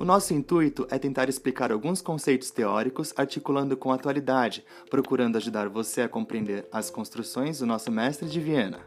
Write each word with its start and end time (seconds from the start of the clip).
O 0.00 0.04
nosso 0.04 0.32
intuito 0.32 0.86
é 0.88 0.98
tentar 0.98 1.28
explicar 1.28 1.70
alguns 1.70 2.00
conceitos 2.00 2.50
teóricos 2.50 3.12
articulando 3.18 3.76
com 3.76 3.92
a 3.92 3.96
atualidade, 3.96 4.64
procurando 4.88 5.36
ajudar 5.36 5.68
você 5.68 6.00
a 6.00 6.08
compreender 6.08 6.66
as 6.72 6.88
construções 6.88 7.58
do 7.58 7.66
nosso 7.66 7.92
mestre 7.92 8.26
de 8.26 8.40
Viena. 8.40 8.80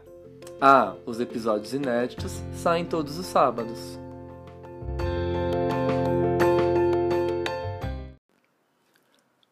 Ah, 0.60 0.96
os 1.06 1.20
episódios 1.20 1.72
inéditos 1.72 2.42
saem 2.52 2.84
todos 2.84 3.16
os 3.16 3.26
sábados. 3.26 4.03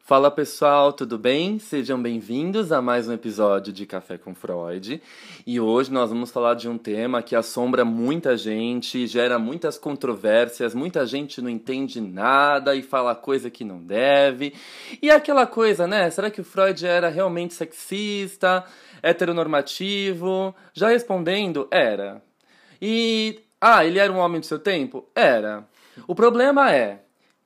Fala 0.04 0.32
pessoal, 0.32 0.92
tudo 0.92 1.16
bem? 1.16 1.60
Sejam 1.60 2.02
bem-vindos 2.02 2.72
a 2.72 2.82
mais 2.82 3.06
um 3.06 3.12
episódio 3.12 3.72
de 3.72 3.86
Café 3.86 4.18
com 4.18 4.34
Freud. 4.34 5.00
E 5.46 5.60
hoje 5.60 5.92
nós 5.92 6.10
vamos 6.10 6.32
falar 6.32 6.54
de 6.54 6.68
um 6.68 6.76
tema 6.76 7.22
que 7.22 7.36
assombra 7.36 7.84
muita 7.84 8.36
gente, 8.36 9.06
gera 9.06 9.38
muitas 9.38 9.78
controvérsias, 9.78 10.74
muita 10.74 11.06
gente 11.06 11.40
não 11.40 11.48
entende 11.48 12.00
nada 12.00 12.74
e 12.74 12.82
fala 12.82 13.14
coisa 13.14 13.48
que 13.48 13.62
não 13.62 13.80
deve. 13.80 14.52
E 15.00 15.08
é 15.08 15.14
aquela 15.14 15.46
coisa, 15.46 15.86
né? 15.86 16.10
Será 16.10 16.32
que 16.32 16.40
o 16.40 16.44
Freud 16.44 16.84
era 16.84 17.08
realmente 17.08 17.54
sexista, 17.54 18.64
heteronormativo? 19.04 20.52
Já 20.74 20.88
respondendo, 20.88 21.68
era. 21.70 22.20
E 22.82 23.38
ah, 23.60 23.86
ele 23.86 24.00
era 24.00 24.12
um 24.12 24.18
homem 24.18 24.40
do 24.40 24.46
seu 24.46 24.58
tempo? 24.58 25.08
Era. 25.14 25.64
O 26.08 26.14
problema 26.14 26.72
é, 26.72 27.02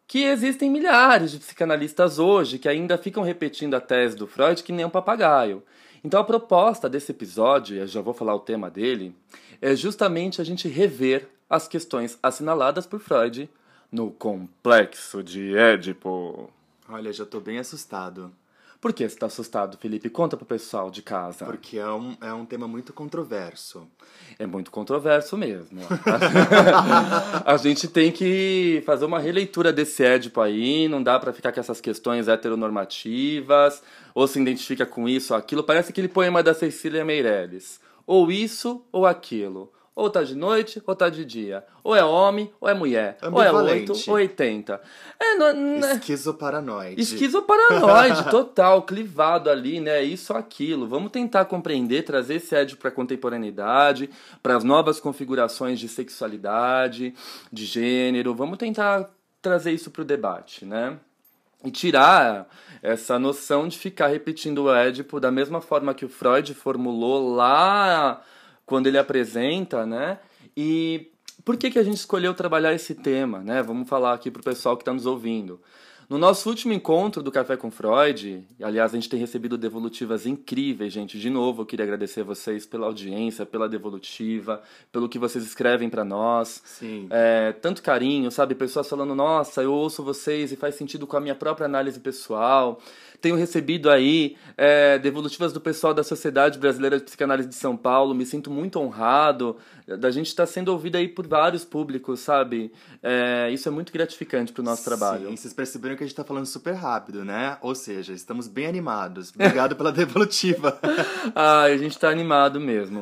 que 0.06 0.24
existem 0.24 0.70
milhares 0.70 1.32
de 1.32 1.38
psicanalistas 1.38 2.18
hoje 2.18 2.58
que 2.58 2.68
ainda 2.68 2.96
ficam 2.96 3.22
repetindo 3.22 3.74
a 3.74 3.80
tese 3.80 4.16
do 4.16 4.26
Freud 4.26 4.62
que 4.62 4.72
nem 4.72 4.84
um 4.84 4.90
papagaio. 4.90 5.62
Então 6.04 6.20
a 6.20 6.24
proposta 6.24 6.88
desse 6.88 7.10
episódio, 7.10 7.76
eu 7.76 7.86
já 7.86 8.00
vou 8.00 8.14
falar 8.14 8.34
o 8.34 8.40
tema 8.40 8.70
dele, 8.70 9.14
é 9.60 9.74
justamente 9.74 10.40
a 10.40 10.44
gente 10.44 10.68
rever 10.68 11.28
as 11.50 11.66
questões 11.66 12.18
assinaladas 12.22 12.86
por 12.86 13.00
Freud 13.00 13.48
no 13.90 14.10
Complexo 14.10 15.22
de 15.22 15.56
Édipo. 15.56 16.50
Olha, 16.88 17.12
já 17.12 17.24
tô 17.24 17.40
bem 17.40 17.58
assustado. 17.58 18.32
Por 18.80 18.92
que 18.92 19.08
você 19.08 19.14
está 19.14 19.26
assustado, 19.26 19.76
Felipe? 19.78 20.08
Conta 20.10 20.36
pro 20.36 20.46
pessoal 20.46 20.90
de 20.90 21.02
casa. 21.02 21.44
Porque 21.44 21.78
é 21.78 21.88
um, 21.88 22.16
é 22.20 22.32
um 22.32 22.44
tema 22.44 22.68
muito 22.68 22.92
controverso. 22.92 23.86
É 24.38 24.46
muito 24.46 24.70
controverso 24.70 25.36
mesmo. 25.36 25.80
a 27.44 27.56
gente 27.56 27.88
tem 27.88 28.12
que 28.12 28.82
fazer 28.84 29.04
uma 29.04 29.18
releitura 29.18 29.72
desse 29.72 30.04
Édipo 30.04 30.40
aí, 30.40 30.88
não 30.88 31.02
dá 31.02 31.18
para 31.18 31.32
ficar 31.32 31.52
com 31.52 31.60
essas 31.60 31.80
questões 31.80 32.28
heteronormativas, 32.28 33.82
ou 34.14 34.26
se 34.28 34.40
identifica 34.40 34.84
com 34.84 35.08
isso 35.08 35.32
ou 35.32 35.38
aquilo. 35.38 35.62
Parece 35.62 35.90
aquele 35.90 36.08
poema 36.08 36.42
da 36.42 36.54
Cecília 36.54 37.04
Meirelles. 37.04 37.80
Ou 38.06 38.30
isso 38.30 38.84
ou 38.92 39.06
aquilo. 39.06 39.72
Ou 39.96 40.10
tá 40.10 40.22
de 40.22 40.34
noite, 40.34 40.82
ou 40.86 40.94
tá 40.94 41.08
de 41.08 41.24
dia. 41.24 41.64
Ou 41.82 41.96
é 41.96 42.04
homem, 42.04 42.52
ou 42.60 42.68
é 42.68 42.74
mulher. 42.74 43.16
Ou 43.32 43.42
é 43.42 43.50
8, 43.50 43.92
ou 44.08 44.16
80. 44.16 44.78
É, 45.18 45.34
não, 45.36 45.54
né? 45.54 45.94
Esquizoparanoide. 45.94 47.00
Esquizoparanoide, 47.00 48.28
total, 48.30 48.82
clivado 48.82 49.48
ali, 49.48 49.80
né? 49.80 50.02
Isso 50.02 50.34
ou 50.34 50.38
aquilo. 50.38 50.86
Vamos 50.86 51.10
tentar 51.10 51.46
compreender, 51.46 52.02
trazer 52.02 52.34
esse 52.34 52.54
Ed 52.54 52.76
pra 52.76 52.90
contemporaneidade, 52.90 54.10
para 54.42 54.54
as 54.54 54.62
novas 54.62 55.00
configurações 55.00 55.80
de 55.80 55.88
sexualidade, 55.88 57.14
de 57.50 57.64
gênero. 57.64 58.34
Vamos 58.34 58.58
tentar 58.58 59.08
trazer 59.40 59.72
isso 59.72 59.90
pro 59.90 60.04
debate, 60.04 60.66
né? 60.66 60.98
E 61.64 61.70
tirar 61.70 62.46
essa 62.82 63.18
noção 63.18 63.66
de 63.66 63.78
ficar 63.78 64.08
repetindo 64.08 64.64
o 64.64 64.74
Édipo 64.74 65.18
da 65.18 65.30
mesma 65.30 65.62
forma 65.62 65.94
que 65.94 66.04
o 66.04 66.08
Freud 66.10 66.52
formulou 66.52 67.34
lá 67.34 68.22
quando 68.66 68.88
ele 68.88 68.98
apresenta, 68.98 69.86
né? 69.86 70.18
E 70.56 71.12
por 71.44 71.56
que, 71.56 71.70
que 71.70 71.78
a 71.78 71.84
gente 71.84 71.96
escolheu 71.96 72.34
trabalhar 72.34 72.74
esse 72.74 72.94
tema, 72.94 73.38
né? 73.38 73.62
Vamos 73.62 73.88
falar 73.88 74.12
aqui 74.12 74.30
para 74.30 74.40
o 74.40 74.44
pessoal 74.44 74.76
que 74.76 74.82
está 74.82 74.92
nos 74.92 75.06
ouvindo. 75.06 75.60
No 76.08 76.18
nosso 76.18 76.48
último 76.48 76.72
encontro 76.72 77.20
do 77.20 77.32
Café 77.32 77.56
com 77.56 77.68
Freud, 77.68 78.46
aliás, 78.62 78.92
a 78.92 78.94
gente 78.94 79.08
tem 79.08 79.18
recebido 79.18 79.58
devolutivas 79.58 80.24
incríveis, 80.24 80.92
gente. 80.92 81.18
De 81.18 81.28
novo, 81.28 81.62
eu 81.62 81.66
queria 81.66 81.84
agradecer 81.84 82.22
vocês 82.22 82.64
pela 82.64 82.86
audiência, 82.86 83.44
pela 83.44 83.68
devolutiva, 83.68 84.62
pelo 84.92 85.08
que 85.08 85.18
vocês 85.18 85.44
escrevem 85.44 85.90
para 85.90 86.04
nós. 86.04 86.62
Sim. 86.64 87.08
É, 87.10 87.50
tanto 87.60 87.82
carinho, 87.82 88.30
sabe? 88.30 88.54
Pessoas 88.54 88.88
falando, 88.88 89.16
nossa, 89.16 89.64
eu 89.64 89.72
ouço 89.72 90.00
vocês 90.04 90.52
e 90.52 90.56
faz 90.56 90.76
sentido 90.76 91.08
com 91.08 91.16
a 91.16 91.20
minha 91.20 91.34
própria 91.34 91.64
análise 91.64 91.98
pessoal. 91.98 92.80
Tenho 93.20 93.36
recebido 93.36 93.90
aí 93.90 94.36
é, 94.56 94.98
devolutivas 94.98 95.52
do 95.52 95.60
pessoal 95.60 95.94
da 95.94 96.02
Sociedade 96.02 96.58
Brasileira 96.58 96.98
de 96.98 97.04
Psicanálise 97.04 97.48
de 97.48 97.54
São 97.54 97.76
Paulo. 97.76 98.14
Me 98.14 98.26
sinto 98.26 98.50
muito 98.50 98.78
honrado 98.78 99.56
da 99.86 100.10
gente 100.10 100.26
estar 100.26 100.42
tá 100.42 100.52
sendo 100.52 100.72
ouvido 100.72 100.96
aí 100.96 101.06
por 101.06 101.26
vários 101.26 101.64
públicos, 101.64 102.18
sabe? 102.20 102.72
É, 103.00 103.50
isso 103.52 103.68
é 103.68 103.70
muito 103.70 103.92
gratificante 103.92 104.52
para 104.52 104.60
o 104.60 104.64
nosso 104.64 104.82
Sim, 104.82 104.90
trabalho. 104.90 105.30
Vocês 105.30 105.54
perceberam 105.54 105.94
que 105.94 106.02
a 106.02 106.06
gente 106.06 106.12
está 106.12 106.24
falando 106.24 106.46
super 106.46 106.74
rápido, 106.74 107.24
né? 107.24 107.56
Ou 107.60 107.74
seja, 107.74 108.12
estamos 108.12 108.48
bem 108.48 108.66
animados. 108.66 109.30
Obrigado 109.32 109.76
pela 109.76 109.92
devolutiva. 109.92 110.78
ah, 111.34 111.62
a 111.62 111.76
gente 111.76 111.92
está 111.92 112.08
animado 112.10 112.60
mesmo. 112.60 113.00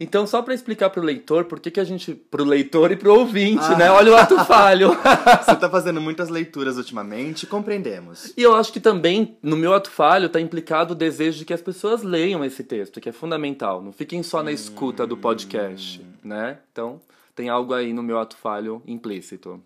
Então, 0.00 0.26
só 0.26 0.42
para 0.42 0.52
explicar 0.52 0.90
para 0.90 1.00
o 1.00 1.04
leitor 1.04 1.44
por 1.44 1.60
que, 1.60 1.70
que 1.70 1.80
a 1.80 1.84
gente. 1.84 2.12
Para 2.14 2.42
o 2.42 2.44
leitor 2.44 2.90
e 2.90 2.96
para 2.96 3.08
o 3.08 3.20
ouvinte, 3.20 3.64
ah. 3.64 3.76
né? 3.76 3.90
Olha 3.90 4.12
o 4.12 4.16
ato 4.16 4.36
falho. 4.44 4.96
Você 5.44 5.52
está 5.52 5.70
fazendo 5.70 6.00
muitas 6.00 6.28
leituras 6.28 6.76
ultimamente, 6.76 7.46
compreendemos. 7.46 8.32
E 8.36 8.42
eu 8.42 8.54
acho 8.56 8.72
que 8.72 8.80
também 8.80 9.38
no 9.46 9.56
meu 9.56 9.72
ato 9.72 9.88
falho 9.88 10.26
está 10.26 10.40
implicado 10.40 10.92
o 10.92 10.96
desejo 10.96 11.38
de 11.38 11.44
que 11.44 11.54
as 11.54 11.62
pessoas 11.62 12.02
leiam 12.02 12.44
esse 12.44 12.64
texto, 12.64 13.00
que 13.00 13.08
é 13.08 13.12
fundamental. 13.12 13.80
Não 13.80 13.92
fiquem 13.92 14.20
só 14.20 14.42
na 14.42 14.50
escuta 14.50 15.06
do 15.06 15.16
podcast, 15.16 16.04
né? 16.24 16.58
Então, 16.72 17.00
tem 17.32 17.48
algo 17.48 17.72
aí 17.72 17.92
no 17.92 18.02
meu 18.02 18.18
ato 18.18 18.36
falho 18.36 18.82
implícito. 18.84 19.62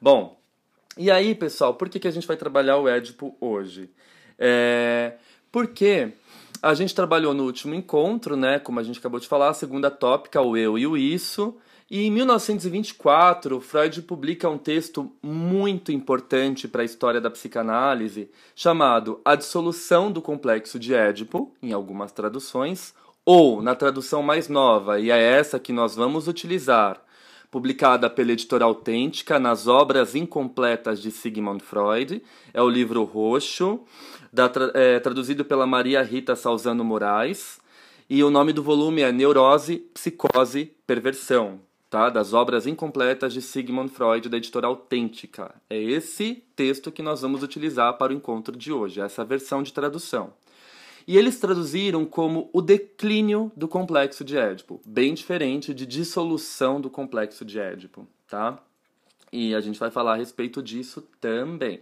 Bom, 0.00 0.40
e 0.96 1.10
aí, 1.10 1.34
pessoal, 1.34 1.74
por 1.74 1.90
que, 1.90 2.00
que 2.00 2.08
a 2.08 2.10
gente 2.10 2.26
vai 2.26 2.38
trabalhar 2.38 2.78
o 2.78 2.88
Édipo 2.88 3.36
hoje? 3.38 3.90
É, 4.38 5.12
porque 5.52 6.12
a 6.62 6.72
gente 6.72 6.94
trabalhou 6.94 7.34
no 7.34 7.44
último 7.44 7.74
encontro, 7.74 8.34
né? 8.34 8.58
Como 8.58 8.80
a 8.80 8.82
gente 8.82 8.98
acabou 8.98 9.20
de 9.20 9.28
falar, 9.28 9.50
a 9.50 9.54
segunda 9.54 9.90
tópica, 9.90 10.40
o 10.40 10.56
eu 10.56 10.78
e 10.78 10.86
o 10.86 10.96
isso. 10.96 11.54
E 11.88 12.04
em 12.04 12.10
1924, 12.10 13.60
Freud 13.60 14.02
publica 14.02 14.48
um 14.48 14.58
texto 14.58 15.12
muito 15.22 15.92
importante 15.92 16.66
para 16.66 16.82
a 16.82 16.84
história 16.84 17.20
da 17.20 17.30
psicanálise, 17.30 18.28
chamado 18.56 19.20
A 19.24 19.36
Dissolução 19.36 20.10
do 20.10 20.20
Complexo 20.20 20.80
de 20.80 20.92
Édipo, 20.92 21.54
em 21.62 21.72
algumas 21.72 22.10
traduções, 22.10 22.92
ou, 23.24 23.62
na 23.62 23.76
tradução 23.76 24.20
mais 24.20 24.48
nova, 24.48 24.98
e 24.98 25.12
é 25.12 25.20
essa 25.20 25.60
que 25.60 25.72
nós 25.72 25.94
vamos 25.94 26.26
utilizar, 26.26 27.00
publicada 27.52 28.10
pela 28.10 28.32
editora 28.32 28.64
Autêntica 28.64 29.38
nas 29.38 29.68
Obras 29.68 30.16
Incompletas 30.16 31.00
de 31.00 31.12
Sigmund 31.12 31.62
Freud, 31.62 32.20
é 32.52 32.60
o 32.60 32.68
livro 32.68 33.04
Roxo, 33.04 33.80
da, 34.32 34.50
é, 34.74 34.98
traduzido 34.98 35.44
pela 35.44 35.68
Maria 35.68 36.02
Rita 36.02 36.34
Salzano 36.34 36.84
Moraes, 36.84 37.60
e 38.10 38.24
o 38.24 38.30
nome 38.30 38.52
do 38.52 38.62
volume 38.62 39.02
é 39.02 39.12
Neurose, 39.12 39.78
Psicose, 39.94 40.72
Perversão, 40.84 41.60
tá? 41.90 42.10
das 42.10 42.32
obras 42.32 42.66
incompletas 42.66 43.32
de 43.32 43.40
Sigmund 43.40 43.90
Freud, 43.90 44.28
da 44.28 44.36
editora 44.36 44.66
Autêntica. 44.66 45.54
É 45.68 45.80
esse 45.80 46.44
texto 46.54 46.92
que 46.92 47.02
nós 47.02 47.22
vamos 47.22 47.42
utilizar 47.42 47.96
para 47.96 48.12
o 48.12 48.16
encontro 48.16 48.56
de 48.56 48.72
hoje, 48.72 49.00
essa 49.00 49.24
versão 49.24 49.62
de 49.62 49.72
tradução. 49.72 50.32
E 51.06 51.16
eles 51.16 51.38
traduziram 51.38 52.04
como 52.04 52.50
o 52.52 52.60
declínio 52.60 53.52
do 53.56 53.68
complexo 53.68 54.24
de 54.24 54.36
Édipo, 54.36 54.80
bem 54.84 55.14
diferente 55.14 55.72
de 55.72 55.86
dissolução 55.86 56.80
do 56.80 56.90
complexo 56.90 57.44
de 57.44 57.60
Édipo, 57.60 58.08
tá? 58.28 58.58
E 59.32 59.54
a 59.54 59.60
gente 59.60 59.78
vai 59.78 59.90
falar 59.90 60.14
a 60.14 60.16
respeito 60.16 60.62
disso 60.62 61.02
também. 61.20 61.80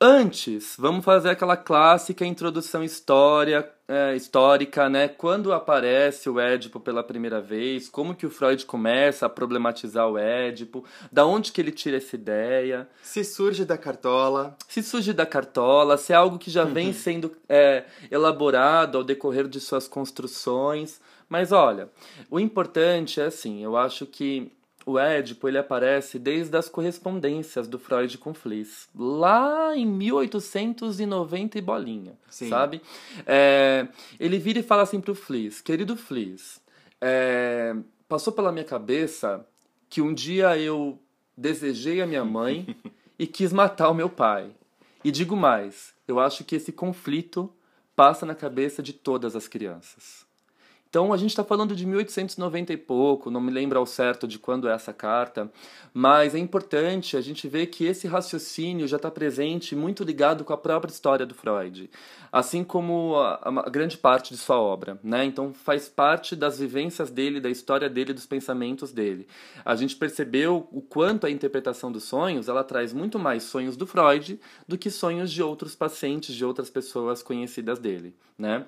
Antes, 0.00 0.76
vamos 0.78 1.04
fazer 1.04 1.30
aquela 1.30 1.56
clássica 1.56 2.24
introdução 2.24 2.84
história, 2.84 3.68
é, 3.88 4.14
histórica, 4.14 4.88
né? 4.88 5.08
Quando 5.08 5.52
aparece 5.52 6.28
o 6.28 6.38
Édipo 6.38 6.78
pela 6.78 7.02
primeira 7.02 7.40
vez, 7.40 7.88
como 7.88 8.14
que 8.14 8.26
o 8.26 8.30
Freud 8.30 8.66
começa 8.66 9.24
a 9.24 9.30
problematizar 9.30 10.06
o 10.06 10.18
Édipo, 10.18 10.84
da 11.10 11.24
onde 11.24 11.50
que 11.50 11.60
ele 11.60 11.72
tira 11.72 11.96
essa 11.96 12.14
ideia. 12.14 12.86
Se 13.02 13.24
surge 13.24 13.64
da 13.64 13.78
cartola. 13.78 14.54
Se 14.68 14.82
surge 14.82 15.14
da 15.14 15.24
cartola, 15.24 15.96
se 15.96 16.12
é 16.12 16.16
algo 16.16 16.38
que 16.38 16.50
já 16.50 16.64
vem 16.64 16.92
sendo 16.92 17.34
é, 17.48 17.84
elaborado 18.10 18.98
ao 18.98 19.04
decorrer 19.04 19.48
de 19.48 19.58
suas 19.58 19.88
construções. 19.88 21.00
Mas 21.28 21.50
olha, 21.50 21.88
o 22.30 22.38
importante 22.38 23.20
é 23.20 23.24
assim, 23.24 23.62
eu 23.62 23.76
acho 23.76 24.06
que 24.06 24.52
o 24.88 24.98
Édipo 24.98 25.46
ele 25.46 25.58
aparece 25.58 26.18
desde 26.18 26.56
as 26.56 26.66
correspondências 26.66 27.68
do 27.68 27.78
Freud 27.78 28.16
com 28.16 28.32
Fliss, 28.32 28.88
lá 28.96 29.76
em 29.76 29.84
1890 29.84 31.58
e 31.58 31.60
bolinha, 31.60 32.18
Sim. 32.30 32.48
sabe? 32.48 32.80
É, 33.26 33.86
ele 34.18 34.38
vira 34.38 34.60
e 34.60 34.62
fala 34.62 34.84
assim 34.84 34.98
pro 34.98 35.14
Fliss, 35.14 35.60
querido 35.60 35.94
Fliss, 35.94 36.58
é, 37.02 37.76
passou 38.08 38.32
pela 38.32 38.50
minha 38.50 38.64
cabeça 38.64 39.46
que 39.90 40.00
um 40.00 40.14
dia 40.14 40.56
eu 40.56 40.98
desejei 41.36 42.00
a 42.00 42.06
minha 42.06 42.24
mãe 42.24 42.74
e 43.18 43.26
quis 43.26 43.52
matar 43.52 43.90
o 43.90 43.94
meu 43.94 44.08
pai. 44.08 44.50
E 45.04 45.10
digo 45.10 45.36
mais, 45.36 45.92
eu 46.08 46.18
acho 46.18 46.44
que 46.44 46.56
esse 46.56 46.72
conflito 46.72 47.52
passa 47.94 48.24
na 48.24 48.34
cabeça 48.34 48.82
de 48.82 48.94
todas 48.94 49.36
as 49.36 49.46
crianças. 49.46 50.26
Então 50.88 51.12
a 51.12 51.16
gente 51.18 51.30
está 51.30 51.44
falando 51.44 51.76
de 51.76 51.86
1890 51.86 52.72
e 52.72 52.76
pouco, 52.76 53.30
não 53.30 53.40
me 53.40 53.50
lembro 53.52 53.78
ao 53.78 53.84
certo 53.84 54.26
de 54.26 54.38
quando 54.38 54.68
é 54.68 54.72
essa 54.72 54.92
carta, 54.92 55.50
mas 55.92 56.34
é 56.34 56.38
importante 56.38 57.16
a 57.16 57.20
gente 57.20 57.46
ver 57.46 57.66
que 57.66 57.84
esse 57.84 58.06
raciocínio 58.06 58.88
já 58.88 58.96
está 58.96 59.10
presente, 59.10 59.76
muito 59.76 60.02
ligado 60.02 60.44
com 60.44 60.52
a 60.52 60.56
própria 60.56 60.90
história 60.90 61.26
do 61.26 61.34
Freud, 61.34 61.90
assim 62.32 62.64
como 62.64 63.16
a, 63.16 63.64
a, 63.66 63.68
grande 63.68 63.98
parte 63.98 64.32
de 64.32 64.38
sua 64.38 64.58
obra. 64.58 64.98
Né? 65.02 65.26
Então 65.26 65.52
faz 65.52 65.88
parte 65.88 66.34
das 66.34 66.58
vivências 66.58 67.10
dele, 67.10 67.38
da 67.38 67.50
história 67.50 67.88
dele, 67.90 68.14
dos 68.14 68.26
pensamentos 68.26 68.90
dele. 68.90 69.28
A 69.64 69.76
gente 69.76 69.94
percebeu 69.94 70.68
o 70.72 70.80
quanto 70.80 71.26
a 71.26 71.30
interpretação 71.30 71.92
dos 71.92 72.04
sonhos 72.04 72.48
ela 72.48 72.64
traz 72.64 72.94
muito 72.94 73.18
mais 73.18 73.42
sonhos 73.42 73.76
do 73.76 73.86
Freud 73.86 74.40
do 74.66 74.78
que 74.78 74.90
sonhos 74.90 75.30
de 75.30 75.42
outros 75.42 75.74
pacientes, 75.74 76.34
de 76.34 76.44
outras 76.46 76.70
pessoas 76.70 77.22
conhecidas 77.22 77.78
dele. 77.78 78.14
Né? 78.38 78.64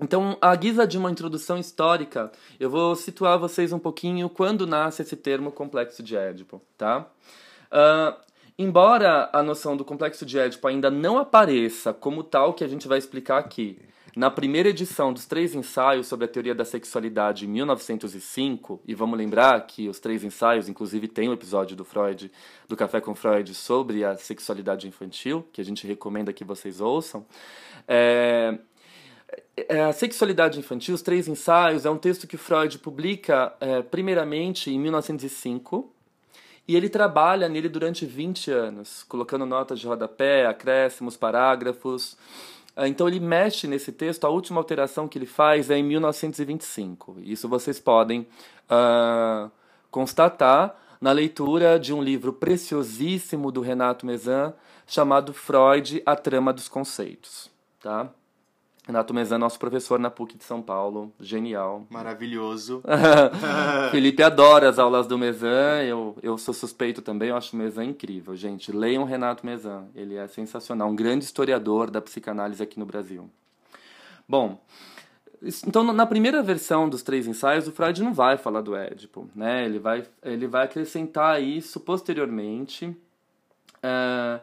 Então, 0.00 0.38
à 0.40 0.54
guisa 0.54 0.86
de 0.86 0.96
uma 0.96 1.10
introdução 1.10 1.58
histórica, 1.58 2.30
eu 2.58 2.70
vou 2.70 2.94
situar 2.94 3.38
vocês 3.38 3.72
um 3.72 3.78
pouquinho 3.78 4.28
quando 4.28 4.66
nasce 4.66 5.02
esse 5.02 5.16
termo 5.16 5.50
complexo 5.50 6.02
de 6.02 6.16
Édipo, 6.16 6.62
tá? 6.76 7.06
Uh, 7.72 8.16
embora 8.56 9.28
a 9.32 9.42
noção 9.42 9.76
do 9.76 9.84
complexo 9.84 10.24
de 10.24 10.38
Édipo 10.38 10.68
ainda 10.68 10.90
não 10.90 11.18
apareça 11.18 11.92
como 11.92 12.22
tal 12.22 12.54
que 12.54 12.62
a 12.62 12.68
gente 12.68 12.86
vai 12.86 12.98
explicar 12.98 13.38
aqui, 13.38 13.78
na 14.18 14.30
primeira 14.30 14.70
edição 14.70 15.12
dos 15.12 15.26
três 15.26 15.54
ensaios 15.54 16.06
sobre 16.08 16.24
a 16.24 16.28
teoria 16.28 16.54
da 16.54 16.64
sexualidade 16.64 17.44
em 17.44 17.48
1905, 17.48 18.80
e 18.84 18.94
vamos 18.94 19.16
lembrar 19.16 19.64
que 19.66 19.88
os 19.88 20.00
três 20.00 20.24
ensaios, 20.24 20.68
inclusive, 20.68 21.06
tem 21.06 21.28
um 21.28 21.32
episódio 21.32 21.76
do 21.76 21.84
Freud, 21.84 22.30
do 22.68 22.76
Café 22.76 23.00
com 23.00 23.14
Freud, 23.14 23.54
sobre 23.54 24.04
a 24.04 24.16
sexualidade 24.16 24.88
infantil, 24.88 25.46
que 25.52 25.60
a 25.60 25.64
gente 25.64 25.86
recomenda 25.86 26.32
que 26.32 26.42
vocês 26.42 26.80
ouçam. 26.80 27.24
É, 27.86 28.58
a 29.88 29.92
Sexualidade 29.92 30.58
Infantil, 30.58 30.94
os 30.94 31.02
Três 31.02 31.28
Ensaios, 31.28 31.84
é 31.84 31.90
um 31.90 31.98
texto 31.98 32.26
que 32.26 32.36
Freud 32.36 32.78
publica 32.78 33.52
é, 33.60 33.82
primeiramente 33.82 34.70
em 34.70 34.78
1905 34.78 35.92
e 36.66 36.76
ele 36.76 36.88
trabalha 36.88 37.48
nele 37.48 37.68
durante 37.68 38.04
20 38.04 38.50
anos, 38.50 39.02
colocando 39.08 39.46
notas 39.46 39.80
de 39.80 39.86
rodapé, 39.86 40.46
acréscimos, 40.46 41.16
parágrafos. 41.16 42.16
É, 42.76 42.86
então 42.86 43.08
ele 43.08 43.18
mexe 43.18 43.66
nesse 43.66 43.90
texto, 43.90 44.24
a 44.26 44.28
última 44.28 44.60
alteração 44.60 45.08
que 45.08 45.18
ele 45.18 45.26
faz 45.26 45.70
é 45.70 45.78
em 45.78 45.82
1925. 45.82 47.16
Isso 47.22 47.48
vocês 47.48 47.80
podem 47.80 48.26
uh, 48.70 49.50
constatar 49.90 50.76
na 51.00 51.10
leitura 51.12 51.78
de 51.78 51.94
um 51.94 52.02
livro 52.02 52.32
preciosíssimo 52.32 53.50
do 53.50 53.60
Renato 53.60 54.04
Mezan 54.04 54.52
chamado 54.86 55.32
Freud, 55.32 56.02
a 56.04 56.14
Trama 56.14 56.52
dos 56.52 56.68
Conceitos. 56.68 57.50
Tá? 57.80 58.10
Renato 58.88 59.12
Mezan, 59.12 59.36
nosso 59.36 59.58
professor 59.58 59.98
na 59.98 60.08
PUC 60.08 60.38
de 60.38 60.44
São 60.44 60.62
Paulo, 60.62 61.12
genial. 61.20 61.86
Maravilhoso. 61.90 62.82
Felipe 63.92 64.22
adora 64.22 64.66
as 64.66 64.78
aulas 64.78 65.06
do 65.06 65.18
Mezan, 65.18 65.82
eu, 65.82 66.16
eu 66.22 66.38
sou 66.38 66.54
suspeito 66.54 67.02
também, 67.02 67.28
eu 67.28 67.36
acho 67.36 67.54
o 67.54 67.58
Mezan 67.58 67.84
incrível. 67.84 68.34
Gente, 68.34 68.72
leiam 68.72 69.04
Renato 69.04 69.44
Mezan, 69.44 69.84
ele 69.94 70.16
é 70.16 70.26
sensacional, 70.26 70.88
um 70.88 70.96
grande 70.96 71.22
historiador 71.22 71.90
da 71.90 72.00
psicanálise 72.00 72.62
aqui 72.62 72.78
no 72.78 72.86
Brasil. 72.86 73.28
Bom, 74.26 74.58
então 75.66 75.84
na 75.92 76.06
primeira 76.06 76.42
versão 76.42 76.88
dos 76.88 77.02
três 77.02 77.26
ensaios, 77.26 77.68
o 77.68 77.72
Freud 77.72 78.02
não 78.02 78.14
vai 78.14 78.38
falar 78.38 78.62
do 78.62 78.74
Édipo, 78.74 79.28
né? 79.34 79.66
ele, 79.66 79.78
vai, 79.78 80.02
ele 80.22 80.46
vai 80.46 80.64
acrescentar 80.64 81.42
isso 81.42 81.78
posteriormente. 81.78 82.86
Uh, 82.86 84.40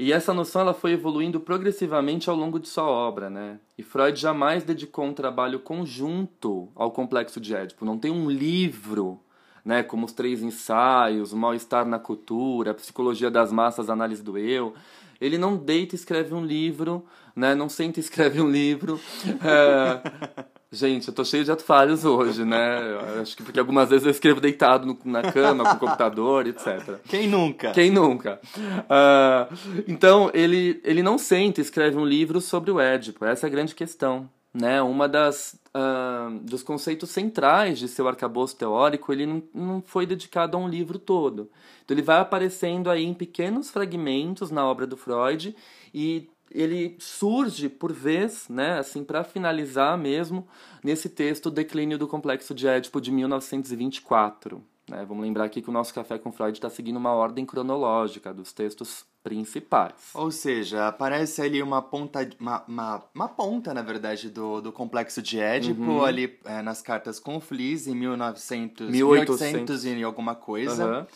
e 0.00 0.12
essa 0.12 0.32
noção 0.32 0.62
ela 0.62 0.72
foi 0.72 0.92
evoluindo 0.92 1.40
progressivamente 1.40 2.30
ao 2.30 2.36
longo 2.36 2.60
de 2.60 2.68
sua 2.68 2.84
obra, 2.84 3.28
né? 3.28 3.58
E 3.76 3.82
Freud 3.82 4.16
jamais 4.16 4.62
dedicou 4.62 5.04
um 5.04 5.12
trabalho 5.12 5.58
conjunto 5.58 6.68
ao 6.76 6.92
complexo 6.92 7.40
de 7.40 7.52
Édipo. 7.52 7.84
Não 7.84 7.98
tem 7.98 8.12
um 8.12 8.30
livro, 8.30 9.18
né, 9.64 9.82
como 9.82 10.06
os 10.06 10.12
três 10.12 10.40
ensaios, 10.40 11.32
o 11.32 11.36
mal-estar 11.36 11.84
na 11.84 11.98
cultura, 11.98 12.70
a 12.70 12.74
psicologia 12.74 13.28
das 13.28 13.50
massas, 13.50 13.90
a 13.90 13.92
análise 13.92 14.22
do 14.22 14.38
eu. 14.38 14.72
Ele 15.20 15.36
não 15.36 15.56
deita 15.56 15.96
e 15.96 15.98
escreve 15.98 16.32
um 16.32 16.44
livro, 16.44 17.04
né? 17.34 17.56
Não 17.56 17.68
senta 17.68 17.98
e 17.98 18.00
escreve 18.06 18.40
um 18.40 18.48
livro. 18.48 19.00
É, 19.44 20.44
Gente, 20.70 21.08
eu 21.08 21.14
tô 21.14 21.24
cheio 21.24 21.44
de 21.44 21.50
ato 21.50 21.64
falhos 21.64 22.04
hoje, 22.04 22.44
né? 22.44 22.92
Eu 22.92 23.22
acho 23.22 23.34
que 23.34 23.42
porque 23.42 23.58
algumas 23.58 23.88
vezes 23.88 24.04
eu 24.04 24.10
escrevo 24.10 24.38
deitado 24.38 24.86
no, 24.86 24.98
na 25.02 25.32
cama, 25.32 25.64
com 25.64 25.76
o 25.76 25.78
computador, 25.78 26.46
etc. 26.46 26.98
Quem 27.08 27.26
nunca? 27.26 27.72
Quem 27.72 27.90
nunca? 27.90 28.38
Uh, 28.54 29.82
então, 29.88 30.30
ele, 30.34 30.78
ele 30.84 31.02
não 31.02 31.16
senta 31.16 31.60
e 31.60 31.64
escreve 31.64 31.96
um 31.96 32.04
livro 32.04 32.38
sobre 32.38 32.70
o 32.70 32.78
Édipo. 32.78 33.24
Essa 33.24 33.46
é 33.46 33.48
a 33.48 33.50
grande 33.50 33.74
questão. 33.74 34.28
Né? 34.52 34.82
Uma 34.82 35.08
das 35.08 35.58
uh, 35.74 36.38
dos 36.40 36.62
conceitos 36.62 37.08
centrais 37.08 37.78
de 37.78 37.88
seu 37.88 38.06
arcabouço 38.06 38.56
teórico, 38.56 39.10
ele 39.10 39.24
não, 39.24 39.42
não 39.54 39.82
foi 39.82 40.04
dedicado 40.04 40.54
a 40.54 40.60
um 40.60 40.68
livro 40.68 40.98
todo. 40.98 41.50
Então, 41.82 41.94
ele 41.94 42.02
vai 42.02 42.20
aparecendo 42.20 42.90
aí 42.90 43.06
em 43.06 43.14
pequenos 43.14 43.70
fragmentos 43.70 44.50
na 44.50 44.66
obra 44.66 44.86
do 44.86 44.98
Freud 44.98 45.56
e 45.94 46.28
ele 46.50 46.96
surge 46.98 47.68
por 47.68 47.92
vez, 47.92 48.48
né, 48.48 48.78
assim, 48.78 49.04
para 49.04 49.24
finalizar 49.24 49.96
mesmo, 49.98 50.46
nesse 50.82 51.08
texto 51.08 51.50
Declínio 51.50 51.98
do 51.98 52.08
Complexo 52.08 52.54
de 52.54 52.66
Édipo 52.66 53.00
de 53.00 53.10
1924. 53.12 54.62
Né? 54.88 55.04
Vamos 55.06 55.22
lembrar 55.22 55.44
aqui 55.44 55.60
que 55.60 55.68
o 55.68 55.72
nosso 55.72 55.92
Café 55.92 56.18
com 56.18 56.32
Freud 56.32 56.56
está 56.56 56.70
seguindo 56.70 56.96
uma 56.96 57.12
ordem 57.12 57.44
cronológica 57.44 58.32
dos 58.32 58.52
textos 58.52 59.04
principais. 59.22 59.92
Ou 60.14 60.30
seja, 60.30 60.88
aparece 60.88 61.42
ali 61.42 61.62
uma 61.62 61.82
ponta, 61.82 62.26
uma, 62.40 62.64
uma, 62.66 63.04
uma 63.14 63.28
ponta, 63.28 63.74
na 63.74 63.82
verdade, 63.82 64.30
do, 64.30 64.60
do 64.60 64.72
Complexo 64.72 65.20
de 65.20 65.38
Édipo, 65.38 65.82
uhum. 65.82 66.04
ali 66.04 66.38
é, 66.44 66.62
nas 66.62 66.80
cartas 66.80 67.20
com 67.20 67.38
Fliss, 67.40 67.86
em 67.86 67.94
1900, 67.94 68.88
1800. 68.88 69.40
1800 69.40 69.84
e 69.84 70.02
alguma 70.02 70.34
coisa. 70.34 71.00
Uhum. 71.00 71.06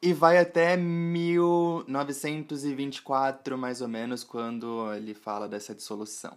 E 0.00 0.12
vai 0.12 0.38
até 0.38 0.76
1924, 0.76 3.56
mais 3.56 3.80
ou 3.80 3.88
menos, 3.88 4.22
quando 4.22 4.92
ele 4.92 5.14
fala 5.14 5.48
dessa 5.48 5.74
dissolução. 5.74 6.36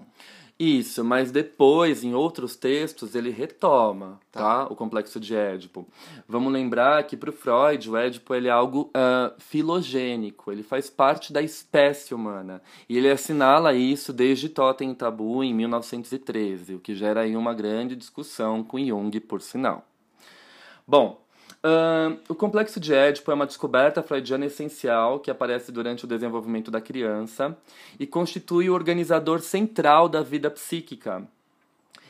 Isso, 0.60 1.06
mas 1.06 1.32
depois, 1.32 2.04
em 2.04 2.14
outros 2.14 2.58
textos, 2.58 3.16
ele 3.16 3.30
retoma 3.30 4.20
tá. 4.30 4.42
tá? 4.42 4.68
o 4.70 4.76
complexo 4.76 5.18
de 5.18 5.34
Édipo. 5.34 5.88
Vamos 6.28 6.52
lembrar 6.52 7.02
que 7.04 7.16
para 7.16 7.30
o 7.30 7.34
Freud, 7.34 7.90
o 7.90 7.96
Édipo 7.96 8.36
ele 8.36 8.50
é 8.50 8.52
algo 8.52 8.90
uh, 8.90 9.34
filogênico, 9.40 10.52
ele 10.52 10.62
faz 10.62 10.90
parte 10.90 11.32
da 11.32 11.42
espécie 11.42 12.14
humana. 12.14 12.62
E 12.90 12.98
ele 12.98 13.10
assinala 13.10 13.74
isso 13.74 14.12
desde 14.12 14.50
Totem 14.50 14.92
e 14.92 14.96
Tabu, 14.96 15.46
em 15.46 15.54
1913, 15.54 16.76
o 16.76 16.80
que 16.80 16.94
gera 16.94 17.22
aí 17.22 17.38
uma 17.38 17.54
grande 17.54 17.96
discussão 17.96 18.62
com 18.62 18.86
Jung, 18.86 19.18
por 19.22 19.42
sinal. 19.42 19.88
Bom, 20.86 21.24
Uh, 21.62 22.18
o 22.30 22.36
complexo 22.36 22.80
de 22.80 22.94
Édipo 22.94 23.30
é 23.32 23.34
uma 23.34 23.46
descoberta 23.46 24.02
freudiana 24.02 24.46
essencial 24.46 25.20
que 25.20 25.30
aparece 25.30 25.74
durante 25.74 26.06
o 26.06 26.08
desenvolvimento 26.08 26.72
da 26.72 26.80
criança 26.80 27.58
e 28.00 28.08
constitui 28.08 28.70
o 28.70 28.74
organizador 28.74 29.42
central 29.42 30.08
da 30.08 30.22
vida 30.22 30.50
psíquica, 30.50 31.28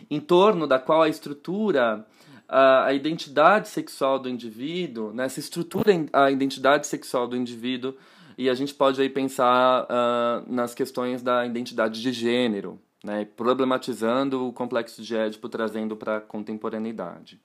em 0.10 0.20
torno 0.20 0.68
da 0.68 0.78
qual 0.78 1.02
a 1.02 1.10
estrutura, 1.10 2.06
a, 2.48 2.86
a 2.86 2.94
identidade 2.94 3.70
sexual 3.70 4.20
do 4.20 4.30
indivíduo, 4.30 5.12
né, 5.14 5.28
se 5.28 5.40
estrutura 5.40 5.94
a 6.14 6.30
identidade 6.30 6.86
sexual 6.86 7.28
do 7.28 7.36
indivíduo 7.36 7.96
e 8.38 8.52
a 8.52 8.54
gente 8.54 8.74
pode 8.74 9.02
aí 9.02 9.10
pensar 9.10 9.84
uh, 9.86 10.54
nas 10.54 10.76
questões 10.76 11.24
da 11.24 11.44
identidade 11.44 12.00
de 12.00 12.12
gênero, 12.14 12.80
né, 13.04 13.28
problematizando 13.36 14.48
o 14.48 14.54
complexo 14.54 15.02
de 15.02 15.16
Édipo, 15.16 15.50
trazendo 15.50 15.96
para 15.96 16.18
a 16.18 16.22
contemporaneidade. 16.22 17.40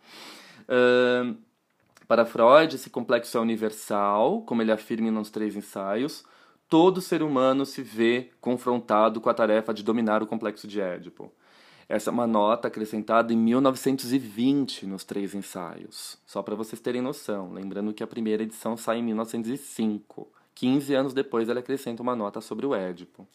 Uh, 0.69 1.35
para 2.07 2.27
Freud, 2.27 2.75
esse 2.75 2.91
complexo 2.91 3.37
é 3.37 3.41
universal, 3.41 4.43
como 4.43 4.63
ele 4.63 4.73
afirma 4.73 5.11
nos 5.11 5.31
três 5.31 5.57
ensaios. 5.57 6.25
todo 6.69 7.01
ser 7.01 7.23
humano 7.23 7.65
se 7.65 7.83
vê 7.83 8.31
confrontado 8.41 9.21
com 9.21 9.31
a 9.31 9.35
tarefa 9.35 9.73
de 9.73 9.83
dominar 9.83 10.23
o 10.23 10.27
complexo 10.27 10.67
de 10.67 10.81
Édipo. 10.81 11.33
Essa 11.89 12.11
é 12.11 12.13
uma 12.13 12.27
nota 12.27 12.69
acrescentada 12.69 13.33
em 13.33 13.37
1920 13.37 14.87
nos 14.87 15.05
três 15.05 15.35
ensaios, 15.35 16.19
só 16.27 16.43
para 16.43 16.55
vocês 16.55 16.81
terem 16.81 17.03
noção. 17.03 17.53
Lembrando 17.53 17.93
que 17.93 18.03
a 18.03 18.07
primeira 18.07 18.43
edição 18.43 18.77
sai 18.77 18.99
em 18.99 19.03
1905. 19.03 20.29
15 20.55 20.95
anos 20.95 21.13
depois, 21.13 21.49
ela 21.49 21.61
acrescenta 21.61 22.03
uma 22.03 22.17
nota 22.17 22.41
sobre 22.41 22.65
o 22.65 22.75
Édipo. 22.75 23.29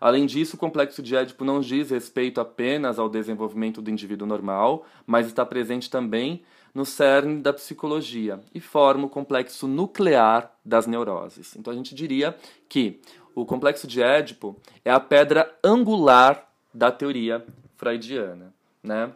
Além 0.00 0.26
disso, 0.26 0.56
o 0.56 0.58
complexo 0.58 1.02
de 1.02 1.16
Édipo 1.16 1.44
não 1.44 1.60
diz 1.60 1.90
respeito 1.90 2.40
apenas 2.40 2.98
ao 2.98 3.08
desenvolvimento 3.08 3.82
do 3.82 3.90
indivíduo 3.90 4.26
normal, 4.26 4.86
mas 5.06 5.26
está 5.26 5.44
presente 5.44 5.90
também 5.90 6.42
no 6.74 6.84
cerne 6.84 7.40
da 7.40 7.52
psicologia 7.52 8.40
e 8.52 8.60
forma 8.60 9.06
o 9.06 9.08
complexo 9.08 9.68
nuclear 9.68 10.50
das 10.64 10.86
neuroses. 10.86 11.54
Então 11.56 11.72
a 11.72 11.76
gente 11.76 11.94
diria 11.94 12.36
que 12.68 13.00
o 13.34 13.46
complexo 13.46 13.86
de 13.86 14.02
Édipo 14.02 14.56
é 14.84 14.90
a 14.90 14.98
pedra 14.98 15.54
angular 15.62 16.48
da 16.72 16.90
teoria 16.90 17.44
freudiana, 17.76 18.52
né? 18.82 19.10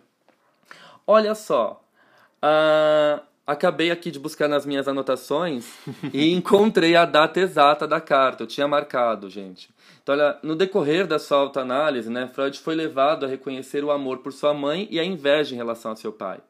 Olha 1.06 1.34
só, 1.34 1.82
uh, 2.42 3.20
acabei 3.46 3.90
aqui 3.90 4.10
de 4.10 4.18
buscar 4.18 4.46
nas 4.46 4.66
minhas 4.66 4.86
anotações 4.86 5.72
e 6.12 6.32
encontrei 6.32 6.94
a 6.94 7.04
data 7.04 7.40
exata 7.40 7.88
da 7.88 8.00
carta. 8.00 8.42
Eu 8.42 8.46
tinha 8.46 8.68
marcado, 8.68 9.30
gente. 9.30 9.70
Então, 10.02 10.14
olha, 10.14 10.38
no 10.42 10.54
decorrer 10.54 11.06
da 11.06 11.18
sua 11.18 11.38
autoanálise, 11.38 12.10
né, 12.10 12.28
Freud 12.28 12.58
foi 12.60 12.74
levado 12.74 13.24
a 13.24 13.28
reconhecer 13.28 13.82
o 13.82 13.90
amor 13.90 14.18
por 14.18 14.32
sua 14.32 14.54
mãe 14.54 14.86
e 14.90 15.00
a 15.00 15.04
inveja 15.04 15.54
em 15.54 15.58
relação 15.58 15.92
a 15.92 15.96
seu 15.96 16.12
pai. 16.12 16.40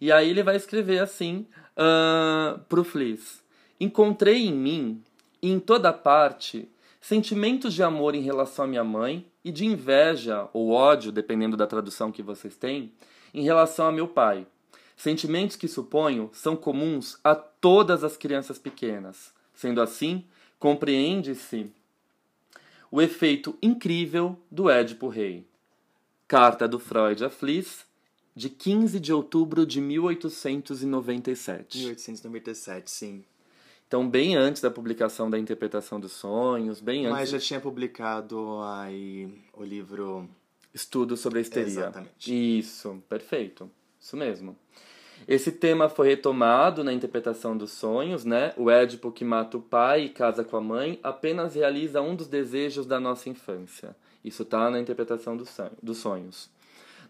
E 0.00 0.12
aí 0.12 0.30
ele 0.30 0.42
vai 0.42 0.56
escrever 0.56 1.00
assim 1.00 1.46
uh, 1.76 2.58
pro 2.68 2.84
Fliss. 2.84 3.42
Encontrei 3.80 4.46
em 4.46 4.52
mim, 4.52 5.02
e 5.40 5.50
em 5.50 5.60
toda 5.60 5.92
parte, 5.92 6.68
sentimentos 7.00 7.72
de 7.74 7.82
amor 7.82 8.14
em 8.14 8.22
relação 8.22 8.64
à 8.64 8.68
minha 8.68 8.84
mãe 8.84 9.26
e 9.44 9.50
de 9.50 9.64
inveja 9.64 10.48
ou 10.52 10.70
ódio, 10.70 11.12
dependendo 11.12 11.56
da 11.56 11.66
tradução 11.66 12.10
que 12.10 12.22
vocês 12.22 12.56
têm, 12.56 12.92
em 13.32 13.42
relação 13.42 13.86
a 13.86 13.92
meu 13.92 14.08
pai. 14.08 14.46
Sentimentos 14.96 15.54
que 15.54 15.68
suponho 15.68 16.28
são 16.32 16.56
comuns 16.56 17.18
a 17.22 17.34
todas 17.34 18.02
as 18.02 18.16
crianças 18.16 18.58
pequenas. 18.58 19.32
Sendo 19.54 19.80
assim, 19.80 20.24
compreende-se 20.58 21.70
o 22.90 23.00
efeito 23.00 23.56
incrível 23.62 24.36
do 24.50 24.68
Édipo 24.68 25.08
Rei. 25.08 25.46
Carta 26.26 26.66
do 26.66 26.78
Freud 26.78 27.24
a 27.24 27.30
Fliss, 27.30 27.86
de 28.38 28.48
15 28.48 29.00
de 29.00 29.12
outubro 29.12 29.66
de 29.66 29.80
1897. 29.80 31.78
1897, 31.78 32.90
sim. 32.90 33.24
Então, 33.88 34.08
bem 34.08 34.36
antes 34.36 34.62
da 34.62 34.70
publicação 34.70 35.28
da 35.28 35.36
Interpretação 35.38 35.98
dos 35.98 36.12
Sonhos, 36.12 36.80
bem 36.80 37.06
antes... 37.06 37.18
Mas 37.18 37.30
já 37.30 37.38
tinha 37.40 37.60
publicado 37.60 38.60
aí 38.62 39.28
o 39.52 39.64
livro... 39.64 40.28
Estudo 40.72 41.16
sobre 41.16 41.40
a 41.40 41.42
histeria. 41.42 41.66
Exatamente. 41.66 42.58
Isso, 42.58 43.02
perfeito. 43.08 43.68
Isso 43.98 44.16
mesmo. 44.16 44.54
Esse 45.26 45.50
tema 45.50 45.88
foi 45.88 46.06
retomado 46.08 46.84
na 46.84 46.92
interpretação 46.92 47.56
dos 47.56 47.72
sonhos, 47.72 48.24
né? 48.24 48.52
O 48.56 48.70
Édipo 48.70 49.10
que 49.10 49.24
mata 49.24 49.56
o 49.56 49.60
pai 49.60 50.04
e 50.04 50.10
casa 50.10 50.44
com 50.44 50.56
a 50.56 50.60
mãe 50.60 51.00
apenas 51.02 51.56
realiza 51.56 52.00
um 52.00 52.14
dos 52.14 52.28
desejos 52.28 52.86
da 52.86 53.00
nossa 53.00 53.28
infância. 53.28 53.96
Isso 54.24 54.44
está 54.44 54.70
na 54.70 54.78
interpretação 54.78 55.36
dos 55.36 55.98
sonhos. 55.98 56.48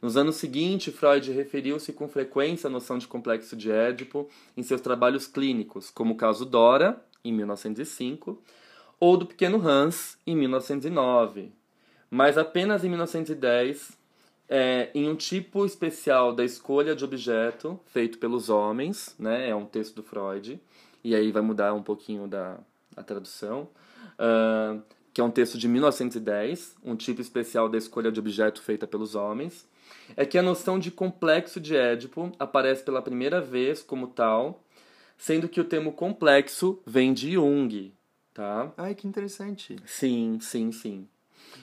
Nos 0.00 0.17
anos 0.17 0.37
seguintes, 0.37 0.95
Freud 0.95 1.31
referiu-se 1.33 1.93
com 1.93 2.09
frequência 2.09 2.69
à 2.69 2.71
noção 2.71 2.99
de 2.99 3.09
complexo 3.09 3.57
de 3.57 3.71
Édipo 3.71 4.28
em 4.57 4.62
seus 4.62 4.81
trabalhos 4.81 5.26
clínicos, 5.26 5.90
como 5.90 6.14
o 6.14 6.17
caso 6.17 6.45
Dora, 6.45 7.02
em 7.25 7.33
1905, 7.33 8.40
ou 9.00 9.17
do 9.17 9.26
pequeno 9.26 9.61
Hans, 9.67 10.17
em 10.26 10.37
1909. 10.37 11.52
Mas 12.11 12.38
apenas 12.38 12.85
em 12.85 12.88
1910, 12.88 13.99
é, 14.49 14.90
em 14.95 15.09
um 15.09 15.17
tipo 15.17 15.67
especial 15.67 16.33
da 16.33 16.45
escolha 16.45 16.95
de 16.95 17.05
objeto 17.05 17.78
feito 17.87 18.19
pelos 18.19 18.49
homens, 18.49 19.14
né, 19.19 19.50
é 19.50 19.55
um 19.55 19.67
texto 19.67 19.97
do 19.97 20.02
Freud, 20.02 20.61
e 21.02 21.14
aí 21.14 21.31
vai 21.33 21.43
mudar 21.43 21.75
um 21.75 21.83
pouquinho 21.83 22.26
da 22.26 22.59
a 22.97 23.02
tradução, 23.02 23.69
uh, 24.19 24.83
que 25.12 25.21
é 25.21 25.25
um 25.25 25.31
texto 25.31 25.57
de 25.57 25.69
1910, 25.69 26.76
um 26.85 26.97
tipo 26.97 27.21
especial 27.21 27.69
da 27.69 27.78
escolha 27.78 28.11
de 28.11 28.19
objeto 28.19 28.61
feita 28.61 28.87
pelos 28.87 29.14
homens, 29.14 29.67
é 30.16 30.25
que 30.25 30.38
a 30.38 30.42
noção 30.42 30.78
de 30.78 30.90
complexo 30.90 31.61
de 31.61 31.76
Édipo 31.76 32.33
aparece 32.38 32.83
pela 32.83 33.02
primeira 33.02 33.40
vez 33.40 33.83
como 33.83 34.09
tal, 34.09 34.62
sendo 35.16 35.49
que 35.49 35.61
o 35.61 35.64
termo 35.64 35.92
complexo 35.92 36.80
vem 36.87 37.12
de 37.12 37.33
Jung, 37.33 37.92
tá? 38.33 38.73
Ai, 38.76 38.95
que 38.95 39.07
interessante. 39.07 39.76
Sim, 39.85 40.38
sim, 40.40 40.73
sim. 40.73 41.09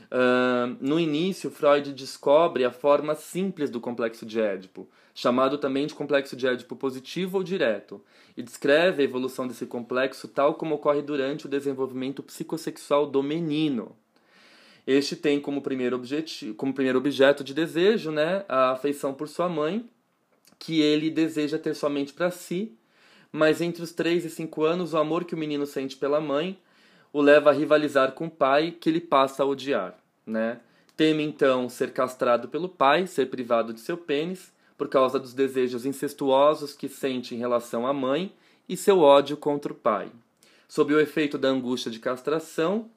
Uh, 0.06 0.78
no 0.80 1.00
início, 1.00 1.50
Freud 1.52 1.94
descobre 1.94 2.64
a 2.64 2.72
forma 2.72 3.16
simples 3.16 3.70
do 3.70 3.80
complexo 3.80 4.26
de 4.26 4.40
Édipo, 4.40 4.88
chamado 5.14 5.58
também 5.58 5.88
de 5.88 5.94
complexo 5.94 6.36
de 6.36 6.48
Édipo 6.48 6.76
positivo 6.76 7.38
ou 7.38 7.44
direto, 7.44 8.04
e 8.36 8.44
descreve 8.44 9.02
a 9.02 9.06
evolução 9.06 9.48
desse 9.48 9.66
complexo 9.66 10.28
tal 10.28 10.56
como 10.56 10.76
ocorre 10.76 11.02
durante 11.02 11.46
o 11.46 11.50
desenvolvimento 11.50 12.22
psicossexual 12.24 13.08
do 13.08 13.24
menino. 13.24 13.96
Este 14.86 15.16
tem 15.16 15.40
como 15.40 15.62
primeiro, 15.62 15.96
objetivo, 15.96 16.54
como 16.56 16.74
primeiro 16.74 17.00
objeto 17.00 17.44
de 17.44 17.54
desejo 17.54 18.12
né, 18.12 18.46
a 18.48 18.72
afeição 18.72 19.14
por 19.14 19.28
sua 19.28 19.50
mãe, 19.50 19.90
que 20.60 20.82
ele 20.82 21.10
deseja 21.10 21.58
ter 21.58 21.74
somente 21.74 22.14
para 22.14 22.30
si, 22.30 22.78
mas 23.32 23.62
entre 23.62 23.84
os 23.84 23.92
3 23.92 24.26
e 24.26 24.30
5 24.30 24.64
anos, 24.64 24.94
o 24.94 24.98
amor 24.98 25.26
que 25.26 25.36
o 25.36 25.38
menino 25.38 25.66
sente 25.66 25.98
pela 25.98 26.22
mãe 26.22 26.58
o 27.16 27.22
leva 27.22 27.50
a 27.50 27.54
rivalizar 27.54 28.12
com 28.12 28.26
o 28.26 28.30
pai, 28.30 28.72
que 28.72 28.90
ele 28.90 29.00
passa 29.00 29.42
a 29.42 29.46
odiar. 29.46 29.98
Né? 30.28 30.60
Teme 30.98 31.24
então 31.24 31.70
ser 31.70 31.94
castrado 31.94 32.50
pelo 32.50 32.68
pai, 32.68 33.08
ser 33.08 33.30
privado 33.30 33.72
de 33.74 33.80
seu 33.80 33.96
pênis, 33.96 34.52
por 34.78 34.90
causa 34.90 35.18
dos 35.18 35.34
desejos 35.34 35.86
incestuosos 35.86 36.74
que 36.74 36.90
sente 36.90 37.34
em 37.34 37.38
relação 37.38 37.88
à 37.88 37.94
mãe 37.94 38.34
e 38.68 38.76
seu 38.76 39.00
ódio 39.00 39.38
contra 39.38 39.72
o 39.72 39.76
pai. 39.76 40.12
Sob 40.68 40.94
o 40.94 41.00
efeito 41.00 41.38
da 41.38 41.48
angústia 41.48 41.90
de 41.90 42.00
castração, 42.00 42.90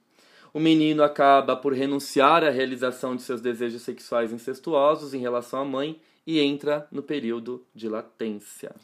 o 0.53 0.61
menino 0.61 1.03
acaba 1.03 1.57
por 1.57 1.73
renunciar 1.73 2.45
à 2.45 2.51
realização 2.51 3.15
de 3.15 3.23
seus 3.23 3.41
desejos 3.41 3.83
sexuais 3.83 4.33
incestuosos 4.33 5.15
em 5.15 5.19
relação 5.19 5.61
à 5.61 5.65
mãe 5.65 6.01
e 6.27 6.41
entra 6.41 6.87
no 6.93 7.03
período 7.03 7.65
de 7.75 7.89
latência. 7.89 8.75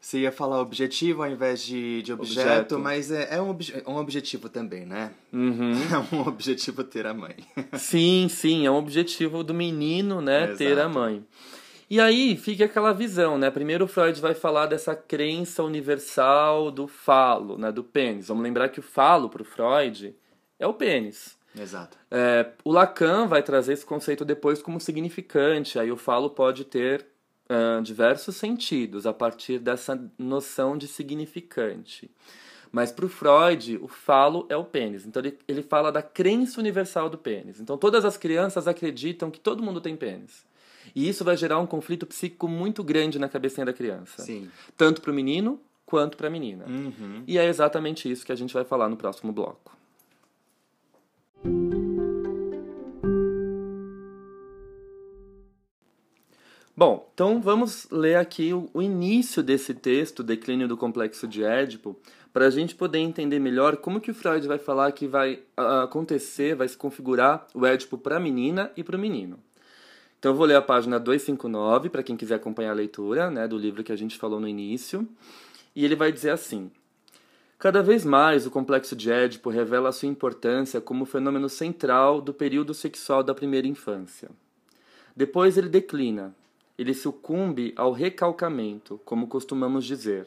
Você 0.00 0.20
ia 0.20 0.32
falar 0.32 0.60
objetivo 0.60 1.22
ao 1.22 1.30
invés 1.30 1.62
de, 1.62 2.00
de 2.00 2.12
objeto, 2.12 2.40
objeto. 2.40 2.78
mas 2.78 3.10
é, 3.10 3.36
é 3.36 3.40
um, 3.40 3.50
obje 3.50 3.82
um 3.86 3.96
objetivo 3.96 4.48
também, 4.48 4.86
né? 4.86 5.12
Uhum. 5.30 5.72
É 5.92 6.16
um 6.16 6.26
objetivo 6.26 6.82
ter 6.82 7.06
a 7.06 7.12
mãe. 7.12 7.36
sim, 7.76 8.26
sim, 8.30 8.66
é 8.66 8.70
um 8.70 8.76
objetivo 8.76 9.44
do 9.44 9.52
menino, 9.52 10.22
né? 10.22 10.44
É, 10.44 10.46
ter 10.54 10.72
exato. 10.72 10.86
a 10.86 10.88
mãe. 10.88 11.24
E 11.90 12.00
aí 12.00 12.36
fica 12.36 12.64
aquela 12.64 12.92
visão, 12.92 13.36
né? 13.36 13.50
Primeiro 13.50 13.86
Freud 13.86 14.18
vai 14.20 14.32
falar 14.32 14.66
dessa 14.66 14.94
crença 14.94 15.62
universal 15.62 16.70
do 16.70 16.86
falo, 16.86 17.58
né? 17.58 17.70
Do 17.70 17.84
pênis. 17.84 18.28
Vamos 18.28 18.42
lembrar 18.42 18.70
que 18.70 18.80
o 18.80 18.82
falo 18.82 19.28
para 19.28 19.42
o 19.42 19.44
Freud 19.44 20.14
é 20.60 20.66
o 20.66 20.74
pênis. 20.74 21.36
Exato. 21.58 21.98
É, 22.10 22.52
o 22.62 22.70
Lacan 22.70 23.26
vai 23.26 23.42
trazer 23.42 23.72
esse 23.72 23.84
conceito 23.84 24.24
depois 24.24 24.62
como 24.62 24.80
significante. 24.80 25.78
Aí 25.78 25.90
o 25.90 25.96
falo 25.96 26.30
pode 26.30 26.64
ter 26.64 27.06
uh, 27.48 27.82
diversos 27.82 28.36
sentidos 28.36 29.06
a 29.06 29.12
partir 29.12 29.58
dessa 29.58 30.00
noção 30.16 30.78
de 30.78 30.86
significante. 30.86 32.08
Mas 32.70 32.92
para 32.92 33.04
o 33.04 33.08
Freud, 33.08 33.78
o 33.82 33.88
falo 33.88 34.46
é 34.48 34.56
o 34.56 34.64
pênis. 34.64 35.04
Então 35.04 35.20
ele, 35.20 35.36
ele 35.48 35.62
fala 35.62 35.90
da 35.90 36.02
crença 36.02 36.60
universal 36.60 37.10
do 37.10 37.18
pênis. 37.18 37.58
Então 37.58 37.76
todas 37.76 38.04
as 38.04 38.16
crianças 38.16 38.68
acreditam 38.68 39.30
que 39.30 39.40
todo 39.40 39.62
mundo 39.62 39.80
tem 39.80 39.96
pênis. 39.96 40.48
E 40.94 41.08
isso 41.08 41.24
vai 41.24 41.36
gerar 41.36 41.58
um 41.58 41.66
conflito 41.66 42.06
psíquico 42.06 42.46
muito 42.46 42.84
grande 42.84 43.18
na 43.18 43.28
cabecinha 43.28 43.66
da 43.66 43.72
criança. 43.72 44.22
Sim. 44.22 44.48
Tanto 44.76 45.00
para 45.00 45.10
o 45.10 45.14
menino 45.14 45.60
quanto 45.84 46.16
para 46.16 46.28
a 46.28 46.30
menina. 46.30 46.64
Uhum. 46.66 47.24
E 47.26 47.36
é 47.38 47.46
exatamente 47.46 48.10
isso 48.10 48.24
que 48.24 48.30
a 48.30 48.36
gente 48.36 48.54
vai 48.54 48.64
falar 48.64 48.88
no 48.88 48.96
próximo 48.96 49.32
bloco. 49.32 49.79
Bom, 56.80 57.10
então 57.12 57.42
vamos 57.42 57.86
ler 57.90 58.16
aqui 58.16 58.54
o, 58.54 58.80
início 58.80 59.42
desse 59.42 59.74
texto, 59.74 60.22
Declínio 60.22 60.66
do 60.66 60.78
Complexo 60.78 61.28
de 61.28 61.44
Édipo, 61.44 61.94
para 62.32 62.46
a 62.46 62.50
gente 62.50 62.74
poder 62.74 63.00
entender 63.00 63.38
melhor 63.38 63.76
como 63.76 64.00
que 64.00 64.10
o 64.10 64.14
Freud 64.14 64.48
vai 64.48 64.56
falar 64.56 64.90
que 64.92 65.06
vai 65.06 65.40
acontecer, 65.54 66.54
vai 66.54 66.66
se 66.66 66.78
configurar 66.78 67.46
o 67.52 67.66
Édipo 67.66 67.98
para 67.98 68.16
a 68.16 68.20
menina 68.20 68.72
e 68.78 68.82
para 68.82 68.96
o 68.96 68.98
menino. 68.98 69.38
Então 70.18 70.32
eu 70.32 70.36
vou 70.36 70.46
ler 70.46 70.56
a 70.56 70.62
página 70.62 70.98
259 70.98 71.90
para 71.90 72.02
quem 72.02 72.16
quiser 72.16 72.36
acompanhar 72.36 72.70
a 72.70 72.74
leitura 72.74 73.30
né, 73.30 73.46
do 73.46 73.58
livro 73.58 73.84
que 73.84 73.92
a 73.92 73.96
gente 73.96 74.16
falou 74.16 74.40
no 74.40 74.48
início. 74.48 75.06
E 75.76 75.84
ele 75.84 75.94
vai 75.94 76.10
dizer 76.10 76.30
assim: 76.30 76.70
Cada 77.60 77.82
vez 77.82 78.06
mais 78.06 78.46
o 78.46 78.50
complexo 78.50 78.96
de 78.96 79.12
Édipo 79.12 79.50
revela 79.50 79.92
sua 79.92 80.08
importância 80.08 80.80
como 80.80 81.04
fenômeno 81.04 81.46
central 81.46 82.18
do 82.18 82.32
período 82.32 82.72
sexual 82.72 83.22
da 83.22 83.34
primeira 83.34 83.68
infância. 83.68 84.30
Depois 85.14 85.58
ele 85.58 85.68
declina, 85.68 86.34
ele 86.78 86.94
sucumbe 86.94 87.74
ao 87.76 87.92
recalcamento, 87.92 88.98
como 89.04 89.26
costumamos 89.26 89.84
dizer. 89.84 90.26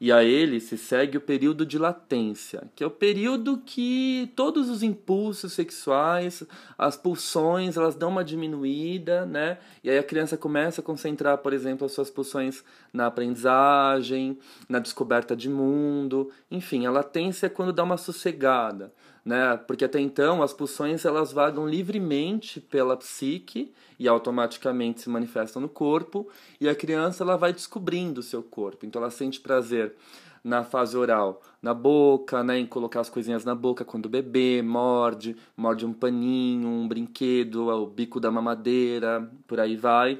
E 0.00 0.10
a 0.10 0.24
ele 0.24 0.60
se 0.60 0.78
segue 0.78 1.18
o 1.18 1.20
período 1.20 1.66
de 1.66 1.78
latência, 1.78 2.70
que 2.74 2.82
é 2.82 2.86
o 2.86 2.90
período 2.90 3.58
que 3.58 4.32
todos 4.34 4.70
os 4.70 4.82
impulsos 4.82 5.52
sexuais, 5.52 6.42
as 6.78 6.96
pulsões, 6.96 7.76
elas 7.76 7.94
dão 7.94 8.08
uma 8.08 8.24
diminuída, 8.24 9.26
né? 9.26 9.58
E 9.84 9.90
aí 9.90 9.98
a 9.98 10.02
criança 10.02 10.38
começa 10.38 10.80
a 10.80 10.84
concentrar, 10.84 11.36
por 11.38 11.52
exemplo, 11.52 11.84
as 11.84 11.92
suas 11.92 12.08
pulsões 12.08 12.64
na 12.94 13.08
aprendizagem, 13.08 14.38
na 14.66 14.78
descoberta 14.78 15.36
de 15.36 15.50
mundo, 15.50 16.30
enfim, 16.50 16.86
a 16.86 16.90
latência 16.90 17.44
é 17.44 17.50
quando 17.50 17.70
dá 17.70 17.84
uma 17.84 17.98
sossegada 17.98 18.90
né? 19.24 19.56
Porque 19.56 19.84
até 19.84 20.00
então 20.00 20.42
as 20.42 20.52
pulsões 20.52 21.04
elas 21.04 21.32
vagam 21.32 21.68
livremente 21.68 22.60
pela 22.60 22.96
psique 22.96 23.72
e 23.98 24.08
automaticamente 24.08 25.02
se 25.02 25.10
manifestam 25.10 25.60
no 25.60 25.68
corpo, 25.68 26.28
e 26.60 26.68
a 26.68 26.74
criança 26.74 27.22
ela 27.22 27.36
vai 27.36 27.52
descobrindo 27.52 28.20
o 28.20 28.22
seu 28.22 28.42
corpo. 28.42 28.86
Então 28.86 29.00
ela 29.00 29.10
sente 29.10 29.40
prazer 29.40 29.94
na 30.42 30.64
fase 30.64 30.96
oral, 30.96 31.42
na 31.60 31.74
boca, 31.74 32.42
né, 32.42 32.58
em 32.58 32.66
colocar 32.66 33.00
as 33.00 33.10
coisinhas 33.10 33.44
na 33.44 33.54
boca 33.54 33.84
quando 33.84 34.08
bebê, 34.08 34.62
morde, 34.62 35.36
morde 35.54 35.84
um 35.84 35.92
paninho, 35.92 36.66
um 36.66 36.88
brinquedo, 36.88 37.68
o 37.68 37.86
bico 37.86 38.18
da 38.18 38.30
mamadeira, 38.30 39.30
por 39.46 39.60
aí 39.60 39.76
vai. 39.76 40.18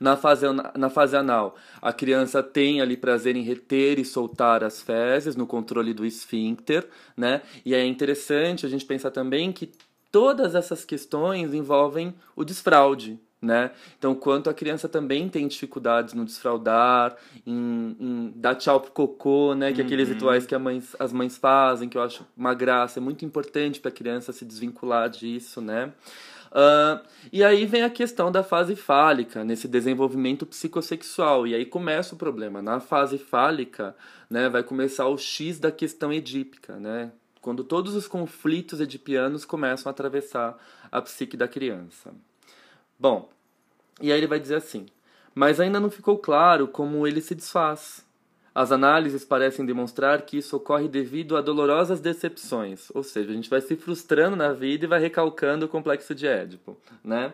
Na 0.00 0.16
fase, 0.16 0.46
na 0.76 0.90
fase 0.90 1.16
anal, 1.16 1.56
a 1.80 1.92
criança 1.92 2.42
tem 2.42 2.80
ali 2.80 2.96
prazer 2.96 3.36
em 3.36 3.42
reter 3.42 3.98
e 3.98 4.04
soltar 4.04 4.62
as 4.62 4.80
fezes 4.80 5.36
no 5.36 5.46
controle 5.46 5.92
do 5.92 6.04
esfíncter, 6.04 6.86
né? 7.16 7.42
E 7.64 7.74
é 7.74 7.84
interessante 7.84 8.66
a 8.66 8.68
gente 8.68 8.84
pensar 8.84 9.10
também 9.10 9.52
que 9.52 9.70
todas 10.10 10.54
essas 10.54 10.84
questões 10.84 11.52
envolvem 11.54 12.14
o 12.34 12.44
desfraude, 12.44 13.18
né? 13.40 13.70
Então, 13.96 14.14
quanto 14.14 14.50
a 14.50 14.54
criança 14.54 14.88
também 14.88 15.28
tem 15.28 15.46
dificuldades 15.46 16.12
no 16.12 16.24
desfraudar, 16.24 17.16
em, 17.46 17.96
em 18.00 18.32
dar 18.34 18.56
tchau 18.56 18.80
pro 18.80 18.90
cocô, 18.90 19.54
né? 19.54 19.72
Que 19.72 19.80
uhum. 19.80 19.86
aqueles 19.86 20.08
rituais 20.08 20.44
que 20.44 20.56
mãe, 20.58 20.82
as 20.98 21.12
mães 21.12 21.36
fazem, 21.36 21.88
que 21.88 21.96
eu 21.96 22.02
acho 22.02 22.26
uma 22.36 22.52
graça, 22.52 22.98
é 22.98 23.02
muito 23.02 23.24
importante 23.24 23.78
para 23.78 23.90
a 23.90 23.94
criança 23.94 24.32
se 24.32 24.44
desvincular 24.44 25.08
disso, 25.08 25.60
né? 25.60 25.92
Uh, 26.50 27.06
e 27.32 27.44
aí 27.44 27.66
vem 27.66 27.82
a 27.82 27.90
questão 27.90 28.32
da 28.32 28.42
fase 28.42 28.74
fálica, 28.74 29.44
nesse 29.44 29.68
desenvolvimento 29.68 30.46
psicossexual. 30.46 31.46
E 31.46 31.54
aí 31.54 31.64
começa 31.64 32.14
o 32.14 32.18
problema. 32.18 32.62
Na 32.62 32.80
fase 32.80 33.18
fálica, 33.18 33.94
né, 34.28 34.48
vai 34.48 34.62
começar 34.62 35.06
o 35.08 35.18
X 35.18 35.58
da 35.58 35.70
questão 35.70 36.12
edípica, 36.12 36.76
né? 36.76 37.12
Quando 37.40 37.62
todos 37.62 37.94
os 37.94 38.08
conflitos 38.08 38.80
edipianos 38.80 39.44
começam 39.44 39.88
a 39.88 39.92
atravessar 39.92 40.56
a 40.90 41.00
psique 41.00 41.36
da 41.36 41.46
criança. 41.46 42.12
Bom, 42.98 43.30
e 44.00 44.10
aí 44.10 44.18
ele 44.18 44.26
vai 44.26 44.40
dizer 44.40 44.56
assim: 44.56 44.86
mas 45.34 45.60
ainda 45.60 45.78
não 45.78 45.90
ficou 45.90 46.18
claro 46.18 46.66
como 46.66 47.06
ele 47.06 47.20
se 47.20 47.34
desfaz. 47.34 48.04
As 48.54 48.72
análises 48.72 49.24
parecem 49.24 49.64
demonstrar 49.64 50.22
que 50.22 50.38
isso 50.38 50.56
ocorre 50.56 50.88
devido 50.88 51.36
a 51.36 51.40
dolorosas 51.40 52.00
decepções, 52.00 52.90
ou 52.94 53.02
seja, 53.02 53.30
a 53.30 53.34
gente 53.34 53.50
vai 53.50 53.60
se 53.60 53.76
frustrando 53.76 54.36
na 54.36 54.52
vida 54.52 54.84
e 54.84 54.88
vai 54.88 55.00
recalcando 55.00 55.66
o 55.66 55.68
complexo 55.68 56.14
de 56.14 56.26
Édipo, 56.26 56.76
né? 57.04 57.32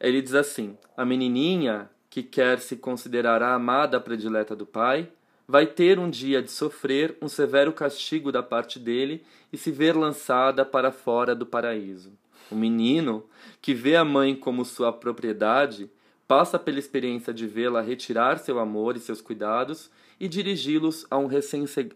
Ele 0.00 0.20
diz 0.20 0.34
assim: 0.34 0.76
a 0.96 1.04
menininha 1.04 1.88
que 2.10 2.22
quer 2.22 2.60
se 2.60 2.76
considerar 2.76 3.42
a 3.42 3.54
amada 3.54 4.00
predileta 4.00 4.54
do 4.54 4.66
pai 4.66 5.08
vai 5.46 5.66
ter 5.66 5.98
um 5.98 6.08
dia 6.08 6.42
de 6.42 6.50
sofrer 6.50 7.16
um 7.20 7.28
severo 7.28 7.72
castigo 7.72 8.32
da 8.32 8.42
parte 8.42 8.78
dele 8.78 9.24
e 9.52 9.56
se 9.56 9.70
ver 9.70 9.96
lançada 9.96 10.64
para 10.64 10.90
fora 10.90 11.34
do 11.34 11.46
paraíso. 11.46 12.12
O 12.50 12.54
menino, 12.54 13.24
que 13.60 13.74
vê 13.74 13.96
a 13.96 14.04
mãe 14.04 14.34
como 14.34 14.64
sua 14.64 14.92
propriedade, 14.92 15.90
passa 16.26 16.58
pela 16.58 16.78
experiência 16.78 17.32
de 17.32 17.46
vê-la 17.46 17.80
retirar 17.80 18.38
seu 18.38 18.58
amor 18.58 18.96
e 18.96 19.00
seus 19.00 19.20
cuidados 19.20 19.90
e 20.18 20.28
dirigi-los 20.28 21.06
a 21.10 21.18
um 21.18 21.26
recém-chegado, 21.26 21.94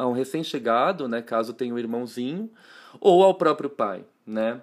um 0.00 0.12
recém 0.12 0.42
né, 1.08 1.22
caso 1.22 1.52
tenha 1.52 1.74
um 1.74 1.78
irmãozinho, 1.78 2.50
ou 3.00 3.22
ao 3.22 3.34
próprio 3.34 3.70
pai. 3.70 4.04
Né? 4.26 4.60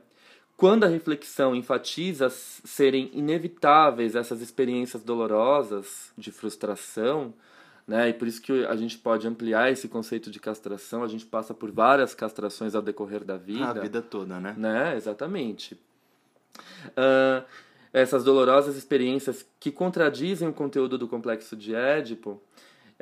Quando 0.57 0.83
a 0.83 0.87
reflexão 0.87 1.55
enfatiza 1.55 2.29
serem 2.29 3.09
inevitáveis 3.13 4.15
essas 4.15 4.41
experiências 4.41 5.03
dolorosas 5.03 6.11
de 6.17 6.31
frustração, 6.31 7.33
né, 7.87 8.09
e 8.09 8.13
por 8.13 8.27
isso 8.27 8.41
que 8.41 8.65
a 8.65 8.75
gente 8.75 8.97
pode 8.97 9.27
ampliar 9.27 9.71
esse 9.71 9.87
conceito 9.87 10.29
de 10.29 10.39
castração, 10.39 11.03
a 11.03 11.07
gente 11.07 11.25
passa 11.25 11.53
por 11.53 11.71
várias 11.71 12.13
castrações 12.13 12.75
ao 12.75 12.81
decorrer 12.81 13.23
da 13.23 13.37
vida. 13.37 13.69
A 13.69 13.73
vida 13.73 14.01
toda, 14.01 14.39
né? 14.39 14.53
né? 14.57 14.95
Exatamente. 14.95 15.73
Uh, 16.89 17.43
essas 17.93 18.23
dolorosas 18.23 18.75
experiências 18.75 19.45
que 19.59 19.71
contradizem 19.71 20.47
o 20.47 20.53
conteúdo 20.53 20.97
do 20.97 21.07
complexo 21.07 21.55
de 21.55 21.75
Édipo, 21.75 22.41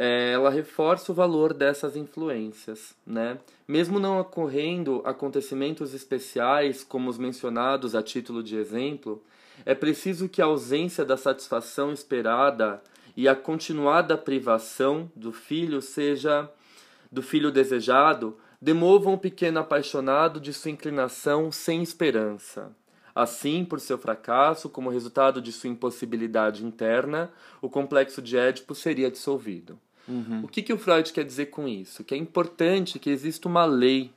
é, 0.01 0.31
ela 0.31 0.49
reforça 0.49 1.11
o 1.11 1.15
valor 1.15 1.53
dessas 1.53 1.97
influências, 1.97 2.95
né? 3.05 3.37
Mesmo 3.67 3.99
não 3.99 4.17
ocorrendo 4.17 5.01
acontecimentos 5.03 5.93
especiais 5.93 6.85
como 6.85 7.09
os 7.09 7.17
mencionados 7.17 7.93
a 7.93 8.01
título 8.01 8.41
de 8.41 8.55
exemplo, 8.55 9.21
é 9.65 9.75
preciso 9.75 10.29
que 10.29 10.41
a 10.41 10.45
ausência 10.45 11.03
da 11.03 11.17
satisfação 11.17 11.91
esperada 11.91 12.81
e 13.13 13.27
a 13.27 13.35
continuada 13.35 14.17
privação 14.17 15.11
do 15.13 15.33
filho 15.33 15.81
seja 15.81 16.49
do 17.11 17.21
filho 17.21 17.51
desejado 17.51 18.37
demovam 18.61 19.15
o 19.15 19.19
pequeno 19.19 19.59
apaixonado 19.59 20.39
de 20.39 20.53
sua 20.53 20.71
inclinação 20.71 21.51
sem 21.51 21.83
esperança. 21.83 22.73
Assim, 23.13 23.65
por 23.65 23.81
seu 23.81 23.97
fracasso, 23.97 24.69
como 24.69 24.89
resultado 24.89 25.41
de 25.41 25.51
sua 25.51 25.69
impossibilidade 25.69 26.65
interna, 26.65 27.29
o 27.61 27.69
complexo 27.69 28.21
de 28.21 28.37
Édipo 28.37 28.73
seria 28.73 29.11
dissolvido. 29.11 29.77
Uhum. 30.09 30.41
O 30.43 30.47
que, 30.47 30.63
que 30.63 30.73
o 30.73 30.77
Freud 30.77 31.13
quer 31.13 31.23
dizer 31.23 31.47
com 31.47 31.67
isso? 31.67 32.03
Que 32.03 32.15
é 32.15 32.17
importante 32.17 32.97
que 32.97 33.09
exista 33.09 33.47
uma 33.47 33.65
lei, 33.65 34.11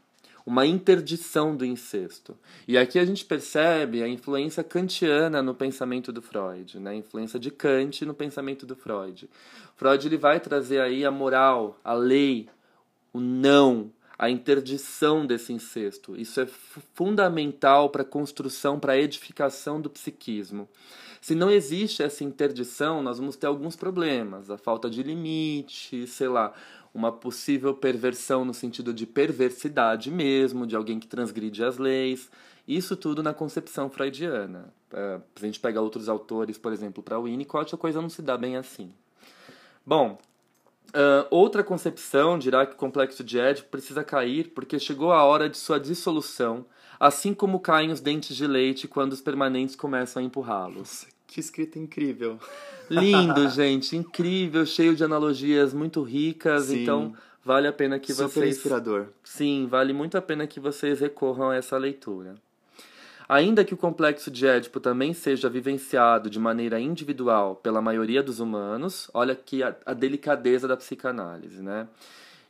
uma 0.45 0.67
interdição 0.67 1.55
do 1.55 1.65
incesto. 1.65 2.37
E 2.67 2.79
aqui 2.79 2.99
a 2.99 3.05
gente 3.05 3.25
percebe 3.25 4.03
a 4.03 4.09
influência 4.09 4.65
kantiana 4.65 5.43
no 5.43 5.55
pensamento 5.55 6.11
do 6.11 6.23
Freud, 6.23 6.81
né? 6.81 6.91
a 6.91 6.95
influência 6.95 7.39
de 7.39 7.51
Kant 7.51 8.05
no 8.05 8.15
pensamento 8.15 8.65
do 8.65 8.75
Freud. 8.75 9.29
Freud 9.77 10.07
ele 10.07 10.17
vai 10.17 10.41
trazer 10.41 10.81
aí 10.81 11.05
a 11.05 11.11
moral, 11.11 11.79
a 11.85 11.93
lei, 11.93 12.49
o 13.13 13.21
não, 13.21 13.93
a 14.19 14.31
interdição 14.31 15.27
desse 15.27 15.53
incesto. 15.53 16.17
Isso 16.17 16.41
é 16.41 16.47
fundamental 16.95 17.91
para 17.91 18.03
a 18.03 18.05
construção, 18.05 18.79
para 18.79 18.95
a 18.95 18.99
edificação 18.99 19.81
do 19.81 19.91
psiquismo. 19.91 20.69
Se 21.23 21.37
não 21.37 21.49
existe 21.49 22.03
essa 22.03 22.25
interdição, 22.25 23.01
nós 23.01 23.17
vamos 23.17 23.37
ter 23.37 23.47
alguns 23.47 23.77
problemas. 23.77 24.51
A 24.51 24.59
falta 24.59 24.91
de 24.91 25.05
limite, 25.05 26.05
sei 26.09 26.27
lá, 26.27 26.53
uma 26.93 27.13
possível 27.13 27.73
perversão 27.73 28.45
no 28.45 28.53
sentido 28.53 28.93
de 28.93 29.07
perversidade 29.07 30.11
mesmo, 30.11 30.67
de 30.67 30.75
alguém 30.75 30.99
que 30.99 31.07
transgride 31.07 31.63
as 31.63 31.79
leis. 31.79 32.29
Isso 32.67 32.97
tudo 32.97 33.23
na 33.23 33.33
concepção 33.33 33.89
freudiana. 33.89 34.75
É, 34.93 35.21
se 35.37 35.45
a 35.45 35.47
gente 35.47 35.61
pega 35.61 35.81
outros 35.81 36.09
autores, 36.09 36.59
por 36.59 36.73
exemplo, 36.73 37.05
para 37.05 37.21
Winnicott, 37.21 37.73
a 37.73 37.79
coisa 37.79 38.03
não 38.03 38.09
se 38.09 38.21
dá 38.21 38.37
bem 38.37 38.57
assim. 38.57 38.93
Bom, 39.87 40.19
Uh, 40.95 41.25
outra 41.31 41.65
concepção 41.65 42.39
dirá 42.39 42.67
que 42.67 42.75
o 42.75 42.77
complexo 42.77 43.25
de 43.25 43.39
Édipo 43.39 43.71
precisa 43.71 44.05
cair 44.05 44.53
porque 44.55 44.79
chegou 44.79 45.11
a 45.11 45.25
hora 45.25 45.49
de 45.49 45.57
sua 45.57 45.81
dissolução, 45.81 46.67
assim 47.03 47.35
como 47.35 47.59
caem 47.59 47.91
os 47.91 48.01
dentes 48.01 48.37
de 48.37 48.47
leite 48.47 48.87
quando 48.87 49.13
os 49.13 49.21
permanentes 49.21 49.75
começam 49.75 50.23
a 50.23 50.25
empurrá-los. 50.25 51.05
Que 51.27 51.41
escrita 51.41 51.77
incrível! 51.77 52.39
Lindo, 52.89 53.49
gente, 53.51 53.97
incrível, 53.97 54.65
cheio 54.65 54.95
de 54.95 55.03
analogias 55.03 55.75
muito 55.75 56.01
ricas, 56.03 56.67
Sim. 56.67 56.83
então 56.83 57.13
vale 57.45 57.67
a 57.67 57.73
pena 57.73 57.99
que 57.99 58.13
Super 58.13 58.29
vocês. 58.29 58.57
inspirador. 58.57 59.07
Sim, 59.25 59.67
vale 59.69 59.93
muito 59.93 60.17
a 60.17 60.23
pena 60.23 60.47
que 60.47 60.61
vocês 60.61 61.01
recorram 61.01 61.51
a 61.51 61.57
essa 61.57 61.77
leitura. 61.77 62.37
Ainda 63.29 63.65
que 63.65 63.75
o 63.75 63.77
complexo 63.77 64.31
de 64.31 64.47
Édipo 64.47 64.79
também 64.79 65.13
seja 65.13 65.49
vivenciado 65.49 66.31
de 66.31 66.39
maneira 66.39 66.79
individual 66.79 67.57
pela 67.57 67.83
maioria 67.83 68.23
dos 68.23 68.39
humanos, 68.39 69.11
olha 69.13 69.33
aqui 69.33 69.61
a, 69.65 69.75
a 69.87 69.93
delicadeza 69.93 70.69
da 70.69 70.77
psicanálise, 70.77 71.63
né? 71.63 71.89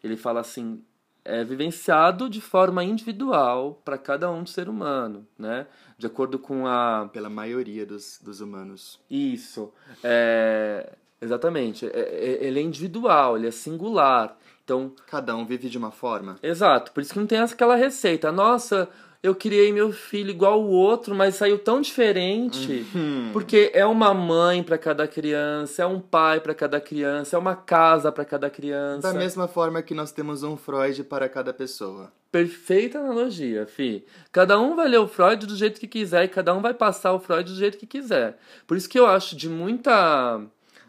Ele 0.05 0.17
fala 0.17 0.41
assim, 0.41 0.83
é 1.25 1.45
vivenciado 1.45 2.29
de 2.29 2.41
forma 2.41 2.83
individual 2.83 3.81
para 3.85 3.97
cada 3.97 4.31
um 4.31 4.45
ser 4.45 4.69
humano, 4.69 5.27
né? 5.39 5.67
De 5.97 6.07
acordo 6.07 6.39
com 6.39 6.67
a... 6.67 7.09
Pela 7.13 7.31
maioria 7.31 7.87
dos, 7.87 8.21
dos 8.23 8.41
humanos. 8.41 9.01
Isso. 9.11 9.73
É... 10.03 10.93
Exatamente. 11.21 11.87
É, 11.87 11.91
é, 12.01 12.45
ele 12.45 12.59
é 12.59 12.63
individual, 12.63 13.37
ele 13.37 13.47
é 13.47 13.53
singular. 13.53 14.37
Então... 14.65 14.93
Cada 15.07 15.37
um 15.37 15.47
vive 15.47 15.69
de 15.69 15.79
uma 15.79 15.93
forma. 15.93 16.39
Exato. 16.43 16.91
Por 16.93 17.01
isso 17.01 17.13
que 17.13 17.19
não 17.19 17.27
tem 17.27 17.39
aquela 17.39 17.77
receita. 17.77 18.33
Nossa 18.33 18.89
eu 19.23 19.37
criei 19.37 19.73
meu 19.73 19.93
filho 19.93 20.31
igual 20.31 20.61
o 20.61 20.69
outro, 20.69 21.15
mas 21.15 21.37
saiu 21.37 21.57
tão 21.57 21.81
diferente. 21.81 22.85
Uhum. 22.93 23.31
Porque 23.33 23.71
é 23.73 23.87
uma 23.87 24.13
mãe 24.13 24.65
para 24.65 24.77
cada 24.77 25.07
criança, 25.07 25.83
é 25.83 25.87
um 25.87 26.01
pai 26.01 26.41
para 26.41 26.55
cada 26.55 26.81
criança, 26.81 27.37
é 27.37 27.39
uma 27.39 27.55
casa 27.55 28.11
para 28.11 28.25
cada 28.25 28.51
criança. 28.51 29.13
Da 29.13 29.17
mesma 29.17 29.47
forma 29.47 29.81
que 29.81 29.95
nós 29.95 30.11
temos 30.11 30.43
um 30.43 30.57
Freud 30.57 31.05
para 31.05 31.29
cada 31.29 31.55
pessoa. 31.55 32.13
Perfeita 32.33 32.99
analogia, 32.99 33.65
Fi. 33.65 34.05
Cada 34.33 34.59
um 34.59 34.75
vai 34.75 34.89
ler 34.89 34.99
o 34.99 35.07
Freud 35.07 35.47
do 35.47 35.55
jeito 35.55 35.79
que 35.79 35.87
quiser 35.87 36.25
e 36.25 36.29
cada 36.29 36.53
um 36.53 36.61
vai 36.61 36.75
passar 36.75 37.13
o 37.13 37.21
Freud 37.21 37.49
do 37.49 37.57
jeito 37.57 37.79
que 37.79 37.87
quiser. 37.87 38.39
Por 38.67 38.77
isso 38.77 38.89
que 38.89 38.99
eu 38.99 39.07
acho 39.07 39.37
de 39.37 39.49
muita 39.49 40.41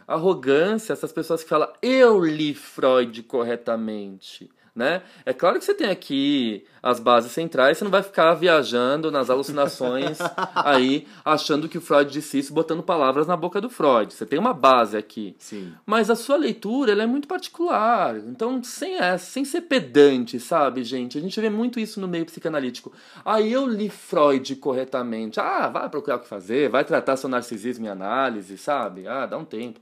arrogância 0.07 0.91
essas 0.91 1.13
pessoas 1.13 1.43
que 1.43 1.49
falam 1.49 1.71
eu 1.81 2.19
li 2.23 2.53
Freud 2.53 3.23
corretamente 3.23 4.49
né? 4.75 5.03
É 5.25 5.33
claro 5.33 5.59
que 5.59 5.65
você 5.65 5.73
tem 5.73 5.89
aqui 5.89 6.65
as 6.81 6.99
bases 6.99 7.31
centrais, 7.31 7.77
você 7.77 7.83
não 7.83 7.91
vai 7.91 8.03
ficar 8.03 8.33
viajando 8.33 9.11
nas 9.11 9.29
alucinações 9.29 10.17
aí, 10.55 11.07
achando 11.23 11.69
que 11.69 11.77
o 11.77 11.81
Freud 11.81 12.11
disse 12.11 12.39
isso, 12.39 12.53
botando 12.53 12.83
palavras 12.83 13.27
na 13.27 13.37
boca 13.37 13.61
do 13.61 13.69
Freud. 13.69 14.13
Você 14.13 14.25
tem 14.25 14.39
uma 14.39 14.53
base 14.53 14.97
aqui. 14.97 15.35
Sim. 15.37 15.73
Mas 15.85 16.09
a 16.09 16.15
sua 16.15 16.35
leitura, 16.35 16.91
ela 16.91 17.03
é 17.03 17.07
muito 17.07 17.27
particular. 17.27 18.17
Então, 18.17 18.63
sem 18.63 18.95
essa, 18.95 19.25
sem 19.25 19.45
ser 19.45 19.61
pedante, 19.61 20.39
sabe, 20.39 20.83
gente? 20.83 21.17
A 21.17 21.21
gente 21.21 21.39
vê 21.39 21.49
muito 21.49 21.79
isso 21.79 22.01
no 22.01 22.07
meio 22.07 22.25
psicanalítico. 22.25 22.91
Aí 23.23 23.53
eu 23.53 23.67
li 23.67 23.89
Freud 23.89 24.55
corretamente. 24.55 25.39
Ah, 25.39 25.69
vai 25.69 25.87
procurar 25.87 26.17
o 26.17 26.19
que 26.19 26.27
fazer, 26.27 26.69
vai 26.69 26.83
tratar 26.83 27.15
seu 27.15 27.29
narcisismo 27.29 27.85
em 27.85 27.89
análise, 27.89 28.57
sabe? 28.57 29.07
Ah, 29.07 29.25
dá 29.25 29.37
um 29.37 29.45
tempo. 29.45 29.79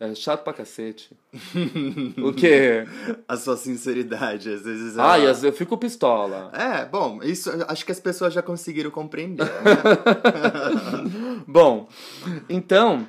É 0.00 0.14
chato 0.14 0.44
pra 0.44 0.52
cacete. 0.52 1.10
o 2.22 2.32
quê? 2.32 2.86
A 3.26 3.36
sua 3.36 3.56
sinceridade, 3.56 4.52
às 4.52 4.62
vezes. 4.62 4.96
Ela... 4.96 5.12
Ah, 5.12 5.14
às 5.16 5.22
vezes 5.22 5.44
eu 5.44 5.52
fico 5.52 5.76
pistola. 5.76 6.52
É, 6.54 6.84
bom, 6.84 7.20
isso 7.22 7.50
acho 7.66 7.84
que 7.84 7.90
as 7.90 7.98
pessoas 7.98 8.32
já 8.32 8.40
conseguiram 8.40 8.92
compreender. 8.92 9.44
Né? 9.44 11.42
bom, 11.46 11.88
então. 12.48 13.06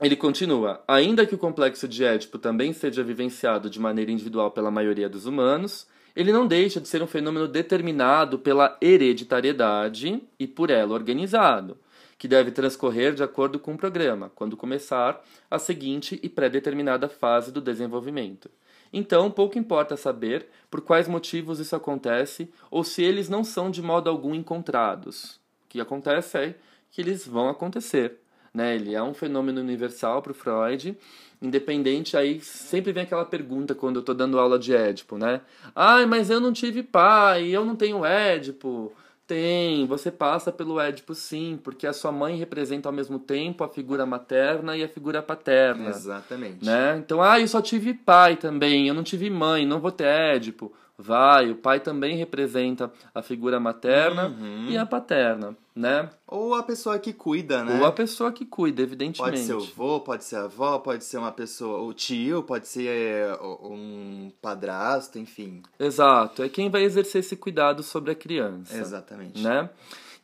Ele 0.00 0.16
continua: 0.16 0.82
ainda 0.88 1.24
que 1.24 1.34
o 1.36 1.38
complexo 1.38 1.86
de 1.86 2.04
Édipo 2.04 2.36
também 2.36 2.72
seja 2.72 3.04
vivenciado 3.04 3.70
de 3.70 3.78
maneira 3.78 4.10
individual 4.10 4.50
pela 4.50 4.68
maioria 4.68 5.08
dos 5.08 5.26
humanos, 5.26 5.86
ele 6.16 6.32
não 6.32 6.44
deixa 6.44 6.80
de 6.80 6.88
ser 6.88 7.00
um 7.04 7.06
fenômeno 7.06 7.46
determinado 7.46 8.36
pela 8.36 8.76
hereditariedade 8.82 10.20
e 10.40 10.46
por 10.48 10.70
ela 10.70 10.92
organizado 10.92 11.76
que 12.22 12.28
deve 12.28 12.52
transcorrer 12.52 13.14
de 13.14 13.22
acordo 13.24 13.58
com 13.58 13.74
o 13.74 13.76
programa, 13.76 14.30
quando 14.36 14.56
começar 14.56 15.20
a 15.50 15.58
seguinte 15.58 16.20
e 16.22 16.28
pré-determinada 16.28 17.08
fase 17.08 17.50
do 17.50 17.60
desenvolvimento. 17.60 18.48
Então, 18.92 19.28
pouco 19.28 19.58
importa 19.58 19.96
saber 19.96 20.46
por 20.70 20.82
quais 20.82 21.08
motivos 21.08 21.58
isso 21.58 21.74
acontece 21.74 22.48
ou 22.70 22.84
se 22.84 23.02
eles 23.02 23.28
não 23.28 23.42
são 23.42 23.72
de 23.72 23.82
modo 23.82 24.08
algum 24.08 24.36
encontrados. 24.36 25.40
O 25.64 25.68
que 25.70 25.80
acontece 25.80 26.38
é 26.38 26.54
que 26.92 27.00
eles 27.00 27.26
vão 27.26 27.48
acontecer. 27.48 28.20
Né? 28.54 28.76
Ele 28.76 28.94
é 28.94 29.02
um 29.02 29.14
fenômeno 29.14 29.60
universal 29.60 30.22
para 30.22 30.30
o 30.30 30.34
Freud, 30.34 30.96
independente, 31.42 32.16
aí 32.16 32.40
sempre 32.40 32.92
vem 32.92 33.02
aquela 33.02 33.24
pergunta 33.24 33.74
quando 33.74 33.96
eu 33.96 34.00
estou 34.00 34.14
dando 34.14 34.38
aula 34.38 34.60
de 34.60 34.72
Édipo, 34.72 35.18
né? 35.18 35.40
Ai, 35.74 36.06
mas 36.06 36.30
eu 36.30 36.38
não 36.38 36.52
tive 36.52 36.84
pai, 36.84 37.48
eu 37.48 37.64
não 37.64 37.74
tenho 37.74 38.04
Édipo. 38.04 38.92
Tem, 39.32 39.86
você 39.86 40.10
passa 40.10 40.52
pelo 40.52 40.78
Édipo 40.78 41.14
sim, 41.14 41.58
porque 41.64 41.86
a 41.86 41.94
sua 41.94 42.12
mãe 42.12 42.36
representa 42.36 42.86
ao 42.90 42.92
mesmo 42.92 43.18
tempo 43.18 43.64
a 43.64 43.68
figura 43.68 44.04
materna 44.04 44.76
e 44.76 44.84
a 44.84 44.88
figura 44.88 45.22
paterna. 45.22 45.88
Exatamente. 45.88 46.62
Né? 46.62 46.98
Então, 46.98 47.22
ah, 47.22 47.40
eu 47.40 47.48
só 47.48 47.62
tive 47.62 47.94
pai 47.94 48.36
também, 48.36 48.86
eu 48.86 48.92
não 48.92 49.02
tive 49.02 49.30
mãe, 49.30 49.64
não 49.64 49.80
vou 49.80 49.90
ter 49.90 50.04
Édipo. 50.04 50.70
Vai, 50.98 51.50
o 51.50 51.54
pai 51.54 51.80
também 51.80 52.14
representa 52.14 52.92
a 53.14 53.22
figura 53.22 53.58
materna 53.58 54.26
uhum. 54.26 54.66
e 54.68 54.76
a 54.76 54.84
paterna, 54.84 55.56
né? 55.74 56.10
Ou 56.26 56.54
a 56.54 56.62
pessoa 56.62 56.98
que 56.98 57.12
cuida, 57.12 57.64
né? 57.64 57.78
Ou 57.78 57.86
a 57.86 57.92
pessoa 57.92 58.30
que 58.32 58.44
cuida, 58.44 58.82
evidentemente. 58.82 59.18
Pode 59.18 59.40
ser 59.40 59.54
o 59.54 59.62
avô, 59.62 60.00
pode 60.00 60.24
ser 60.24 60.36
a 60.36 60.44
avó, 60.44 60.78
pode 60.78 61.04
ser 61.04 61.18
uma 61.18 61.32
pessoa, 61.32 61.80
o 61.82 61.92
tio, 61.92 62.42
pode 62.42 62.68
ser 62.68 62.88
é, 62.88 63.38
um 63.42 64.30
padrasto, 64.40 65.18
enfim. 65.18 65.62
Exato, 65.78 66.42
é 66.42 66.48
quem 66.48 66.70
vai 66.70 66.82
exercer 66.82 67.20
esse 67.20 67.36
cuidado 67.36 67.82
sobre 67.82 68.10
a 68.12 68.14
criança. 68.14 68.76
Exatamente. 68.76 69.42
Né? 69.42 69.68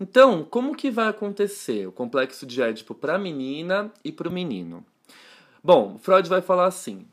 Então, 0.01 0.45
como 0.45 0.77
que 0.77 0.91
vai 0.91 1.09
acontecer 1.09 1.87
o 1.87 1.93
complexo 1.93 2.47
de 2.47 2.63
Édipo 2.63 2.95
para 2.95 3.17
a 3.17 3.19
menina 3.19 3.93
e 4.05 4.13
para 4.13 4.29
o 4.29 4.33
menino? 4.33 4.85
Bom, 5.63 5.99
Freud 5.99 6.29
vai 6.29 6.41
falar 6.41 6.67
assim: 6.67 7.05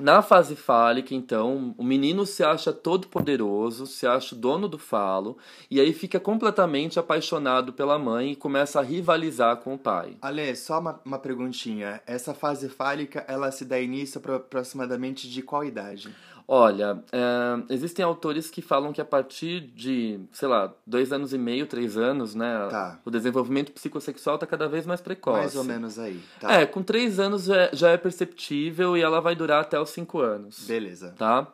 na 0.00 0.22
fase 0.22 0.56
fálica, 0.56 1.14
então, 1.14 1.74
o 1.76 1.84
menino 1.84 2.24
se 2.24 2.42
acha 2.42 2.72
todo 2.72 3.08
poderoso, 3.08 3.86
se 3.86 4.06
acha 4.06 4.34
o 4.34 4.38
dono 4.38 4.68
do 4.68 4.78
falo, 4.78 5.36
e 5.70 5.80
aí 5.80 5.92
fica 5.92 6.18
completamente 6.18 6.98
apaixonado 6.98 7.72
pela 7.72 7.98
mãe 7.98 8.32
e 8.32 8.36
começa 8.36 8.80
a 8.80 8.82
rivalizar 8.82 9.56
com 9.58 9.74
o 9.74 9.78
pai. 9.78 10.16
Ale, 10.22 10.54
só 10.56 10.80
uma, 10.80 11.00
uma 11.04 11.18
perguntinha. 11.18 12.00
Essa 12.06 12.34
fase 12.34 12.68
fálica, 12.68 13.24
ela 13.28 13.50
se 13.50 13.64
dá 13.64 13.78
início 13.78 14.20
aproximadamente 14.24 15.28
de 15.28 15.42
qual 15.42 15.64
idade? 15.64 16.14
Olha, 16.54 17.02
é, 17.10 17.72
existem 17.72 18.04
autores 18.04 18.50
que 18.50 18.60
falam 18.60 18.92
que 18.92 19.00
a 19.00 19.06
partir 19.06 19.60
de, 19.74 20.20
sei 20.30 20.46
lá, 20.46 20.70
dois 20.86 21.10
anos 21.10 21.32
e 21.32 21.38
meio, 21.38 21.66
três 21.66 21.96
anos, 21.96 22.34
né? 22.34 22.68
Tá. 22.68 23.00
O 23.06 23.10
desenvolvimento 23.10 23.72
psicossexual 23.72 24.34
está 24.34 24.46
cada 24.46 24.68
vez 24.68 24.84
mais 24.84 25.00
precoce. 25.00 25.38
Mais 25.38 25.56
ou 25.56 25.64
menos 25.64 25.98
aí. 25.98 26.20
Tá. 26.38 26.52
É, 26.52 26.66
com 26.66 26.82
três 26.82 27.18
anos 27.18 27.44
já, 27.44 27.70
já 27.72 27.88
é 27.88 27.96
perceptível 27.96 28.98
e 28.98 29.00
ela 29.00 29.18
vai 29.18 29.34
durar 29.34 29.62
até 29.62 29.80
os 29.80 29.88
cinco 29.88 30.20
anos. 30.20 30.66
Beleza. 30.66 31.14
Tá? 31.16 31.48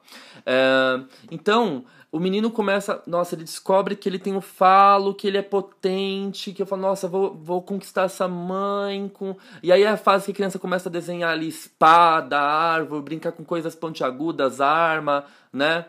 É, 0.44 1.00
então, 1.30 1.84
o 2.10 2.18
menino 2.18 2.50
começa, 2.50 3.02
nossa, 3.06 3.34
ele 3.34 3.44
descobre 3.44 3.94
que 3.94 4.08
ele 4.08 4.18
tem 4.18 4.34
o 4.34 4.40
falo, 4.40 5.14
que 5.14 5.26
ele 5.26 5.36
é 5.36 5.42
potente, 5.42 6.52
que 6.52 6.62
eu 6.62 6.66
falo, 6.66 6.82
nossa, 6.82 7.06
vou, 7.06 7.34
vou 7.34 7.60
conquistar 7.60 8.04
essa 8.04 8.26
mãe. 8.26 9.10
Com... 9.12 9.36
E 9.62 9.70
aí 9.70 9.82
é 9.82 9.88
a 9.88 9.96
fase 9.96 10.24
que 10.24 10.32
a 10.32 10.34
criança 10.34 10.58
começa 10.58 10.88
a 10.88 10.92
desenhar 10.92 11.32
ali 11.32 11.48
espada, 11.48 12.38
árvore, 12.38 13.02
brincar 13.02 13.32
com 13.32 13.44
coisas 13.44 13.74
pontiagudas, 13.74 14.58
arma, 14.60 15.24
né? 15.52 15.84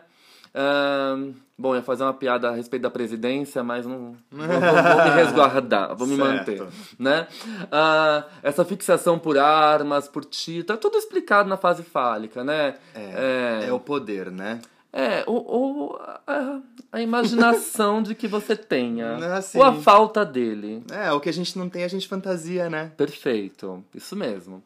Um, 0.52 1.32
bom, 1.56 1.74
ia 1.74 1.82
fazer 1.82 2.02
uma 2.02 2.12
piada 2.12 2.50
a 2.50 2.54
respeito 2.54 2.82
da 2.82 2.90
presidência, 2.90 3.62
mas 3.62 3.86
não 3.86 4.16
vou, 4.30 4.46
vou, 4.46 4.46
vou 4.48 5.04
me 5.04 5.10
resguardar, 5.10 5.96
vou 5.96 6.06
me 6.06 6.16
certo. 6.16 6.32
manter, 6.32 6.66
né? 6.98 7.28
Uh, 7.64 8.28
essa 8.42 8.64
fixação 8.64 9.18
por 9.18 9.38
armas, 9.38 10.06
por 10.06 10.24
tiro, 10.24 10.66
tá 10.66 10.76
tudo 10.76 10.98
explicado 10.98 11.48
na 11.48 11.56
fase 11.56 11.82
fálica, 11.82 12.44
né? 12.44 12.74
É, 12.94 13.62
é, 13.62 13.68
é 13.68 13.72
o 13.72 13.80
poder, 13.80 14.30
né? 14.30 14.60
É, 14.92 15.22
ou, 15.26 15.44
ou 15.46 16.02
a, 16.26 16.60
a, 16.90 17.00
imaginação 17.00 18.02
de 18.02 18.14
que 18.14 18.26
você 18.26 18.56
tenha. 18.56 19.16
Assim, 19.36 19.58
ou 19.58 19.64
a 19.64 19.72
falta 19.74 20.24
dele. 20.24 20.82
É, 20.90 21.12
o 21.12 21.20
que 21.20 21.28
a 21.28 21.32
gente 21.32 21.56
não 21.56 21.68
tem, 21.68 21.84
a 21.84 21.88
gente 21.88 22.08
fantasia, 22.08 22.68
né? 22.68 22.90
Perfeito, 22.96 23.84
isso 23.94 24.16
mesmo. 24.16 24.62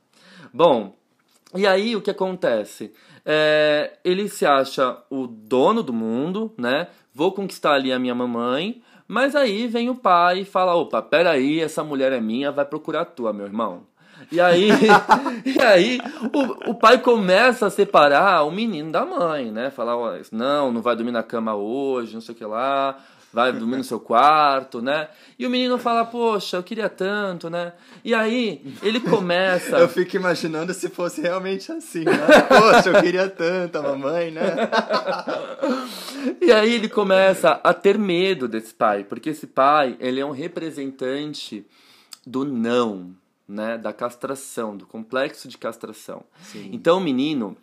Bom, 0.52 0.94
e 1.54 1.66
aí 1.66 1.94
o 1.94 2.00
que 2.00 2.10
acontece? 2.10 2.92
É, 3.24 3.98
ele 4.04 4.28
se 4.28 4.46
acha 4.46 4.96
o 5.10 5.26
dono 5.26 5.82
do 5.82 5.92
mundo, 5.92 6.52
né? 6.56 6.88
Vou 7.14 7.32
conquistar 7.32 7.74
ali 7.74 7.92
a 7.92 7.98
minha 7.98 8.14
mamãe. 8.14 8.82
Mas 9.06 9.36
aí 9.36 9.66
vem 9.66 9.90
o 9.90 9.94
pai 9.94 10.40
e 10.40 10.44
fala: 10.44 10.74
opa, 10.74 11.02
peraí, 11.02 11.60
essa 11.60 11.84
mulher 11.84 12.12
é 12.12 12.20
minha, 12.20 12.50
vai 12.50 12.64
procurar 12.64 13.02
a 13.02 13.04
tua, 13.04 13.32
meu 13.32 13.46
irmão. 13.46 13.86
E 14.30 14.40
aí, 14.40 14.68
e 15.44 15.60
aí 15.60 16.00
o, 16.32 16.70
o 16.70 16.74
pai 16.74 16.98
começa 16.98 17.66
a 17.66 17.70
separar 17.70 18.42
o 18.44 18.50
menino 18.50 18.90
da 18.90 19.04
mãe, 19.04 19.50
né? 19.50 19.70
Falar, 19.70 19.96
ó, 19.96 20.14
não, 20.32 20.72
não 20.72 20.82
vai 20.82 20.96
dormir 20.96 21.12
na 21.12 21.22
cama 21.22 21.54
hoje, 21.54 22.14
não 22.14 22.20
sei 22.20 22.34
o 22.34 22.38
que 22.38 22.44
lá, 22.44 22.98
vai 23.34 23.52
dormir 23.52 23.76
no 23.76 23.84
seu 23.84 23.98
quarto, 23.98 24.80
né? 24.80 25.08
E 25.36 25.44
o 25.44 25.50
menino 25.50 25.76
fala, 25.76 26.04
poxa, 26.04 26.56
eu 26.56 26.62
queria 26.62 26.88
tanto, 26.88 27.50
né? 27.50 27.72
E 28.04 28.14
aí 28.14 28.62
ele 28.80 29.00
começa. 29.00 29.76
eu 29.78 29.88
fico 29.88 30.14
imaginando 30.14 30.72
se 30.72 30.88
fosse 30.88 31.20
realmente 31.20 31.72
assim, 31.72 32.04
né? 32.04 32.16
Poxa, 32.48 32.90
eu 32.90 33.02
queria 33.02 33.28
tanto 33.28 33.78
a 33.78 33.82
mamãe, 33.82 34.30
né? 34.30 34.54
e 36.40 36.52
aí 36.52 36.74
ele 36.74 36.88
começa 36.88 37.60
a 37.64 37.74
ter 37.74 37.98
medo 37.98 38.46
desse 38.46 38.72
pai, 38.72 39.02
porque 39.02 39.30
esse 39.30 39.48
pai, 39.48 39.96
ele 39.98 40.20
é 40.20 40.24
um 40.24 40.30
representante 40.30 41.66
do 42.24 42.44
não, 42.44 43.10
né, 43.46 43.76
da 43.78 43.92
castração, 43.92 44.76
do 44.76 44.86
complexo 44.86 45.48
de 45.48 45.58
castração. 45.58 46.24
Sim. 46.42 46.70
Então 46.72 46.98
o 46.98 47.00
menino, 47.00 47.56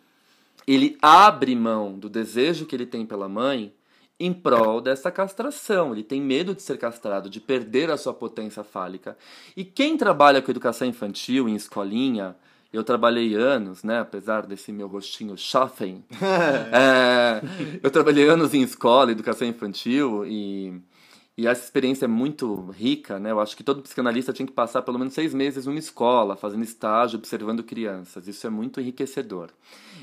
ele 0.66 0.96
abre 1.02 1.54
mão 1.54 1.98
do 1.98 2.08
desejo 2.08 2.66
que 2.66 2.74
ele 2.74 2.86
tem 2.86 3.04
pela 3.04 3.28
mãe 3.28 3.72
em 4.18 4.32
prol 4.32 4.80
dessa 4.80 5.10
castração. 5.10 5.92
Ele 5.92 6.04
tem 6.04 6.20
medo 6.20 6.54
de 6.54 6.62
ser 6.62 6.78
castrado, 6.78 7.28
de 7.28 7.40
perder 7.40 7.90
a 7.90 7.96
sua 7.96 8.14
potência 8.14 8.62
fálica. 8.62 9.16
E 9.56 9.64
quem 9.64 9.96
trabalha 9.96 10.40
com 10.40 10.50
educação 10.50 10.86
infantil 10.86 11.48
em 11.48 11.56
escolinha, 11.56 12.36
eu 12.72 12.84
trabalhei 12.84 13.34
anos, 13.34 13.82
né, 13.82 13.98
apesar 13.98 14.46
desse 14.46 14.70
meu 14.70 14.86
rostinho 14.86 15.36
chafem, 15.36 16.04
é, 16.72 17.42
eu 17.82 17.90
trabalhei 17.90 18.28
anos 18.28 18.54
em 18.54 18.62
escola, 18.62 19.10
educação 19.10 19.46
infantil 19.46 20.24
e 20.24 20.80
e 21.36 21.46
essa 21.46 21.64
experiência 21.64 22.04
é 22.04 22.08
muito 22.08 22.70
rica, 22.72 23.18
né? 23.18 23.30
Eu 23.30 23.40
acho 23.40 23.56
que 23.56 23.64
todo 23.64 23.80
psicanalista 23.80 24.34
tinha 24.34 24.46
que 24.46 24.52
passar 24.52 24.82
pelo 24.82 24.98
menos 24.98 25.14
seis 25.14 25.32
meses 25.32 25.64
numa 25.64 25.78
escola, 25.78 26.36
fazendo 26.36 26.62
estágio, 26.62 27.18
observando 27.18 27.62
crianças. 27.62 28.28
Isso 28.28 28.46
é 28.46 28.50
muito 28.50 28.80
enriquecedor. 28.80 29.48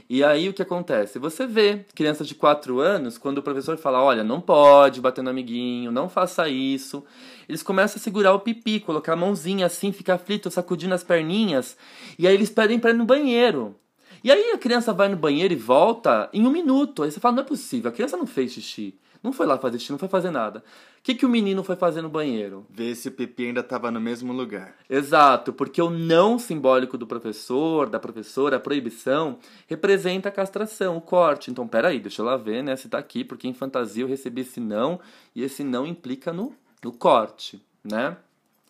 E 0.09 0.23
aí 0.23 0.49
o 0.49 0.53
que 0.53 0.63
acontece? 0.63 1.19
Você 1.19 1.45
vê 1.45 1.85
crianças 1.93 2.27
de 2.27 2.33
quatro 2.33 2.79
anos, 2.79 3.19
quando 3.19 3.37
o 3.37 3.43
professor 3.43 3.77
fala, 3.77 4.01
olha, 4.01 4.23
não 4.23 4.41
pode 4.41 4.99
bater 4.99 5.23
no 5.23 5.29
amiguinho, 5.29 5.91
não 5.91 6.09
faça 6.09 6.49
isso. 6.49 7.03
Eles 7.47 7.61
começam 7.61 7.99
a 7.99 8.03
segurar 8.03 8.33
o 8.33 8.39
pipi, 8.39 8.79
colocar 8.79 9.13
a 9.13 9.15
mãozinha 9.15 9.67
assim, 9.67 9.91
ficar 9.91 10.15
aflito, 10.15 10.49
sacudindo 10.49 10.95
as 10.95 11.03
perninhas. 11.03 11.77
E 12.17 12.27
aí 12.27 12.33
eles 12.33 12.49
pedem 12.49 12.79
para 12.79 12.89
ir 12.89 12.95
no 12.95 13.05
banheiro. 13.05 13.75
E 14.23 14.31
aí 14.31 14.51
a 14.51 14.57
criança 14.57 14.91
vai 14.91 15.07
no 15.07 15.15
banheiro 15.15 15.53
e 15.53 15.57
volta 15.57 16.27
em 16.33 16.47
um 16.47 16.51
minuto. 16.51 17.03
Aí 17.03 17.11
você 17.11 17.19
fala, 17.19 17.35
não 17.35 17.43
é 17.43 17.45
possível, 17.45 17.91
a 17.91 17.93
criança 17.93 18.17
não 18.17 18.25
fez 18.25 18.51
xixi. 18.53 18.97
Não 19.21 19.33
foi 19.33 19.45
lá 19.45 19.57
fazer 19.57 19.77
xixi, 19.79 19.91
não 19.91 19.99
foi 19.99 20.07
fazer 20.07 20.31
nada. 20.31 20.59
O 20.99 21.01
que, 21.03 21.13
que 21.13 21.25
o 21.25 21.29
menino 21.29 21.63
foi 21.63 21.75
fazer 21.75 22.01
no 22.01 22.09
banheiro? 22.09 22.65
Ver 22.69 22.95
se 22.95 23.09
o 23.09 23.11
pipi 23.11 23.47
ainda 23.47 23.59
estava 23.59 23.91
no 23.91 23.99
mesmo 23.99 24.31
lugar. 24.31 24.75
Exato, 24.89 25.51
porque 25.51 25.81
o 25.81 25.89
não 25.89 26.39
simbólico 26.39 26.97
do 26.97 27.05
professor, 27.05 27.89
da 27.89 27.99
professora, 27.99 28.57
a 28.57 28.59
proibição, 28.59 29.37
representa 29.67 30.29
a 30.29 30.31
castração, 30.31 30.95
o 30.95 31.01
corte. 31.01 31.51
Então, 31.51 31.67
peraí, 31.67 31.99
deixa 31.99 32.21
eu 32.21 32.25
lá 32.25 32.37
ver, 32.37 32.63
né, 32.63 32.75
se 32.75 32.87
tá 32.87 32.97
aqui, 32.97 33.23
porque 33.23 33.47
em 33.47 33.53
fantasia 33.53 34.03
eu 34.03 34.07
recebi 34.07 34.41
esse 34.41 34.59
não, 34.59 34.99
e 35.35 35.43
esse 35.43 35.63
não 35.63 35.85
implica 35.85 36.31
no, 36.31 36.53
no 36.83 36.91
corte, 36.91 37.61
né? 37.83 38.15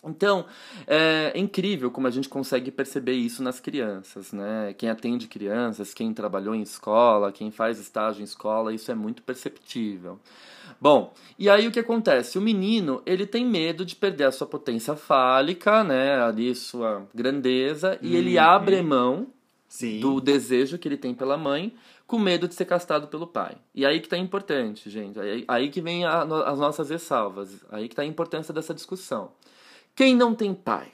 Então, 0.04 0.46
é 0.88 1.38
incrível 1.38 1.92
como 1.92 2.08
a 2.08 2.12
gente 2.12 2.30
consegue 2.30 2.72
perceber 2.72 3.14
isso 3.14 3.44
nas 3.44 3.60
crianças, 3.60 4.32
né? 4.32 4.74
Quem 4.78 4.90
atende 4.90 5.28
crianças, 5.28 5.94
quem 5.94 6.14
trabalhou 6.14 6.56
em 6.56 6.62
escola, 6.62 7.34
quem 7.34 7.52
faz 7.52 7.80
estágio 7.80 8.22
em 8.22 8.24
escola, 8.24 8.74
isso 8.74 8.90
é 8.92 8.96
muito 8.96 9.22
perceptível. 9.22 10.18
Bom, 10.80 11.14
e 11.38 11.50
aí 11.50 11.68
o 11.68 11.72
que 11.72 11.80
acontece? 11.80 12.38
O 12.38 12.42
menino, 12.42 13.02
ele 13.06 13.26
tem 13.26 13.46
medo 13.46 13.86
de 13.86 13.96
perder 13.96 14.26
a 14.26 14.32
sua 14.32 14.48
potência 14.48 14.96
fálica, 14.96 15.84
né? 15.84 16.22
Ali 16.22 16.56
sua 16.56 17.06
grandeza, 17.14 18.00
e 18.02 18.16
ele 18.16 18.38
uhum. 18.38 18.44
abre 18.44 18.82
mão 18.82 19.28
Sim. 19.68 20.00
do 20.00 20.22
desejo 20.22 20.78
que 20.78 20.88
ele 20.88 20.98
tem 20.98 21.14
pela 21.14 21.38
mãe, 21.38 21.74
com 22.08 22.18
medo 22.18 22.48
de 22.48 22.56
ser 22.56 22.66
castrado 22.66 23.08
pelo 23.08 23.28
pai. 23.28 23.58
E 23.76 23.86
aí 23.86 24.00
que 24.00 24.08
tá 24.08 24.18
importante, 24.18 24.90
gente. 24.90 25.20
Aí, 25.20 25.44
aí 25.48 25.70
que 25.70 25.82
vem 25.82 26.06
a, 26.06 26.22
as 26.22 26.58
nossas 26.58 26.90
ressalvas. 26.90 27.64
Aí 27.70 27.90
que 27.90 27.96
tá 27.96 28.02
a 28.02 28.06
importância 28.06 28.54
dessa 28.54 28.74
discussão. 28.74 29.32
Quem 29.96 30.16
não 30.16 30.34
tem 30.34 30.54
pai? 30.54 30.92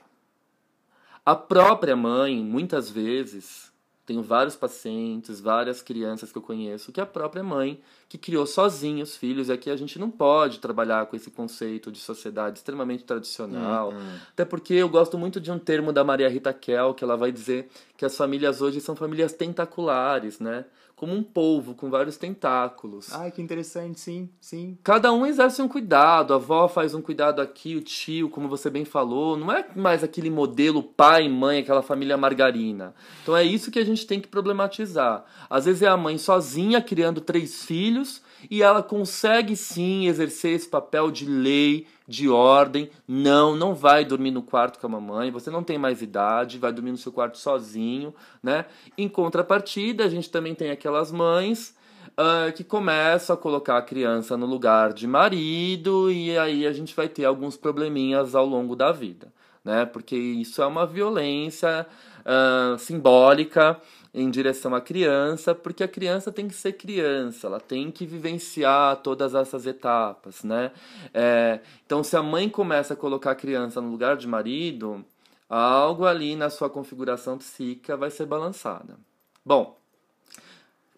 A 1.26 1.36
própria 1.36 1.96
mãe, 1.96 2.36
muitas 2.44 2.90
vezes, 2.90 3.72
tenho 4.06 4.22
vários 4.22 4.56
pacientes, 4.56 5.40
várias 5.40 5.82
crianças 5.82 6.32
que 6.32 6.38
eu 6.38 6.42
conheço, 6.42 6.92
que 6.92 7.00
é 7.00 7.04
a 7.04 7.08
própria 7.08 7.44
mãe 7.44 7.82
que 8.08 8.20
criou 8.20 8.46
sozinha 8.46 9.04
os 9.04 9.18
filhos. 9.18 9.50
E 9.50 9.52
aqui 9.52 9.72
a 9.72 9.76
gente 9.76 9.98
não 9.98 10.12
pode 10.12 10.60
trabalhar 10.60 11.08
com 11.08 11.16
esse 11.16 11.32
conceito 11.32 11.92
de 11.92 11.98
sociedade 11.98 12.60
extremamente 12.60 13.04
tradicional. 13.04 13.90
Uhum. 13.90 14.18
Até 14.30 14.46
porque 14.46 14.76
eu 14.76 14.88
gosto 14.88 15.18
muito 15.18 15.42
de 15.42 15.52
um 15.52 15.58
termo 15.58 15.92
da 15.92 16.04
Maria 16.04 16.30
Rita 16.30 16.54
Kell, 16.54 16.94
que 16.94 17.04
ela 17.04 17.18
vai 17.18 17.32
dizer 17.32 17.68
que 17.98 18.06
as 18.06 18.16
famílias 18.16 18.62
hoje 18.62 18.80
são 18.80 18.96
famílias 18.96 19.34
tentaculares, 19.34 20.40
né? 20.40 20.66
Como 20.96 21.14
um 21.14 21.22
polvo 21.22 21.76
com 21.76 21.90
vários 21.90 22.18
tentáculos. 22.18 23.14
Ai, 23.14 23.30
que 23.30 23.42
interessante, 23.42 24.00
sim, 24.00 24.30
sim. 24.40 24.78
Cada 24.84 25.12
um 25.12 25.26
exerce 25.26 25.62
um 25.62 25.68
cuidado, 25.68 26.34
a 26.34 26.38
avó 26.38 26.68
faz 26.68 26.94
um 26.94 27.02
cuidado 27.02 27.42
aqui, 27.42 27.76
o 27.76 27.82
tio, 27.82 28.30
como 28.30 28.48
você 28.48 28.70
bem 28.70 28.86
falou, 28.86 29.36
não 29.36 29.52
é 29.52 29.66
mais 29.76 30.04
aquele 30.04 30.30
modelo 30.30 30.82
pai, 30.82 31.28
mãe, 31.28 31.60
aquela 31.60 31.82
família 31.82 32.16
margarina. 32.16 32.96
Então 33.22 33.36
é 33.36 33.44
isso 33.44 33.72
que 33.72 33.80
a 33.80 33.86
gente 33.86 34.08
tem 34.08 34.22
que 34.22 34.28
problematizar. 34.28 35.26
Às 35.50 35.66
vezes 35.66 35.82
é 35.82 35.88
a 35.88 35.98
mãe 35.98 36.18
sozinha 36.18 36.82
criando 36.82 37.20
três 37.20 37.66
filhos 37.66 38.22
e 38.50 38.62
ela 38.62 38.84
consegue 38.84 39.56
sim 39.56 40.08
exercer 40.08 40.54
esse 40.54 40.68
papel 40.68 41.12
de 41.12 41.26
lei, 41.26 41.88
de 42.08 42.30
ordem. 42.30 42.90
Não, 43.08 43.56
não 43.56 43.74
vai 43.74 44.06
dormir 44.06 44.32
no 44.32 44.42
quarto 44.42 44.80
com 44.80 44.88
a 44.88 44.90
mamãe, 44.90 45.32
você 45.32 45.50
não 45.50 45.64
tem 45.64 45.78
mais 45.78 46.02
idade, 46.02 46.60
vai 46.60 46.72
dormir 46.72 46.92
no 46.92 46.98
seu 46.98 47.12
quarto 47.12 47.38
sozinho, 47.38 48.14
né? 48.42 48.66
Em 48.98 49.08
contrapartida, 49.08 50.04
a 50.06 50.10
gente 50.10 50.30
também 50.30 50.54
tem 50.54 50.72
aquelas 50.72 51.12
mães 51.12 51.76
uh, 52.16 52.52
que 52.54 52.64
começam 52.64 53.34
a 53.34 53.38
colocar 53.38 53.78
a 53.78 53.82
criança 53.82 54.38
no 54.38 54.46
lugar 54.46 54.94
de 54.94 55.08
marido 55.08 56.12
e 56.12 56.38
aí 56.38 56.66
a 56.66 56.72
gente 56.72 56.96
vai 56.96 57.08
ter 57.08 57.26
alguns 57.26 57.58
probleminhas 57.58 58.36
ao 58.36 58.46
longo 58.46 58.76
da 58.76 58.92
vida, 58.92 59.32
né? 59.64 59.86
Porque 59.86 60.16
isso 60.16 60.62
é 60.62 60.66
uma 60.66 60.86
violência 60.86 61.86
uh, 62.26 62.78
simbólica 62.78 63.80
em 64.16 64.32
direção 64.32 64.74
à 64.74 64.80
criança, 64.80 65.54
porque 65.54 65.84
a 65.84 65.88
criança 65.90 66.32
tem 66.32 66.48
que 66.48 66.54
ser 66.54 66.72
criança, 66.74 67.48
ela 67.48 67.60
tem 67.60 67.92
que 67.92 68.06
vivenciar 68.06 68.96
todas 68.98 69.36
essas 69.36 69.66
etapas, 69.66 70.42
né? 70.42 70.72
É, 71.14 71.60
então, 71.86 72.02
se 72.02 72.16
a 72.16 72.24
mãe 72.24 72.48
começa 72.48 72.94
a 72.94 72.98
colocar 72.98 73.32
a 73.32 73.36
criança 73.36 73.82
no 73.82 73.92
lugar 73.92 74.16
de 74.16 74.26
marido, 74.26 75.04
algo 75.50 76.06
ali 76.06 76.34
na 76.38 76.50
sua 76.50 76.70
configuração 76.70 77.38
psíquica 77.38 77.98
vai 77.98 78.10
ser 78.10 78.26
balançada. 78.26 78.98
Bom, 79.46 79.78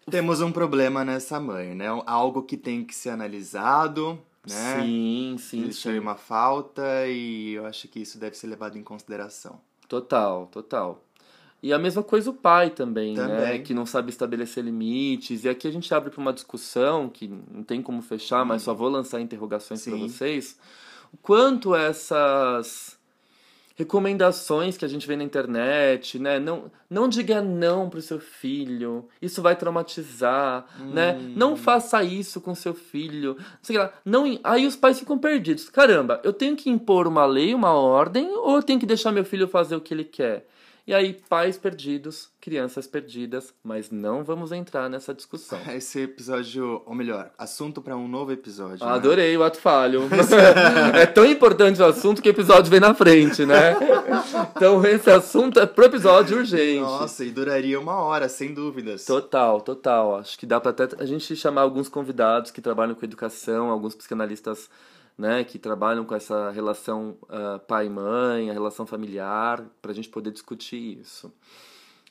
temos 0.08 0.40
um 0.40 0.52
problema 0.52 1.04
nessa 1.04 1.40
mãe, 1.40 1.74
né? 1.74 1.86
Algo 2.06 2.44
que 2.44 2.56
tem 2.56 2.84
que 2.84 2.94
ser 2.94 3.10
analisado, 3.10 4.16
né? 4.48 4.80
Sim, 4.80 5.36
sim. 5.40 5.64
Existe 5.64 5.88
aí 5.88 5.98
uma 5.98 6.14
falta 6.14 7.08
e 7.08 7.54
eu 7.54 7.66
acho 7.66 7.88
que 7.88 7.98
isso 7.98 8.16
deve 8.16 8.36
ser 8.36 8.46
levado 8.46 8.78
em 8.78 8.82
consideração. 8.84 9.60
Total, 9.88 10.46
total. 10.46 11.02
E 11.62 11.72
a 11.72 11.78
mesma 11.78 12.02
coisa 12.02 12.30
o 12.30 12.34
pai 12.34 12.70
também, 12.70 13.14
né? 13.14 13.26
também, 13.26 13.40
né? 13.40 13.58
Que 13.58 13.74
não 13.74 13.84
sabe 13.84 14.10
estabelecer 14.10 14.64
limites. 14.64 15.44
E 15.44 15.48
aqui 15.48 15.66
a 15.66 15.72
gente 15.72 15.92
abre 15.92 16.10
para 16.10 16.20
uma 16.20 16.32
discussão 16.32 17.08
que 17.08 17.28
não 17.52 17.64
tem 17.64 17.82
como 17.82 18.00
fechar, 18.00 18.42
hum. 18.42 18.46
mas 18.46 18.62
só 18.62 18.72
vou 18.72 18.88
lançar 18.88 19.20
interrogações 19.20 19.84
para 19.84 19.96
vocês. 19.96 20.58
O 21.12 21.16
quanto 21.16 21.74
essas 21.74 22.98
recomendações 23.78 24.76
que 24.76 24.84
a 24.84 24.88
gente 24.88 25.06
vê 25.06 25.14
na 25.14 25.22
internet, 25.22 26.18
né? 26.18 26.40
Não, 26.40 26.70
não 26.90 27.08
diga 27.08 27.40
não 27.40 27.88
pro 27.88 28.02
seu 28.02 28.18
filho, 28.18 29.08
isso 29.22 29.40
vai 29.40 29.54
traumatizar, 29.54 30.66
hum. 30.80 30.90
né? 30.90 31.16
Não 31.36 31.56
faça 31.56 32.02
isso 32.02 32.40
com 32.40 32.54
seu 32.56 32.74
filho. 32.74 33.36
Sei 33.62 33.78
lá, 33.78 33.92
não, 34.04 34.38
aí 34.42 34.66
os 34.66 34.74
pais 34.74 34.98
ficam 34.98 35.16
perdidos. 35.16 35.68
Caramba, 35.68 36.20
eu 36.24 36.32
tenho 36.32 36.56
que 36.56 36.68
impor 36.68 37.06
uma 37.06 37.24
lei, 37.24 37.54
uma 37.54 37.72
ordem, 37.72 38.28
ou 38.30 38.56
eu 38.56 38.62
tenho 38.64 38.80
que 38.80 38.86
deixar 38.86 39.12
meu 39.12 39.24
filho 39.24 39.46
fazer 39.46 39.76
o 39.76 39.80
que 39.80 39.94
ele 39.94 40.04
quer? 40.04 40.46
E 40.88 40.94
aí, 40.94 41.12
pais 41.28 41.58
perdidos, 41.58 42.30
crianças 42.40 42.86
perdidas, 42.86 43.52
mas 43.62 43.90
não 43.90 44.24
vamos 44.24 44.52
entrar 44.52 44.88
nessa 44.88 45.12
discussão. 45.12 45.58
Esse 45.68 46.00
episódio, 46.00 46.80
ou 46.86 46.94
melhor, 46.94 47.30
assunto 47.36 47.82
para 47.82 47.94
um 47.94 48.08
novo 48.08 48.32
episódio. 48.32 48.86
Né? 48.86 48.90
Adorei 48.90 49.36
o 49.36 49.44
ato 49.44 49.58
falho. 49.58 50.08
é 50.98 51.04
tão 51.04 51.26
importante 51.26 51.82
o 51.82 51.84
assunto 51.84 52.22
que 52.22 52.30
o 52.30 52.32
episódio 52.32 52.70
vem 52.70 52.80
na 52.80 52.94
frente, 52.94 53.44
né? 53.44 53.76
Então, 54.56 54.82
esse 54.82 55.10
assunto 55.10 55.60
é 55.60 55.66
pro 55.66 55.84
episódio 55.84 56.38
urgente. 56.38 56.80
Nossa, 56.80 57.22
e 57.22 57.30
duraria 57.30 57.78
uma 57.78 57.96
hora, 57.96 58.26
sem 58.26 58.54
dúvidas. 58.54 59.04
Total, 59.04 59.60
total. 59.60 60.16
Acho 60.16 60.38
que 60.38 60.46
dá 60.46 60.58
para 60.58 60.70
até 60.70 60.88
a 60.98 61.04
gente 61.04 61.36
chamar 61.36 61.60
alguns 61.60 61.90
convidados 61.90 62.50
que 62.50 62.62
trabalham 62.62 62.94
com 62.94 63.04
educação, 63.04 63.68
alguns 63.68 63.94
psicanalistas 63.94 64.70
né, 65.18 65.42
que 65.42 65.58
trabalham 65.58 66.04
com 66.04 66.14
essa 66.14 66.50
relação 66.50 67.16
uh, 67.24 67.58
pai-mãe, 67.66 68.48
a 68.48 68.52
relação 68.52 68.86
familiar, 68.86 69.64
para 69.82 69.90
a 69.90 69.94
gente 69.94 70.08
poder 70.08 70.30
discutir 70.30 71.00
isso. 71.00 71.32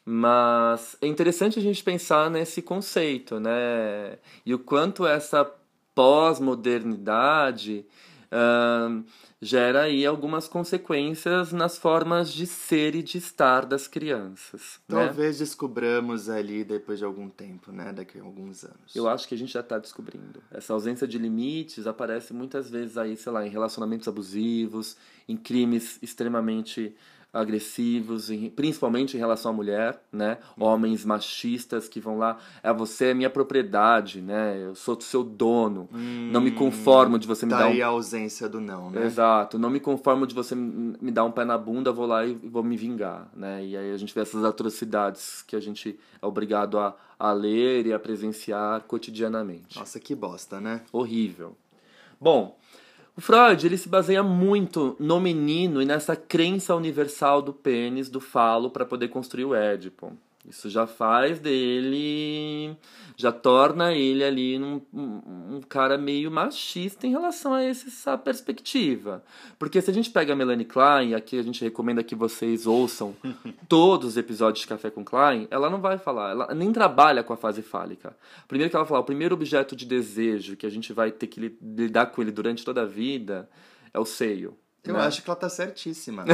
Mas 0.04 0.98
é 1.02 1.08
interessante 1.08 1.58
a 1.58 1.62
gente 1.62 1.84
pensar 1.84 2.30
nesse 2.30 2.62
conceito, 2.62 3.40
né? 3.40 4.18
E 4.46 4.54
o 4.54 4.60
quanto 4.60 5.06
essa 5.06 5.50
pós-modernidade 5.96 7.86
uh, 8.32 9.04
gera 9.42 9.84
aí 9.84 10.06
algumas 10.06 10.48
consequências 10.48 11.52
nas 11.52 11.78
formas 11.78 12.32
de 12.32 12.48
ser 12.48 12.96
e 12.96 13.04
de 13.04 13.18
estar 13.18 13.66
das 13.66 13.88
crianças. 13.88 14.80
Né? 14.88 15.06
Talvez 15.06 15.40
né? 15.40 15.46
descobramos 15.46 16.30
ali 16.30 16.64
depois 16.64 16.98
de 16.98 17.06
algum 17.06 17.30
tempo, 17.30 17.72
né? 17.72 17.94
Daqui 17.94 18.20
a 18.20 18.24
alguns 18.24 18.64
anos. 18.64 18.96
Eu 18.96 19.08
acho 19.08 19.28
que 19.28 19.36
a 19.36 19.38
gente 19.38 19.54
já 19.54 19.60
está 19.60 19.78
descobrindo. 19.78 20.42
Essa 20.52 20.74
ausência 20.74 21.08
de 21.08 21.18
limites 21.18 21.86
aparece 21.86 22.34
muitas 22.34 22.70
vezes 22.70 22.98
aí, 22.98 23.16
sei 23.16 23.32
lá, 23.32 23.46
em 23.46 23.50
relacionamentos 23.50 24.08
abusivos, 24.08 24.98
em 25.28 25.38
crimes 25.38 26.00
extremamente 26.02 26.96
agressivos, 27.38 28.30
principalmente 28.56 29.16
em 29.16 29.20
relação 29.20 29.52
à 29.52 29.54
mulher, 29.54 30.02
né? 30.12 30.38
Homens 30.60 31.06
machistas 31.06 31.88
que 31.88 32.00
vão 32.00 32.18
lá, 32.18 32.38
é 32.64 32.74
você 32.74 33.08
é 33.08 33.14
minha 33.14 33.30
propriedade, 33.30 34.22
né? 34.22 34.58
Eu 34.62 34.76
sou 34.76 35.00
seu 35.00 35.24
dono. 35.24 35.88
Hum, 35.94 36.30
não 36.32 36.42
me 36.42 36.52
conformo 36.52 37.20
de 37.20 37.28
você 37.28 37.46
me 37.46 37.52
dar 37.52 37.70
um... 37.70 37.84
a 37.84 37.88
ausência 37.88 38.50
do 38.50 38.60
não, 38.60 38.90
né? 38.90 39.06
Exato. 39.06 39.60
Não 39.60 39.70
me 39.70 39.80
conformo 39.80 40.26
de 40.26 40.34
você 40.34 40.56
me 40.56 41.12
dar 41.12 41.24
um 41.24 41.32
pé 41.32 41.46
na 41.46 41.58
bunda, 41.58 41.92
vou 41.92 42.06
lá 42.06 42.26
e 42.26 42.34
vou 42.34 42.64
me 42.64 42.76
vingar, 42.76 43.30
né? 43.36 43.64
E 43.64 43.78
aí 43.78 43.92
a 43.94 43.98
gente 43.98 44.14
vê 44.14 44.22
essas 44.22 44.44
atrocidades 44.44 45.44
que 45.44 45.56
a 45.56 45.60
gente 45.60 46.00
é 46.22 46.26
obrigado 46.26 46.80
a, 46.80 46.96
a 47.20 47.32
ler 47.32 47.86
e 47.86 47.94
a 47.94 48.00
presenciar 48.00 48.82
cotidianamente. 48.82 49.78
Nossa, 49.78 50.00
que 50.00 50.16
bosta, 50.16 50.60
né? 50.60 50.82
Horrível. 50.92 51.56
Bom, 52.20 52.58
o 53.18 53.22
Freud 53.22 53.66
ele 53.66 53.78
se 53.78 53.90
baseia 53.90 54.22
muito 54.22 54.96
no 55.00 55.20
menino 55.20 55.82
e 55.82 55.86
nessa 55.86 56.16
crença 56.16 56.76
universal 56.76 57.42
do 57.42 57.52
pênis, 57.52 58.10
do 58.10 58.22
falo, 58.22 58.70
para 58.70 58.86
poder 58.86 59.08
construir 59.08 59.46
o 59.46 59.56
Édipo. 59.56 60.16
Isso 60.50 60.70
já 60.70 60.88
faz 60.88 61.40
dele, 61.40 62.78
já 63.18 63.34
torna 63.34 63.94
ele 63.94 64.24
ali 64.24 64.58
um, 64.58 64.82
um, 64.94 65.56
um, 65.56 65.62
cara 65.68 65.98
meio 65.98 66.32
machista 66.32 67.06
em 67.06 67.12
relação 67.12 67.54
a 67.54 67.62
essa 67.62 68.18
perspectiva. 68.18 69.24
Porque 69.60 69.82
se 69.82 69.92
a 69.92 69.94
gente 69.94 70.10
pega 70.10 70.32
a 70.32 70.36
Melanie 70.36 70.66
Klein, 70.66 71.14
aqui 71.14 71.38
a 71.38 71.44
gente 71.44 71.62
recomenda 71.64 72.02
que 72.02 72.16
vocês 72.16 72.66
ouçam 72.66 73.14
todos 73.68 74.12
os 74.12 74.18
episódios 74.18 74.62
de 74.62 74.68
Café 74.68 74.90
com 74.90 75.04
Klein, 75.04 75.48
ela 75.52 75.70
não 75.70 75.82
vai 75.82 75.98
falar, 75.98 76.32
ela 76.32 76.56
nem 76.56 76.72
trabalha 76.72 77.24
com 77.24 77.34
a 77.34 77.38
fase 77.38 77.62
fálica. 77.62 78.16
Primeiro 78.48 78.70
que 78.70 78.76
ela 78.78 78.86
fala, 78.86 79.02
o 79.02 79.06
primeiro 79.06 79.36
objeto 79.36 79.76
de 79.76 79.86
desejo 79.86 80.56
que 80.56 80.66
a 80.66 80.72
gente 80.72 80.94
vai 80.94 81.12
ter 81.12 81.28
que 81.28 81.58
lidar 81.62 82.06
com 82.08 82.22
ele 82.22 82.32
durante 82.32 82.64
toda 82.64 82.84
a 82.84 82.86
vida 82.86 83.50
é 83.94 84.00
o 84.00 84.06
seio. 84.06 84.58
Eu 84.88 84.96
né? 84.96 85.06
acho 85.06 85.22
que 85.22 85.30
ela 85.30 85.36
tá 85.36 85.50
certíssima. 85.50 86.26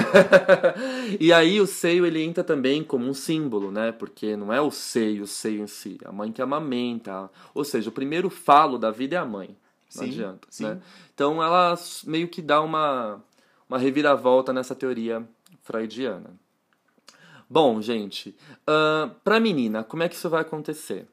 e 1.19 1.31
aí 1.31 1.59
o 1.59 1.67
seio 1.67 2.05
ele 2.05 2.21
entra 2.21 2.43
também 2.43 2.83
como 2.83 3.07
um 3.07 3.13
símbolo, 3.13 3.71
né? 3.71 3.91
Porque 3.91 4.35
não 4.35 4.51
é 4.51 4.61
o 4.61 4.71
seio, 4.71 5.23
o 5.23 5.27
seio 5.27 5.63
em 5.63 5.67
si, 5.67 5.97
a 6.05 6.11
mãe 6.11 6.31
que 6.31 6.41
amamenta. 6.41 7.29
Ou 7.53 7.63
seja, 7.63 7.89
o 7.89 7.93
primeiro 7.93 8.29
falo 8.29 8.77
da 8.77 8.91
vida 8.91 9.15
é 9.15 9.19
a 9.19 9.25
mãe. 9.25 9.55
Não 9.95 10.03
adianta. 10.03 10.47
Sim. 10.49 10.65
Né? 10.65 10.81
Então 11.13 11.43
ela 11.43 11.75
meio 12.05 12.27
que 12.27 12.41
dá 12.41 12.61
uma, 12.61 13.23
uma 13.69 13.77
reviravolta 13.77 14.51
nessa 14.51 14.73
teoria 14.73 15.27
freudiana. 15.61 16.31
Bom, 17.49 17.81
gente, 17.81 18.35
uh, 18.61 19.13
pra 19.23 19.39
menina, 19.39 19.83
como 19.83 20.01
é 20.01 20.09
que 20.09 20.15
isso 20.15 20.29
vai 20.29 20.41
acontecer? 20.41 21.07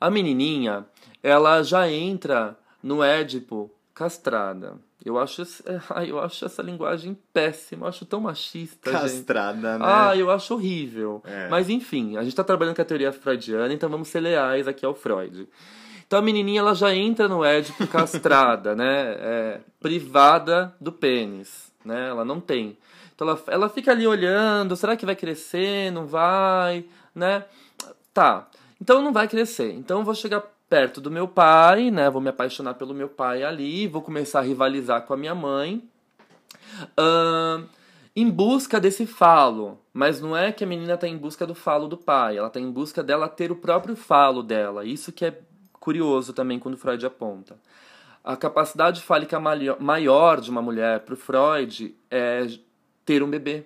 A 0.00 0.10
menininha, 0.10 0.86
ela 1.22 1.62
já 1.62 1.90
entra 1.90 2.58
no 2.82 3.02
Édipo 3.02 3.70
castrada. 3.94 4.74
Eu 5.04 5.18
acho, 5.18 5.42
ai, 5.90 6.10
eu 6.10 6.18
acho 6.18 6.44
essa 6.44 6.62
linguagem 6.62 7.16
péssima, 7.32 7.84
eu 7.84 7.88
acho 7.88 8.04
tão 8.04 8.20
machista. 8.20 8.90
Castrada, 8.90 9.72
gente. 9.72 9.80
né? 9.80 9.86
Ah, 9.86 10.16
eu 10.16 10.30
acho 10.30 10.54
horrível. 10.54 11.22
É. 11.24 11.48
Mas 11.48 11.68
enfim, 11.70 12.16
a 12.16 12.20
gente 12.22 12.32
está 12.32 12.42
trabalhando 12.42 12.74
com 12.74 12.82
a 12.82 12.86
teoria 12.86 13.12
freudiana, 13.12 13.72
então 13.72 13.88
vamos 13.88 14.08
ser 14.08 14.20
leais 14.20 14.66
aqui 14.66 14.84
ao 14.84 14.94
Freud. 14.94 15.48
Então 16.06 16.18
a 16.18 16.22
menininha 16.22 16.60
ela 16.60 16.74
já 16.74 16.94
entra 16.94 17.28
no 17.28 17.44
Édipo 17.44 17.86
castrada, 17.88 18.74
né? 18.74 19.16
É, 19.18 19.60
privada 19.80 20.74
do 20.80 20.90
pênis, 20.92 21.72
né? 21.84 22.08
Ela 22.08 22.24
não 22.24 22.40
tem. 22.40 22.76
Então 23.14 23.28
ela, 23.28 23.42
ela 23.46 23.68
fica 23.68 23.92
ali 23.92 24.06
olhando, 24.06 24.76
será 24.76 24.96
que 24.96 25.06
vai 25.06 25.14
crescer? 25.14 25.90
Não 25.92 26.06
vai, 26.06 26.84
né? 27.14 27.44
Tá. 28.12 28.48
Então 28.80 29.00
não 29.00 29.12
vai 29.12 29.28
crescer. 29.28 29.72
Então 29.72 30.00
eu 30.00 30.04
vou 30.04 30.14
chegar 30.14 30.42
perto 30.68 31.00
do 31.00 31.10
meu 31.10 31.28
pai, 31.28 31.90
né? 31.90 32.10
Vou 32.10 32.20
me 32.20 32.30
apaixonar 32.30 32.74
pelo 32.74 32.94
meu 32.94 33.08
pai 33.08 33.42
ali, 33.42 33.86
vou 33.86 34.02
começar 34.02 34.40
a 34.40 34.42
rivalizar 34.42 35.02
com 35.02 35.14
a 35.14 35.16
minha 35.16 35.34
mãe. 35.34 35.82
Uh, 36.98 37.66
em 38.16 38.30
busca 38.30 38.80
desse 38.80 39.06
falo. 39.06 39.80
Mas 39.92 40.20
não 40.20 40.36
é 40.36 40.50
que 40.50 40.64
a 40.64 40.66
menina 40.66 40.94
está 40.94 41.06
em 41.06 41.16
busca 41.16 41.46
do 41.46 41.54
falo 41.54 41.86
do 41.86 41.96
pai, 41.96 42.36
ela 42.36 42.48
está 42.48 42.58
em 42.58 42.70
busca 42.70 43.02
dela 43.02 43.28
ter 43.28 43.52
o 43.52 43.56
próprio 43.56 43.94
falo 43.94 44.42
dela. 44.42 44.84
Isso 44.84 45.12
que 45.12 45.24
é 45.24 45.38
curioso 45.72 46.32
também 46.32 46.58
quando 46.58 46.76
Freud 46.76 47.04
aponta. 47.06 47.56
A 48.24 48.36
capacidade 48.36 49.02
fálica 49.02 49.38
maior 49.38 50.40
de 50.40 50.50
uma 50.50 50.62
mulher 50.62 51.00
para 51.00 51.14
o 51.14 51.16
Freud 51.16 51.94
é 52.10 52.46
ter 53.04 53.22
um 53.22 53.28
bebê. 53.28 53.64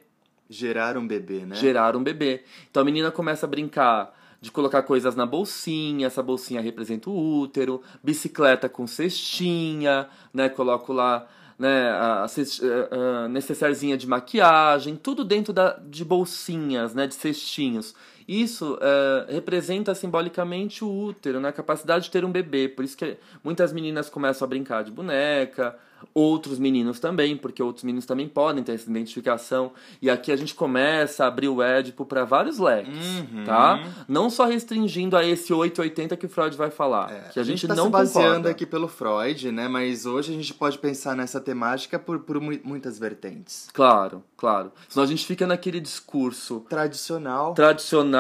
Gerar 0.51 0.97
um 0.97 1.07
bebê, 1.07 1.47
né? 1.47 1.55
Gerar 1.55 1.95
um 1.95 2.03
bebê. 2.03 2.43
Então 2.71 2.83
a 2.83 2.85
menina 2.85 3.11
começa 3.11 3.47
a 3.47 3.49
brincar 3.49 4.18
de 4.41 4.51
colocar 4.51 4.83
coisas 4.83 5.17
na 5.17 5.27
bolsinha, 5.27 6.07
essa 6.07 6.23
bolsinha 6.23 6.61
representa 6.61 7.11
o 7.11 7.41
útero, 7.41 7.83
bicicleta 8.03 8.69
com 8.69 8.87
cestinha, 8.87 10.09
né? 10.33 10.49
Coloco 10.49 10.93
lá 10.93 11.27
né, 11.59 11.91
a, 11.91 12.25
a, 12.25 13.25
a 13.25 13.29
necessarzinha 13.29 13.97
de 13.97 14.07
maquiagem, 14.07 14.95
tudo 14.95 15.25
dentro 15.25 15.53
da, 15.53 15.73
de 15.73 16.05
bolsinhas, 16.05 16.95
né, 16.95 17.07
de 17.07 17.15
cestinhos. 17.15 17.95
Isso 18.29 18.79
é, 18.83 19.33
representa 19.33 19.95
simbolicamente 19.95 20.85
o 20.85 21.05
útero, 21.07 21.41
né, 21.41 21.49
a 21.49 21.53
capacidade 21.53 22.05
de 22.05 22.11
ter 22.11 22.25
um 22.25 22.31
bebê. 22.31 22.69
Por 22.69 22.85
isso 22.85 22.97
que 22.97 23.17
muitas 23.43 23.73
meninas 23.73 24.11
começam 24.11 24.45
a 24.45 24.49
brincar 24.49 24.85
de 24.85 24.91
boneca, 24.91 25.75
outros 26.15 26.59
meninos 26.59 27.01
também, 27.01 27.37
porque 27.37 27.63
outros 27.63 27.85
meninos 27.85 28.07
também 28.07 28.29
podem 28.29 28.63
ter 28.63 28.73
essa 28.73 28.91
identificação. 28.91 29.73
E 30.01 30.11
aqui 30.11 30.33
a 30.33 30.37
gente 30.37 30.55
começa 30.55 31.25
a 31.25 31.29
abrir 31.29 31.49
o 31.49 31.63
Édipo 31.63 32.05
para 32.05 32.25
vários 32.25 32.59
leques, 32.59 33.07
uhum. 33.07 33.45
tá? 33.45 33.83
Não 34.07 34.31
só 34.31 34.45
restringindo 34.45 35.17
a 35.17 35.25
esse 35.25 35.53
880 35.53 36.17
que 36.17 36.27
o 36.27 36.29
Freud 36.29 36.57
vai 36.57 36.71
falar, 36.71 37.11
é, 37.11 37.21
que 37.31 37.39
a, 37.39 37.43
a 37.43 37.45
gente, 37.45 37.61
gente 37.61 37.69
tá 37.69 37.75
não 37.75 37.87
se 37.87 37.91
baseando 37.91 38.29
concorda. 38.29 38.51
aqui 38.51 38.67
pelo 38.67 38.89
Freud, 38.89 39.53
né? 39.53 39.69
Mas 39.69 40.07
hoje 40.07 40.33
a 40.33 40.35
gente 40.35 40.55
pode 40.55 40.79
pensar 40.79 41.17
nessa 41.17 41.41
temática 41.41 41.99
por, 41.99 42.21
por 42.21 42.41
muitas 42.41 42.99
vertentes. 42.99 43.69
Claro, 43.73 44.23
claro. 44.37 44.73
Senão 44.89 45.05
a 45.05 45.09
gente 45.09 45.25
fica 45.27 45.47
naquele 45.47 45.81
discurso 45.81 46.61
tradicional, 46.69 47.55
tradicional, 47.55 48.18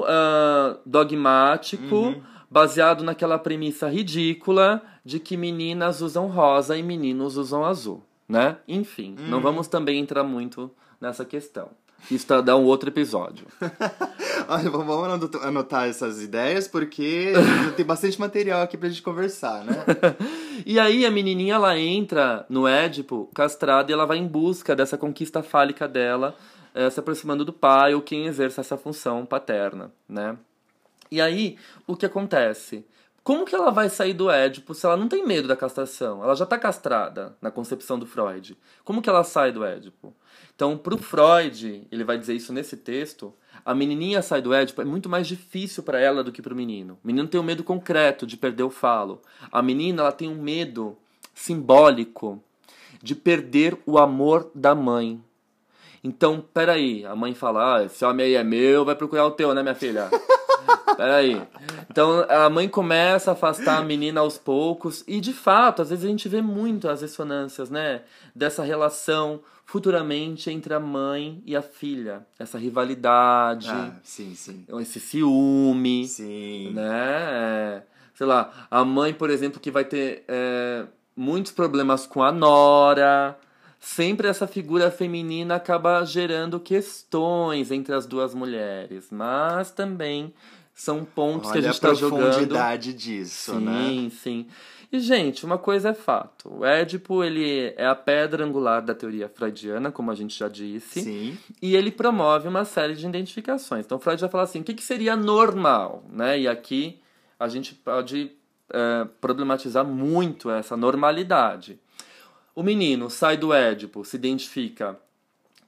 uh, 0.00 0.78
dogmático. 0.84 1.94
Uhum 1.94 2.34
baseado 2.54 3.02
naquela 3.02 3.36
premissa 3.36 3.88
ridícula 3.88 4.80
de 5.04 5.18
que 5.18 5.36
meninas 5.36 6.00
usam 6.00 6.28
rosa 6.28 6.76
e 6.76 6.84
meninos 6.84 7.36
usam 7.36 7.64
azul, 7.64 8.00
né? 8.28 8.58
Enfim, 8.68 9.16
não 9.28 9.38
uhum. 9.38 9.42
vamos 9.42 9.66
também 9.66 9.98
entrar 9.98 10.22
muito 10.22 10.70
nessa 11.00 11.24
questão. 11.24 11.70
Isso 12.08 12.26
tá, 12.26 12.40
dá 12.40 12.54
um 12.54 12.64
outro 12.64 12.90
episódio. 12.90 13.46
Olha, 14.46 14.70
vamos 14.70 15.34
anotar 15.42 15.88
essas 15.88 16.22
ideias, 16.22 16.68
porque 16.68 17.32
tem 17.76 17.84
bastante 17.84 18.20
material 18.20 18.62
aqui 18.62 18.76
pra 18.76 18.88
gente 18.88 19.02
conversar, 19.02 19.64
né? 19.64 19.84
e 20.64 20.78
aí 20.78 21.04
a 21.04 21.10
menininha, 21.10 21.54
ela 21.54 21.76
entra 21.76 22.46
no 22.48 22.68
Édipo 22.68 23.28
castrada 23.34 23.90
e 23.90 23.94
ela 23.94 24.06
vai 24.06 24.18
em 24.18 24.28
busca 24.28 24.76
dessa 24.76 24.96
conquista 24.96 25.42
fálica 25.42 25.88
dela, 25.88 26.36
eh, 26.74 26.90
se 26.90 27.00
aproximando 27.00 27.44
do 27.44 27.52
pai 27.52 27.94
ou 27.94 28.02
quem 28.02 28.26
exerce 28.26 28.60
essa 28.60 28.76
função 28.76 29.24
paterna, 29.24 29.92
né? 30.08 30.36
E 31.10 31.20
aí, 31.20 31.56
o 31.86 31.96
que 31.96 32.04
acontece? 32.04 32.84
Como 33.22 33.46
que 33.46 33.54
ela 33.54 33.70
vai 33.70 33.88
sair 33.88 34.12
do 34.12 34.30
Édipo 34.30 34.74
se 34.74 34.84
ela 34.84 34.96
não 34.96 35.08
tem 35.08 35.26
medo 35.26 35.48
da 35.48 35.56
castração? 35.56 36.22
Ela 36.22 36.34
já 36.34 36.44
está 36.44 36.58
castrada 36.58 37.34
na 37.40 37.50
concepção 37.50 37.98
do 37.98 38.04
Freud. 38.04 38.54
Como 38.84 39.00
que 39.00 39.08
ela 39.08 39.24
sai 39.24 39.50
do 39.50 39.64
Édipo? 39.64 40.12
Então, 40.54 40.76
para 40.76 40.94
o 40.94 40.98
Freud, 40.98 41.86
ele 41.90 42.04
vai 42.04 42.18
dizer 42.18 42.34
isso 42.34 42.52
nesse 42.52 42.76
texto, 42.76 43.32
a 43.64 43.74
menininha 43.74 44.20
sai 44.20 44.42
do 44.42 44.52
Édipo 44.52 44.82
é 44.82 44.84
muito 44.84 45.08
mais 45.08 45.26
difícil 45.26 45.82
para 45.82 45.98
ela 45.98 46.22
do 46.22 46.30
que 46.30 46.42
para 46.42 46.52
o 46.52 46.56
menino. 46.56 46.98
O 47.02 47.06
menino 47.06 47.26
tem 47.26 47.40
um 47.40 47.44
medo 47.44 47.64
concreto 47.64 48.26
de 48.26 48.36
perder 48.36 48.62
o 48.62 48.70
falo. 48.70 49.22
A 49.50 49.62
menina 49.62 50.02
ela 50.02 50.12
tem 50.12 50.28
um 50.28 50.42
medo 50.42 50.96
simbólico 51.34 52.42
de 53.02 53.14
perder 53.14 53.78
o 53.86 53.98
amor 53.98 54.50
da 54.54 54.74
mãe. 54.74 55.22
Então, 56.04 56.44
peraí, 56.52 57.06
a 57.06 57.16
mãe 57.16 57.34
fala, 57.34 57.78
ah, 57.78 57.84
esse 57.84 58.04
homem 58.04 58.26
aí 58.26 58.34
é 58.34 58.44
meu, 58.44 58.84
vai 58.84 58.94
procurar 58.94 59.24
o 59.24 59.30
teu, 59.30 59.54
né, 59.54 59.62
minha 59.62 59.74
filha? 59.74 60.10
Peraí. 60.96 61.42
Então 61.90 62.24
a 62.28 62.48
mãe 62.48 62.68
começa 62.68 63.30
a 63.30 63.34
afastar 63.34 63.78
a 63.78 63.82
menina 63.82 64.20
aos 64.20 64.38
poucos. 64.38 65.02
E 65.08 65.20
de 65.20 65.32
fato, 65.32 65.82
às 65.82 65.90
vezes 65.90 66.04
a 66.04 66.08
gente 66.08 66.28
vê 66.28 66.40
muito 66.40 66.88
as 66.88 67.02
ressonâncias, 67.02 67.68
né? 67.68 68.02
Dessa 68.34 68.62
relação 68.62 69.40
futuramente 69.64 70.50
entre 70.50 70.72
a 70.74 70.80
mãe 70.80 71.42
e 71.44 71.56
a 71.56 71.62
filha. 71.62 72.24
Essa 72.38 72.58
rivalidade. 72.58 73.68
Ah, 73.70 73.92
sim, 74.02 74.34
sim. 74.34 74.64
Esse 74.80 75.00
ciúme. 75.00 76.06
Sim. 76.06 76.72
Né? 76.74 76.90
É, 76.92 77.82
sei 78.14 78.26
lá, 78.26 78.68
a 78.70 78.84
mãe, 78.84 79.12
por 79.12 79.30
exemplo, 79.30 79.60
que 79.60 79.70
vai 79.70 79.84
ter 79.84 80.24
é, 80.28 80.84
muitos 81.16 81.50
problemas 81.50 82.06
com 82.06 82.22
a 82.22 82.30
nora 82.30 83.36
sempre 83.84 84.26
essa 84.26 84.46
figura 84.46 84.90
feminina 84.90 85.56
acaba 85.56 86.02
gerando 86.04 86.58
questões 86.58 87.70
entre 87.70 87.94
as 87.94 88.06
duas 88.06 88.34
mulheres, 88.34 89.08
mas 89.10 89.70
também 89.70 90.32
são 90.72 91.04
pontos 91.04 91.50
Olha 91.50 91.52
que 91.52 91.58
a 91.58 91.70
gente 91.70 91.74
está 91.74 91.92
jogando. 91.92 92.22
a 92.22 92.30
profundidade 92.30 92.94
disso, 92.94 93.52
sim, 93.52 93.60
né? 93.60 93.84
Sim, 93.86 94.10
sim. 94.10 94.46
E, 94.90 94.98
gente, 95.00 95.44
uma 95.44 95.58
coisa 95.58 95.90
é 95.90 95.94
fato. 95.94 96.48
O 96.48 96.64
Édipo, 96.64 97.22
ele 97.22 97.74
é 97.76 97.86
a 97.86 97.94
pedra 97.94 98.44
angular 98.44 98.80
da 98.80 98.94
teoria 98.94 99.28
freudiana, 99.28 99.92
como 99.92 100.10
a 100.10 100.14
gente 100.14 100.38
já 100.38 100.48
disse. 100.48 101.02
Sim. 101.02 101.38
E 101.60 101.76
ele 101.76 101.90
promove 101.90 102.48
uma 102.48 102.64
série 102.64 102.94
de 102.94 103.06
identificações. 103.06 103.84
Então, 103.84 103.98
Freud 103.98 104.20
vai 104.20 104.30
falar 104.30 104.44
assim, 104.44 104.60
o 104.60 104.64
que, 104.64 104.72
que 104.72 104.82
seria 104.82 105.14
normal? 105.14 106.04
Né? 106.08 106.40
E 106.40 106.48
aqui 106.48 107.00
a 107.38 107.48
gente 107.48 107.74
pode 107.74 108.32
é, 108.72 109.06
problematizar 109.20 109.84
muito 109.84 110.48
essa 110.50 110.76
normalidade. 110.76 111.78
O 112.54 112.62
menino 112.62 113.10
sai 113.10 113.36
do 113.36 113.52
Édipo, 113.52 114.04
se 114.04 114.16
identifica 114.16 114.98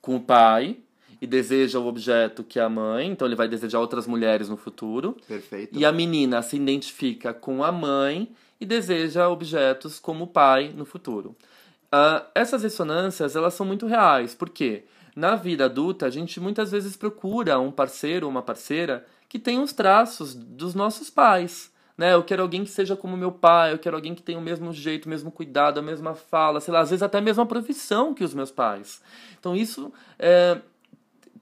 com 0.00 0.16
o 0.16 0.20
pai, 0.20 0.78
e 1.20 1.26
deseja 1.26 1.78
o 1.78 1.86
objeto 1.86 2.44
que 2.44 2.58
é 2.58 2.62
a 2.62 2.68
mãe, 2.68 3.08
então 3.08 3.26
ele 3.26 3.34
vai 3.34 3.48
desejar 3.48 3.80
outras 3.80 4.06
mulheres 4.06 4.48
no 4.48 4.56
futuro. 4.56 5.16
Perfeito. 5.26 5.76
E 5.76 5.84
a 5.84 5.92
menina 5.92 6.42
se 6.42 6.56
identifica 6.56 7.32
com 7.32 7.64
a 7.64 7.72
mãe 7.72 8.30
e 8.60 8.66
deseja 8.66 9.28
objetos 9.28 9.98
como 9.98 10.24
o 10.24 10.26
pai 10.26 10.72
no 10.74 10.84
futuro. 10.84 11.34
Uh, 11.86 12.24
essas 12.34 12.62
ressonâncias 12.62 13.36
elas 13.36 13.54
são 13.54 13.64
muito 13.64 13.86
reais, 13.86 14.34
porque 14.34 14.84
na 15.14 15.36
vida 15.36 15.64
adulta 15.64 16.06
a 16.06 16.10
gente 16.10 16.38
muitas 16.40 16.70
vezes 16.70 16.96
procura 16.96 17.58
um 17.58 17.70
parceiro 17.70 18.26
ou 18.26 18.30
uma 18.30 18.42
parceira 18.42 19.06
que 19.28 19.38
tem 19.38 19.60
os 19.60 19.72
traços 19.72 20.34
dos 20.34 20.74
nossos 20.74 21.08
pais. 21.08 21.72
Né? 21.96 22.12
Eu 22.14 22.22
quero 22.22 22.42
alguém 22.42 22.64
que 22.64 22.70
seja 22.70 22.94
como 22.94 23.16
meu 23.16 23.32
pai, 23.32 23.72
eu 23.72 23.78
quero 23.78 23.96
alguém 23.96 24.14
que 24.14 24.22
tenha 24.22 24.38
o 24.38 24.42
mesmo 24.42 24.72
jeito, 24.72 25.06
o 25.06 25.08
mesmo 25.08 25.30
cuidado, 25.30 25.78
a 25.78 25.82
mesma 25.82 26.14
fala, 26.14 26.60
sei 26.60 26.72
lá, 26.72 26.80
às 26.80 26.90
vezes 26.90 27.02
até 27.02 27.18
a 27.18 27.22
mesma 27.22 27.46
profissão 27.46 28.12
que 28.12 28.22
os 28.22 28.34
meus 28.34 28.50
pais. 28.50 29.00
Então 29.38 29.56
isso 29.56 29.92
é, 30.18 30.60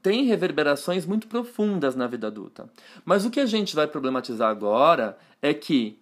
tem 0.03 0.25
reverberações 0.25 1.07
muito 1.07 1.27
profundas 1.27 1.97
na 1.97 2.07
vida 2.07 2.29
adulta. 2.29 2.69
Mas 3.05 3.25
o 3.25 3.31
que 3.31 3.41
a 3.41 3.47
gente 3.47 3.75
vai 3.75 3.87
problematizar 3.87 4.51
agora 4.51 5.19
é 5.43 5.53
que 5.53 5.99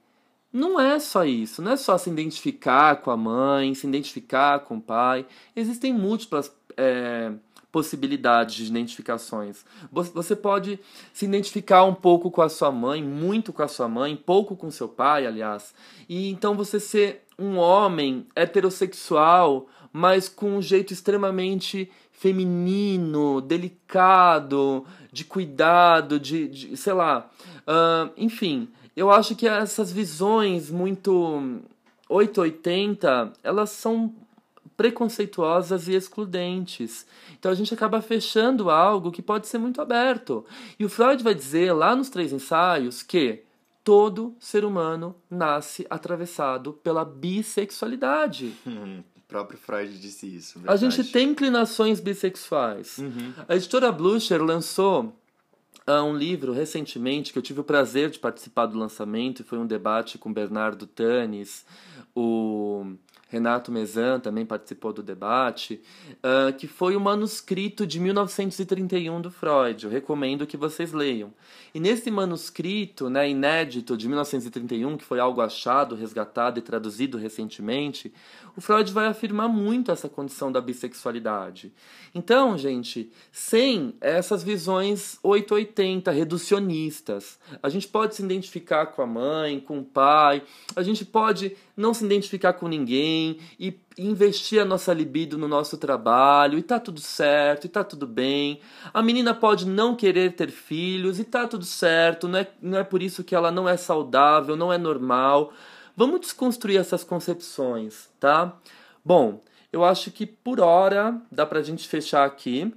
não 0.52 0.78
é 0.78 0.98
só 0.98 1.24
isso, 1.24 1.62
não 1.62 1.72
é 1.72 1.76
só 1.76 1.96
se 1.96 2.10
identificar 2.10 2.96
com 2.96 3.10
a 3.10 3.16
mãe, 3.16 3.74
se 3.74 3.86
identificar 3.86 4.58
com 4.60 4.76
o 4.76 4.82
pai. 4.82 5.24
Existem 5.56 5.94
múltiplas 5.94 6.54
é, 6.76 7.32
possibilidades 7.72 8.56
de 8.56 8.66
identificações. 8.66 9.64
Você 9.90 10.36
pode 10.36 10.78
se 11.12 11.24
identificar 11.24 11.84
um 11.84 11.94
pouco 11.94 12.30
com 12.30 12.42
a 12.42 12.48
sua 12.50 12.70
mãe, 12.70 13.02
muito 13.02 13.52
com 13.52 13.62
a 13.62 13.68
sua 13.68 13.88
mãe, 13.88 14.14
pouco 14.14 14.54
com 14.54 14.70
seu 14.70 14.86
pai, 14.86 15.26
aliás. 15.26 15.74
E 16.06 16.30
então 16.30 16.54
você 16.54 16.78
ser 16.78 17.24
um 17.38 17.56
homem 17.56 18.26
heterossexual, 18.36 19.66
mas 19.90 20.28
com 20.28 20.58
um 20.58 20.62
jeito 20.62 20.92
extremamente 20.92 21.90
feminino, 22.12 23.40
delicado, 23.40 24.84
de 25.10 25.24
cuidado, 25.24 26.20
de, 26.20 26.48
de 26.48 26.76
sei 26.76 26.92
lá. 26.92 27.30
Uh, 27.60 28.12
enfim, 28.18 28.68
eu 28.94 29.10
acho 29.10 29.34
que 29.34 29.48
essas 29.48 29.90
visões 29.90 30.70
muito 30.70 31.62
880, 32.08 33.32
elas 33.42 33.70
são 33.70 34.14
preconceituosas 34.82 35.86
e 35.86 35.94
excludentes. 35.94 37.06
Então 37.38 37.52
a 37.52 37.54
gente 37.54 37.72
acaba 37.72 38.02
fechando 38.02 38.68
algo 38.68 39.12
que 39.12 39.22
pode 39.22 39.46
ser 39.46 39.58
muito 39.58 39.80
aberto. 39.80 40.44
E 40.76 40.84
o 40.84 40.88
Freud 40.88 41.22
vai 41.22 41.36
dizer 41.36 41.72
lá 41.72 41.94
nos 41.94 42.10
três 42.10 42.32
ensaios 42.32 43.00
que 43.00 43.44
todo 43.84 44.34
ser 44.40 44.64
humano 44.64 45.14
nasce 45.30 45.86
atravessado 45.88 46.72
pela 46.72 47.04
bissexualidade. 47.04 48.54
o 48.66 49.20
próprio 49.28 49.56
Freud 49.56 50.00
disse 50.00 50.26
isso. 50.26 50.58
Verdade. 50.58 50.84
A 50.84 50.90
gente 50.90 51.12
tem 51.12 51.28
inclinações 51.28 52.00
bissexuais. 52.00 52.98
Uhum. 52.98 53.34
A 53.48 53.54
editora 53.54 53.92
Blucher 53.92 54.42
lançou 54.42 55.16
uh, 55.86 56.02
um 56.02 56.16
livro 56.16 56.52
recentemente 56.52 57.32
que 57.32 57.38
eu 57.38 57.42
tive 57.42 57.60
o 57.60 57.64
prazer 57.64 58.10
de 58.10 58.18
participar 58.18 58.66
do 58.66 58.76
lançamento 58.76 59.42
e 59.42 59.44
foi 59.44 59.58
um 59.58 59.66
debate 59.66 60.18
com 60.18 60.32
Bernardo 60.32 60.88
Tanis, 60.88 61.64
o 62.16 62.96
Renato 63.32 63.72
Mezan 63.72 64.20
também 64.20 64.44
participou 64.44 64.92
do 64.92 65.02
debate, 65.02 65.80
uh, 66.18 66.52
que 66.52 66.66
foi 66.66 66.94
o 66.94 67.00
manuscrito 67.00 67.86
de 67.86 67.98
1931 67.98 69.22
do 69.22 69.30
Freud. 69.30 69.84
Eu 69.84 69.90
recomendo 69.90 70.46
que 70.46 70.54
vocês 70.54 70.92
leiam. 70.92 71.32
E 71.74 71.80
nesse 71.80 72.10
manuscrito, 72.10 73.08
né, 73.08 73.30
inédito 73.30 73.96
de 73.96 74.06
1931, 74.06 74.98
que 74.98 75.04
foi 75.04 75.18
algo 75.18 75.40
achado, 75.40 75.94
resgatado 75.94 76.58
e 76.58 76.62
traduzido 76.62 77.16
recentemente, 77.16 78.12
o 78.54 78.60
Freud 78.60 78.92
vai 78.92 79.06
afirmar 79.06 79.48
muito 79.48 79.90
essa 79.90 80.10
condição 80.10 80.52
da 80.52 80.60
bissexualidade. 80.60 81.72
Então, 82.14 82.58
gente, 82.58 83.10
sem 83.30 83.94
essas 83.98 84.42
visões 84.42 85.18
880 85.22 86.10
reducionistas, 86.10 87.38
a 87.62 87.70
gente 87.70 87.88
pode 87.88 88.14
se 88.14 88.22
identificar 88.22 88.84
com 88.88 89.00
a 89.00 89.06
mãe, 89.06 89.58
com 89.58 89.78
o 89.78 89.84
pai, 89.84 90.42
a 90.76 90.82
gente 90.82 91.06
pode 91.06 91.56
não 91.74 91.94
se 91.94 92.04
identificar 92.04 92.52
com 92.52 92.68
ninguém 92.68 93.21
e 93.58 93.78
investir 93.98 94.60
a 94.60 94.64
nossa 94.64 94.92
libido 94.92 95.36
no 95.36 95.48
nosso 95.48 95.76
trabalho 95.76 96.58
e 96.58 96.62
tá 96.62 96.80
tudo 96.80 97.00
certo, 97.00 97.64
e 97.66 97.68
tá 97.68 97.84
tudo 97.84 98.06
bem. 98.06 98.60
A 98.92 99.02
menina 99.02 99.34
pode 99.34 99.66
não 99.66 99.94
querer 99.94 100.32
ter 100.34 100.50
filhos 100.50 101.18
e 101.18 101.24
tá 101.24 101.46
tudo 101.46 101.64
certo, 101.64 102.28
não 102.28 102.38
é, 102.38 102.48
não 102.60 102.78
é 102.78 102.84
por 102.84 103.02
isso 103.02 103.24
que 103.24 103.34
ela 103.34 103.50
não 103.50 103.68
é 103.68 103.76
saudável, 103.76 104.56
não 104.56 104.72
é 104.72 104.78
normal. 104.78 105.52
Vamos 105.96 106.20
desconstruir 106.20 106.78
essas 106.78 107.04
concepções, 107.04 108.08
tá? 108.18 108.56
Bom, 109.04 109.40
eu 109.72 109.84
acho 109.84 110.10
que 110.10 110.26
por 110.26 110.60
hora 110.60 111.20
dá 111.30 111.44
pra 111.44 111.62
gente 111.62 111.88
fechar 111.88 112.24
aqui. 112.24 112.72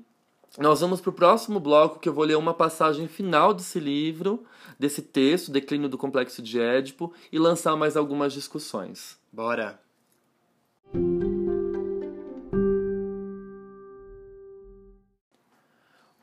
Nós 0.58 0.80
vamos 0.80 1.02
para 1.02 1.10
o 1.10 1.14
próximo 1.14 1.60
bloco 1.60 2.00
que 2.00 2.08
eu 2.08 2.14
vou 2.14 2.24
ler 2.24 2.38
uma 2.38 2.54
passagem 2.54 3.08
final 3.08 3.54
desse 3.54 3.80
livro, 3.80 4.46
desse 4.80 5.02
texto, 5.02 5.52
Declínio 5.52 5.90
do 5.90 5.98
Complexo 5.98 6.42
de 6.42 6.60
Édipo, 6.60 7.14
e 7.32 7.38
lançar 7.38 7.76
mais 7.76 7.98
algumas 7.98 8.32
discussões. 8.32 9.18
Bora! 9.32 9.85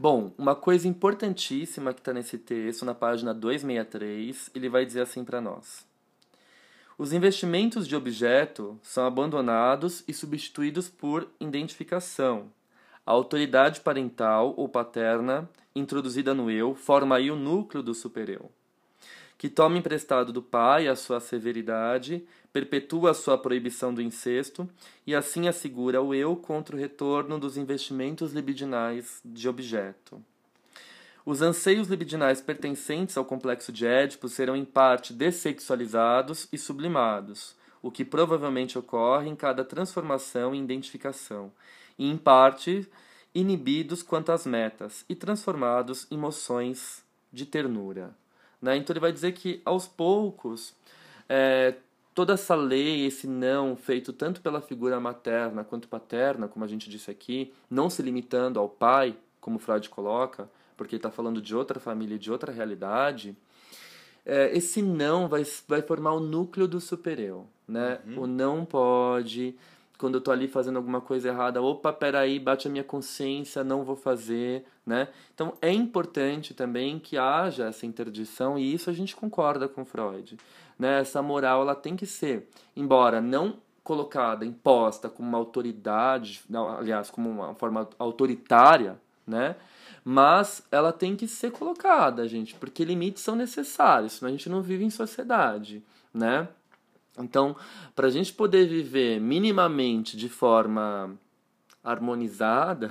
Bom, 0.02 0.32
uma 0.36 0.56
coisa 0.56 0.88
importantíssima 0.88 1.94
que 1.94 2.00
está 2.00 2.12
nesse 2.12 2.36
texto, 2.36 2.84
na 2.84 2.92
página 2.92 3.32
263, 3.32 4.50
ele 4.52 4.68
vai 4.68 4.84
dizer 4.84 5.02
assim 5.02 5.24
para 5.24 5.40
nós. 5.40 5.86
Os 6.98 7.12
investimentos 7.12 7.86
de 7.86 7.94
objeto 7.94 8.76
são 8.82 9.06
abandonados 9.06 10.02
e 10.08 10.12
substituídos 10.12 10.88
por 10.88 11.28
identificação. 11.38 12.50
A 13.06 13.12
autoridade 13.12 13.80
parental 13.80 14.54
ou 14.56 14.68
paterna, 14.68 15.48
introduzida 15.72 16.34
no 16.34 16.50
eu, 16.50 16.74
forma 16.74 17.16
aí 17.16 17.30
o 17.30 17.36
núcleo 17.36 17.80
do 17.80 17.94
supereu, 17.94 18.50
que 19.42 19.50
toma 19.50 19.76
emprestado 19.76 20.32
do 20.32 20.40
pai 20.40 20.86
a 20.86 20.94
sua 20.94 21.18
severidade, 21.18 22.24
perpetua 22.52 23.10
a 23.10 23.14
sua 23.14 23.36
proibição 23.36 23.92
do 23.92 24.00
incesto 24.00 24.70
e 25.04 25.16
assim 25.16 25.48
assegura 25.48 26.00
o 26.00 26.14
eu 26.14 26.36
contra 26.36 26.76
o 26.76 26.78
retorno 26.78 27.40
dos 27.40 27.56
investimentos 27.56 28.32
libidinais 28.32 29.20
de 29.24 29.48
objeto. 29.48 30.22
Os 31.26 31.42
anseios 31.42 31.88
libidinais 31.88 32.40
pertencentes 32.40 33.16
ao 33.16 33.24
complexo 33.24 33.72
de 33.72 33.84
Édipo 33.84 34.28
serão 34.28 34.54
em 34.54 34.64
parte 34.64 35.12
dessexualizados 35.12 36.46
e 36.52 36.56
sublimados, 36.56 37.56
o 37.82 37.90
que 37.90 38.04
provavelmente 38.04 38.78
ocorre 38.78 39.28
em 39.28 39.34
cada 39.34 39.64
transformação 39.64 40.54
e 40.54 40.60
identificação, 40.60 41.50
e 41.98 42.08
em 42.08 42.16
parte 42.16 42.88
inibidos 43.34 44.04
quanto 44.04 44.30
às 44.30 44.46
metas 44.46 45.04
e 45.08 45.16
transformados 45.16 46.06
em 46.12 46.16
moções 46.16 47.02
de 47.32 47.44
ternura. 47.44 48.21
Né? 48.62 48.76
Então 48.76 48.94
ele 48.94 49.00
vai 49.00 49.12
dizer 49.12 49.32
que 49.32 49.60
aos 49.64 49.88
poucos 49.88 50.72
é, 51.28 51.74
toda 52.14 52.34
essa 52.34 52.54
lei, 52.54 53.06
esse 53.06 53.26
não 53.26 53.74
feito 53.76 54.12
tanto 54.12 54.40
pela 54.40 54.60
figura 54.60 55.00
materna 55.00 55.64
quanto 55.64 55.88
paterna, 55.88 56.46
como 56.46 56.64
a 56.64 56.68
gente 56.68 56.88
disse 56.88 57.10
aqui, 57.10 57.52
não 57.68 57.90
se 57.90 58.00
limitando 58.00 58.60
ao 58.60 58.68
pai, 58.68 59.16
como 59.40 59.58
Freud 59.58 59.88
coloca, 59.90 60.48
porque 60.76 60.94
ele 60.94 60.98
está 60.98 61.10
falando 61.10 61.42
de 61.42 61.54
outra 61.54 61.80
família, 61.80 62.18
de 62.18 62.30
outra 62.30 62.52
realidade, 62.52 63.36
é, 64.24 64.56
esse 64.56 64.80
não 64.80 65.28
vai, 65.28 65.44
vai 65.66 65.82
formar 65.82 66.12
o 66.12 66.20
núcleo 66.20 66.68
do 66.68 66.80
supereu, 66.80 67.48
né? 67.66 67.98
Uhum. 68.06 68.22
O 68.22 68.26
não 68.26 68.64
pode, 68.64 69.56
quando 70.02 70.14
eu 70.16 70.18
estou 70.18 70.34
ali 70.34 70.48
fazendo 70.48 70.78
alguma 70.78 71.00
coisa 71.00 71.28
errada, 71.28 71.62
opa, 71.62 71.92
peraí, 71.92 72.40
bate 72.40 72.66
a 72.66 72.70
minha 72.70 72.82
consciência, 72.82 73.62
não 73.62 73.84
vou 73.84 73.94
fazer, 73.94 74.64
né? 74.84 75.06
Então 75.32 75.52
é 75.62 75.70
importante 75.70 76.52
também 76.52 76.98
que 76.98 77.16
haja 77.16 77.66
essa 77.66 77.86
interdição 77.86 78.58
e 78.58 78.74
isso 78.74 78.90
a 78.90 78.92
gente 78.92 79.14
concorda 79.14 79.68
com 79.68 79.84
Freud, 79.84 80.36
né? 80.76 80.98
Essa 80.98 81.22
moral 81.22 81.62
ela 81.62 81.76
tem 81.76 81.94
que 81.94 82.04
ser, 82.04 82.48
embora 82.74 83.20
não 83.20 83.58
colocada, 83.84 84.44
imposta 84.44 85.08
como 85.08 85.28
uma 85.28 85.38
autoridade, 85.38 86.42
não, 86.50 86.68
aliás, 86.68 87.08
como 87.08 87.30
uma 87.30 87.54
forma 87.54 87.88
autoritária, 87.96 89.00
né? 89.24 89.54
Mas 90.04 90.66
ela 90.72 90.92
tem 90.92 91.14
que 91.14 91.28
ser 91.28 91.52
colocada, 91.52 92.26
gente, 92.26 92.56
porque 92.56 92.84
limites 92.84 93.22
são 93.22 93.36
necessários, 93.36 94.14
senão 94.14 94.30
a 94.30 94.32
gente 94.32 94.48
não 94.48 94.62
vive 94.62 94.84
em 94.84 94.90
sociedade, 94.90 95.80
né? 96.12 96.48
Então, 97.18 97.54
para 97.94 98.06
a 98.06 98.10
gente 98.10 98.32
poder 98.32 98.66
viver 98.66 99.20
minimamente 99.20 100.16
de 100.16 100.28
forma 100.28 101.18
harmonizada, 101.84 102.90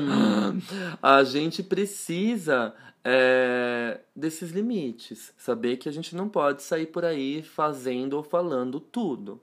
a 1.02 1.24
gente 1.24 1.62
precisa 1.62 2.74
é, 3.04 4.00
desses 4.14 4.50
limites. 4.50 5.32
Saber 5.36 5.76
que 5.76 5.88
a 5.88 5.92
gente 5.92 6.16
não 6.16 6.28
pode 6.28 6.62
sair 6.62 6.86
por 6.86 7.04
aí 7.04 7.42
fazendo 7.42 8.14
ou 8.14 8.22
falando 8.22 8.80
tudo. 8.80 9.40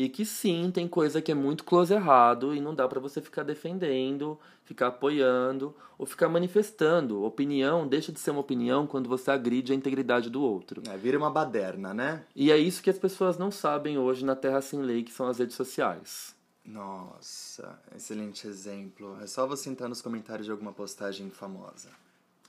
E 0.00 0.08
que 0.08 0.24
sim, 0.24 0.70
tem 0.72 0.88
coisa 0.88 1.20
que 1.20 1.30
é 1.30 1.34
muito 1.34 1.62
close 1.62 1.92
errado 1.92 2.54
e 2.54 2.60
não 2.62 2.74
dá 2.74 2.88
para 2.88 2.98
você 2.98 3.20
ficar 3.20 3.42
defendendo, 3.42 4.40
ficar 4.64 4.86
apoiando 4.86 5.76
ou 5.98 6.06
ficar 6.06 6.26
manifestando. 6.26 7.22
Opinião 7.22 7.86
deixa 7.86 8.10
de 8.10 8.18
ser 8.18 8.30
uma 8.30 8.40
opinião 8.40 8.86
quando 8.86 9.10
você 9.10 9.30
agride 9.30 9.72
a 9.72 9.76
integridade 9.76 10.30
do 10.30 10.40
outro. 10.40 10.82
É, 10.88 10.96
vira 10.96 11.18
uma 11.18 11.30
baderna, 11.30 11.92
né? 11.92 12.24
E 12.34 12.50
é 12.50 12.56
isso 12.56 12.82
que 12.82 12.88
as 12.88 12.98
pessoas 12.98 13.36
não 13.36 13.50
sabem 13.50 13.98
hoje 13.98 14.24
na 14.24 14.34
Terra 14.34 14.62
Sem 14.62 14.80
Lei, 14.80 15.02
que 15.02 15.12
são 15.12 15.28
as 15.28 15.38
redes 15.38 15.54
sociais. 15.54 16.34
Nossa, 16.64 17.78
excelente 17.94 18.46
exemplo. 18.46 19.18
É 19.20 19.26
só 19.26 19.46
você 19.46 19.68
entrar 19.68 19.86
nos 19.86 20.00
comentários 20.00 20.46
de 20.46 20.50
alguma 20.50 20.72
postagem 20.72 21.28
famosa. 21.28 21.90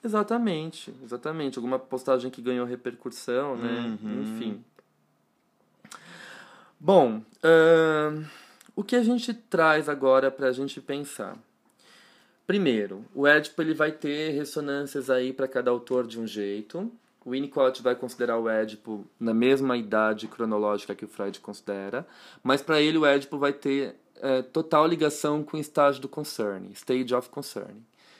Exatamente, 0.03 0.93
exatamente. 1.03 1.57
Alguma 1.57 1.77
postagem 1.77 2.31
que 2.31 2.41
ganhou 2.41 2.65
repercussão, 2.65 3.55
né? 3.55 3.97
Uhum. 4.01 4.21
Enfim. 4.21 4.63
Bom, 6.83 7.21
uh, 7.43 8.25
o 8.75 8.83
que 8.83 8.95
a 8.95 9.03
gente 9.03 9.35
traz 9.35 9.87
agora 9.87 10.31
para 10.31 10.47
a 10.47 10.51
gente 10.51 10.81
pensar? 10.81 11.37
Primeiro, 12.47 13.05
o 13.13 13.27
Édipo 13.27 13.61
ele 13.61 13.75
vai 13.75 13.91
ter 13.91 14.31
ressonâncias 14.31 15.07
aí 15.07 15.31
para 15.31 15.47
cada 15.47 15.69
autor 15.69 16.07
de 16.07 16.19
um 16.19 16.25
jeito. 16.25 16.91
O 17.23 17.29
Winnicott 17.29 17.83
vai 17.83 17.93
considerar 17.93 18.39
o 18.39 18.49
Édipo 18.49 19.05
na 19.19 19.31
mesma 19.31 19.77
idade 19.77 20.27
cronológica 20.27 20.95
que 20.95 21.05
o 21.05 21.07
Freud 21.07 21.39
considera, 21.39 22.03
mas 22.41 22.63
para 22.63 22.81
ele 22.81 22.97
o 22.97 23.05
Édipo 23.05 23.37
vai 23.37 23.53
ter 23.53 23.95
é, 24.19 24.41
total 24.41 24.87
ligação 24.87 25.43
com 25.43 25.57
o 25.57 25.59
estágio 25.59 26.01
do 26.01 26.09
concern, 26.09 26.71
stage 26.73 27.13
of 27.13 27.29
concern, 27.29 27.75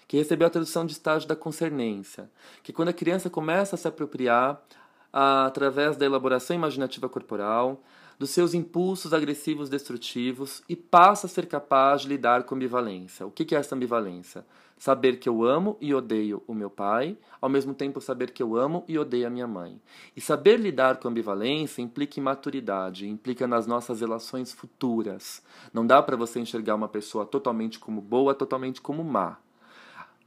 que 0.08 0.18
recebeu 0.18 0.46
a 0.46 0.52
tradução 0.52 0.86
de 0.86 0.92
estágio 0.92 1.28
da 1.28 1.36
concernência, 1.36 2.30
que 2.62 2.72
quando 2.72 2.90
a 2.90 2.94
criança 2.94 3.28
começa 3.28 3.74
a 3.74 3.78
se 3.80 3.88
apropriar 3.88 4.62
a, 5.12 5.48
através 5.48 5.98
da 5.98 6.06
elaboração 6.06 6.56
imaginativa 6.56 7.10
corporal, 7.10 7.82
dos 8.22 8.30
seus 8.30 8.54
impulsos 8.54 9.16
agressivos 9.16 9.68
destrutivos 9.68 10.62
e 10.70 10.76
passa 10.76 11.26
a 11.26 11.30
ser 11.30 11.48
capaz 11.48 12.04
de 12.04 12.08
lidar 12.08 12.44
com 12.44 12.54
ambivalência. 12.54 13.26
O 13.26 13.32
que 13.32 13.56
é 13.56 13.58
essa 13.58 13.74
ambivalência? 13.74 14.46
Saber 14.78 15.18
que 15.18 15.28
eu 15.28 15.44
amo 15.44 15.76
e 15.82 15.92
odeio 15.92 16.44
o 16.46 16.54
meu 16.54 16.70
pai, 16.70 17.18
ao 17.42 17.50
mesmo 17.50 17.74
tempo 17.74 18.00
saber 18.00 18.30
que 18.30 18.44
eu 18.44 18.56
amo 18.56 18.86
e 18.88 18.96
odeio 19.00 19.26
a 19.26 19.30
minha 19.32 19.48
mãe. 19.48 19.82
E 20.16 20.22
saber 20.22 20.60
lidar 20.60 20.98
com 20.98 21.08
ambivalência 21.08 21.82
implica 21.82 22.20
em 22.20 22.24
maturidade, 22.24 23.10
implica 23.10 23.48
nas 23.48 23.66
nossas 23.66 24.02
relações 24.02 24.54
futuras. 24.54 25.42
Não 25.74 25.84
dá 25.84 26.00
para 26.00 26.16
você 26.16 26.40
enxergar 26.40 26.76
uma 26.76 26.88
pessoa 26.88 27.26
totalmente 27.26 27.80
como 27.80 28.00
boa, 28.02 28.36
totalmente 28.36 28.80
como 28.82 29.04
má. 29.04 29.40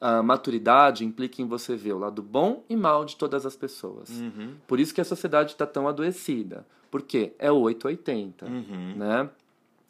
A 0.06 0.22
maturidade 0.22 1.02
implica 1.02 1.40
em 1.40 1.46
você 1.46 1.74
ver 1.74 1.94
o 1.94 1.98
lado 1.98 2.22
bom 2.22 2.62
e 2.68 2.76
mal 2.76 3.06
de 3.06 3.16
todas 3.16 3.46
as 3.46 3.56
pessoas. 3.56 4.10
Uhum. 4.10 4.54
Por 4.66 4.78
isso 4.78 4.92
que 4.94 5.00
a 5.00 5.04
sociedade 5.04 5.52
está 5.52 5.66
tão 5.66 5.88
adoecida. 5.88 6.66
Porque 6.90 7.32
é 7.38 7.50
880, 7.50 8.44
Uhum. 8.46 8.94
né? 8.96 9.30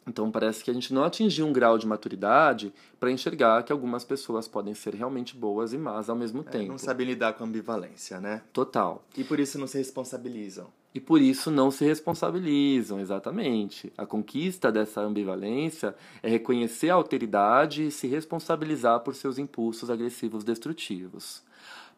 Então 0.07 0.31
parece 0.31 0.63
que 0.63 0.71
a 0.71 0.73
gente 0.73 0.93
não 0.93 1.03
atingiu 1.03 1.45
um 1.45 1.51
grau 1.51 1.77
de 1.77 1.85
maturidade 1.85 2.71
para 2.99 3.11
enxergar 3.11 3.61
que 3.63 3.71
algumas 3.73 4.05
pessoas 4.05 4.47
podem 4.47 4.73
ser 4.73 4.93
realmente 4.95 5.35
boas 5.35 5.73
e 5.73 5.77
más 5.77 6.09
ao 6.09 6.15
mesmo 6.15 6.41
É, 6.47 6.51
tempo. 6.51 6.67
não 6.71 6.77
sabem 6.77 7.07
lidar 7.07 7.33
com 7.33 7.43
a 7.43 7.47
ambivalência, 7.47 8.21
né? 8.21 8.41
Total. 8.53 9.03
E 9.17 9.23
por 9.23 9.39
isso 9.39 9.59
não 9.59 9.67
se 9.67 9.77
responsabilizam. 9.77 10.67
E 10.95 10.99
por 11.01 11.21
isso 11.21 11.51
não 11.51 11.69
se 11.71 11.83
responsabilizam, 11.83 13.01
exatamente. 13.01 13.91
A 13.97 14.05
conquista 14.05 14.71
dessa 14.71 15.01
ambivalência 15.01 15.93
é 16.23 16.29
reconhecer 16.29 16.89
a 16.89 16.93
alteridade 16.93 17.87
e 17.87 17.91
se 17.91 18.07
responsabilizar 18.07 19.01
por 19.01 19.13
seus 19.13 19.37
impulsos 19.37 19.89
agressivos 19.89 20.45
destrutivos. 20.45 21.43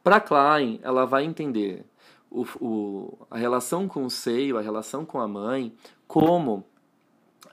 Para 0.03 0.19
Klein, 0.19 0.79
ela 0.81 1.05
vai 1.05 1.25
entender 1.25 1.85
o, 2.31 2.43
o, 2.59 3.27
a 3.29 3.37
relação 3.37 3.87
com 3.87 4.03
o 4.03 4.09
seio, 4.09 4.57
a 4.57 4.61
relação 4.61 5.05
com 5.05 5.19
a 5.19 5.27
mãe, 5.27 5.71
como 6.07 6.65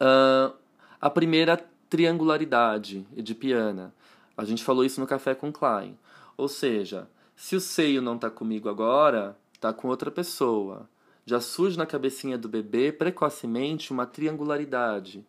ah, 0.01 0.51
a 0.99 1.11
primeira 1.11 1.63
triangularidade 1.91 3.07
edipiana. 3.15 3.93
A 4.35 4.47
gente 4.47 4.65
falou 4.65 4.83
isso 4.83 4.99
no 4.99 5.07
Café 5.07 5.35
com 5.35 5.53
Klein. 5.53 5.99
Ou 6.39 6.49
seja, 6.49 7.07
se 7.37 7.55
o 7.55 7.61
seio 7.61 8.01
não 8.01 8.15
está 8.15 8.31
comigo 8.31 8.71
agora, 8.71 9.37
está 9.53 9.75
com 9.75 9.89
outra 9.89 10.11
pessoa. 10.11 10.89
Já 11.27 11.41
surge 11.41 11.79
na 11.79 11.87
cabecinha 11.87 12.37
do 12.37 12.49
bebê 12.49 12.93
precocemente 12.93 13.93
uma 13.93 14.07
triangularidade. 14.07 15.25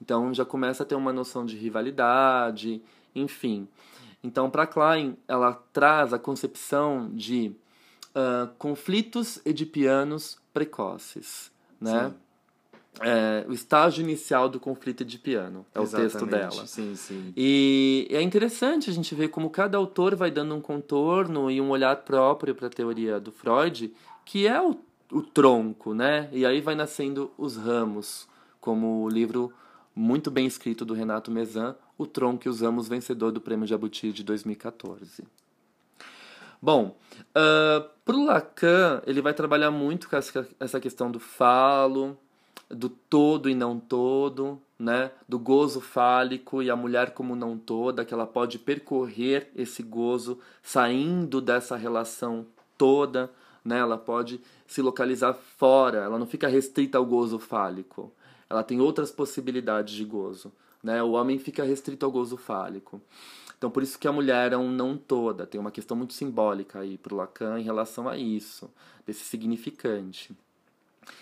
Então 0.00 0.32
já 0.32 0.44
começa 0.44 0.82
a 0.82 0.86
ter 0.86 0.94
uma 0.94 1.12
noção 1.12 1.44
de 1.44 1.56
rivalidade, 1.56 2.82
enfim. 3.14 3.68
Então, 4.22 4.48
para 4.48 4.66
Klein, 4.66 5.18
ela 5.28 5.52
traz 5.70 6.14
a 6.14 6.18
concepção 6.18 7.10
de 7.12 7.54
ah, 8.14 8.48
conflitos 8.58 9.40
edipianos 9.44 10.38
precoces, 10.52 11.50
né? 11.80 12.10
Sim. 12.10 12.14
É, 13.00 13.44
o 13.48 13.52
estágio 13.52 14.04
inicial 14.04 14.48
do 14.48 14.60
conflito 14.60 15.00
edipiano 15.00 15.66
é 15.74 15.80
o 15.80 15.82
texto 15.82 15.98
Exatamente. 15.98 16.30
dela. 16.30 16.64
Sim, 16.64 16.94
sim. 16.94 17.32
E 17.36 18.06
é 18.08 18.22
interessante 18.22 18.88
a 18.88 18.92
gente 18.92 19.12
ver 19.16 19.28
como 19.28 19.50
cada 19.50 19.76
autor 19.76 20.14
vai 20.14 20.30
dando 20.30 20.54
um 20.54 20.60
contorno 20.60 21.50
e 21.50 21.60
um 21.60 21.70
olhar 21.70 21.96
próprio 22.04 22.54
para 22.54 22.68
a 22.68 22.70
teoria 22.70 23.18
do 23.18 23.32
Freud, 23.32 23.92
que 24.24 24.46
é 24.46 24.62
o, 24.62 24.78
o 25.10 25.22
tronco, 25.22 25.94
né? 25.94 26.28
E 26.32 26.44
aí 26.44 26.60
vai 26.60 26.74
nascendo 26.74 27.30
os 27.36 27.56
ramos, 27.56 28.28
como 28.60 29.02
o 29.04 29.08
livro 29.08 29.52
muito 29.94 30.30
bem 30.30 30.46
escrito 30.46 30.84
do 30.84 30.94
Renato 30.94 31.30
Mezan, 31.30 31.76
O 31.96 32.06
Tronco 32.06 32.48
e 32.48 32.50
os 32.50 32.60
Ramos, 32.60 32.88
vencedor 32.88 33.30
do 33.30 33.40
Prêmio 33.40 33.66
Jabuti 33.66 34.12
de 34.12 34.24
2014. 34.24 35.22
Bom, 36.60 36.96
uh, 37.36 37.88
pro 38.04 38.24
Lacan, 38.24 39.02
ele 39.06 39.20
vai 39.20 39.34
trabalhar 39.34 39.70
muito 39.70 40.08
com 40.08 40.16
essa 40.16 40.80
questão 40.80 41.10
do 41.10 41.20
falo, 41.20 42.18
do 42.68 42.88
todo 42.88 43.48
e 43.48 43.54
não 43.54 43.78
todo, 43.78 44.60
né? 44.78 45.10
Do 45.28 45.38
gozo 45.38 45.80
fálico 45.80 46.62
e 46.62 46.70
a 46.70 46.76
mulher 46.76 47.12
como 47.12 47.36
não 47.36 47.56
toda, 47.56 48.04
que 48.04 48.14
ela 48.14 48.26
pode 48.26 48.58
percorrer 48.58 49.50
esse 49.54 49.82
gozo 49.82 50.40
saindo 50.62 51.40
dessa 51.40 51.76
relação 51.76 52.46
toda, 52.76 53.30
né? 53.64 53.78
Ela 53.78 53.96
pode 53.96 54.40
se 54.66 54.82
localizar 54.82 55.32
fora, 55.34 55.98
ela 55.98 56.18
não 56.18 56.26
fica 56.26 56.48
restrita 56.48 56.98
ao 56.98 57.06
gozo 57.06 57.38
fálico. 57.38 58.12
Ela 58.48 58.62
tem 58.62 58.80
outras 58.80 59.10
possibilidades 59.10 59.94
de 59.94 60.04
gozo, 60.04 60.52
né? 60.82 61.02
O 61.02 61.12
homem 61.12 61.38
fica 61.38 61.64
restrito 61.64 62.04
ao 62.04 62.12
gozo 62.12 62.36
fálico. 62.36 63.00
Então, 63.56 63.70
por 63.70 63.82
isso 63.82 63.98
que 63.98 64.06
a 64.06 64.12
mulher 64.12 64.52
é 64.52 64.56
um 64.56 64.70
não 64.70 64.96
toda. 64.96 65.46
Tem 65.46 65.60
uma 65.60 65.70
questão 65.70 65.96
muito 65.96 66.12
simbólica 66.12 66.80
aí 66.80 66.98
para 66.98 67.14
o 67.14 67.16
Lacan 67.16 67.58
em 67.58 67.62
relação 67.62 68.08
a 68.08 68.16
isso, 68.16 68.70
desse 69.06 69.24
significante. 69.24 70.36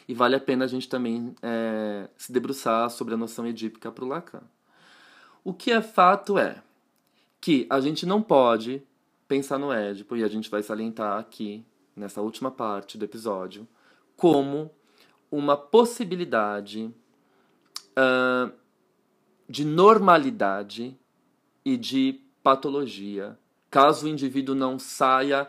E 0.09 0.15
vale 0.15 0.35
a 0.35 0.41
pena 0.41 0.65
a 0.65 0.69
gente 0.69 0.89
também 0.89 1.35
é, 1.43 2.09
se 2.17 2.33
debruçar 2.33 2.91
sobre 2.91 3.15
a 3.15 3.17
noção 3.17 3.47
edípica 3.47 3.93
para 3.93 4.05
o 4.05 4.09
Lacan. 4.09 4.43
O 5.45 5.53
que 5.53 5.71
é 5.71 5.81
fato 5.81 6.39
é 6.39 6.63
que 7.41 7.67
a 7.69 7.81
gente 7.81 8.07
não 8.07 8.23
pode 8.23 8.83
pensar 9.27 9.59
no 9.59 9.73
Édipo, 9.73 10.15
e 10.15 10.23
a 10.23 10.29
gente 10.29 10.51
vai 10.51 10.63
salientar 10.63 11.19
aqui, 11.19 11.65
nessa 11.95 12.21
última 12.21 12.51
parte 12.51 12.97
do 12.97 13.05
episódio, 13.05 13.67
como 14.17 14.71
uma 15.31 15.57
possibilidade 15.57 16.93
ah, 17.97 18.51
de 19.49 19.65
normalidade 19.65 20.97
e 21.65 21.77
de 21.77 22.21
patologia. 22.43 23.39
Caso 23.71 24.07
o 24.07 24.09
indivíduo 24.09 24.55
não 24.55 24.79
saia, 24.79 25.49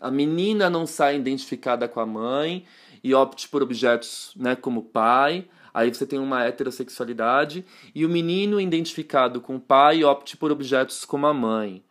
a 0.00 0.10
menina 0.10 0.70
não 0.70 0.86
saia 0.86 1.16
identificada 1.16 1.88
com 1.88 2.00
a 2.00 2.06
mãe 2.06 2.64
e 3.02 3.14
opte 3.14 3.48
por 3.48 3.62
objetos 3.62 4.32
né, 4.36 4.54
como 4.54 4.82
pai, 4.82 5.48
aí 5.72 5.92
você 5.92 6.06
tem 6.06 6.18
uma 6.18 6.44
heterossexualidade, 6.44 7.64
e 7.94 8.06
o 8.06 8.08
menino 8.08 8.60
identificado 8.60 9.40
com 9.40 9.56
o 9.56 9.60
pai 9.60 10.04
opte 10.04 10.36
por 10.36 10.52
objetos 10.52 11.04
como 11.04 11.26
a 11.26 11.34
mãe. 11.34 11.82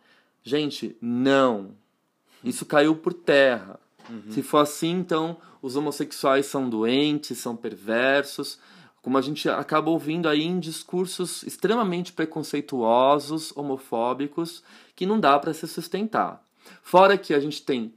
Gente, 0.42 0.98
não. 1.02 1.72
Isso 2.44 2.66
caiu 2.66 2.96
por 2.96 3.14
terra. 3.14 3.80
Se 4.30 4.42
for 4.42 4.60
assim, 4.60 4.92
então 4.92 5.38
os 5.62 5.76
homossexuais 5.76 6.46
são 6.46 6.70
doentes, 6.70 7.38
são 7.38 7.56
perversos, 7.56 8.60
como 9.02 9.18
a 9.18 9.22
gente 9.22 9.50
acaba 9.50 9.90
ouvindo 9.90 10.30
aí 10.30 10.44
em 10.44 10.60
discursos 10.60 11.44
extremamente 11.44 12.14
preconceituosos, 12.14 13.56
homofóbicos, 13.56 14.64
que 14.96 15.06
não 15.06 15.20
dá 15.20 15.38
para 15.38 15.54
se 15.54 15.68
sustentar. 15.68 16.42
Fora 16.82 17.18
que 17.18 17.34
a 17.34 17.40
gente 17.40 17.62
tem 17.62 17.94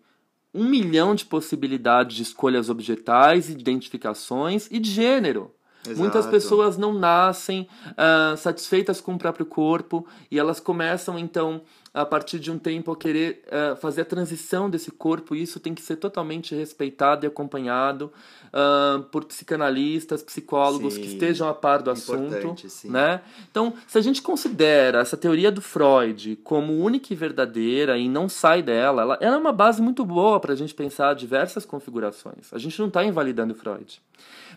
um 0.52 0.64
milhão 0.64 1.14
de 1.14 1.24
possibilidades 1.24 2.16
de 2.16 2.22
escolhas 2.22 2.68
objetais, 2.70 3.50
identificações 3.50 4.68
e 4.70 4.78
de 4.78 4.90
gênero. 4.90 5.54
Exato. 5.84 6.00
Muitas 6.00 6.26
pessoas 6.26 6.76
não 6.76 6.92
nascem 6.92 7.68
ah, 7.96 8.34
satisfeitas 8.36 9.00
com 9.00 9.14
o 9.14 9.18
próprio 9.18 9.46
corpo 9.46 10.06
e 10.30 10.38
elas 10.38 10.58
começam 10.58 11.18
então 11.18 11.62
a 11.96 12.04
partir 12.04 12.38
de 12.38 12.50
um 12.50 12.58
tempo 12.58 12.92
a 12.92 12.96
querer 12.96 13.42
ah, 13.50 13.74
fazer 13.74 14.02
a 14.02 14.04
transição 14.04 14.68
desse 14.68 14.90
corpo 14.90 15.34
e 15.34 15.42
isso 15.42 15.58
tem 15.58 15.74
que 15.74 15.80
ser 15.80 15.96
totalmente 15.96 16.54
respeitado 16.54 17.24
e 17.24 17.26
acompanhado 17.26 18.12
ah, 18.52 19.02
por 19.10 19.24
psicanalistas, 19.24 20.22
psicólogos 20.22 20.92
Sim. 20.94 21.00
que 21.00 21.06
estejam 21.06 21.48
a 21.48 21.54
par 21.54 21.80
do 21.80 21.90
assunto, 21.90 22.68
sim. 22.68 22.90
né? 22.90 23.22
Então, 23.50 23.72
se 23.86 23.96
a 23.96 24.02
gente 24.02 24.20
considera 24.20 25.00
essa 25.00 25.16
teoria 25.16 25.50
do 25.50 25.62
Freud 25.62 26.36
como 26.44 26.74
única 26.74 27.14
e 27.14 27.16
verdadeira 27.16 27.96
e 27.96 28.10
não 28.10 28.28
sai 28.28 28.62
dela, 28.62 29.00
ela, 29.00 29.18
ela 29.18 29.36
é 29.36 29.38
uma 29.38 29.52
base 29.52 29.80
muito 29.80 30.04
boa 30.04 30.38
para 30.38 30.52
a 30.52 30.56
gente 30.56 30.74
pensar 30.74 31.14
diversas 31.14 31.64
configurações. 31.64 32.52
A 32.52 32.58
gente 32.58 32.78
não 32.78 32.88
está 32.88 33.02
invalidando 33.02 33.54
o 33.54 33.56
Freud. 33.56 34.02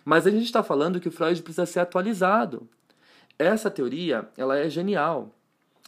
Mas 0.03 0.27
a 0.27 0.29
gente 0.29 0.43
está 0.43 0.61
falando 0.61 0.99
que 0.99 1.07
o 1.07 1.11
Freud 1.11 1.41
precisa 1.41 1.65
ser 1.65 1.79
atualizado. 1.79 2.67
Essa 3.37 3.71
teoria, 3.71 4.27
ela 4.35 4.57
é 4.57 4.69
genial. 4.69 5.33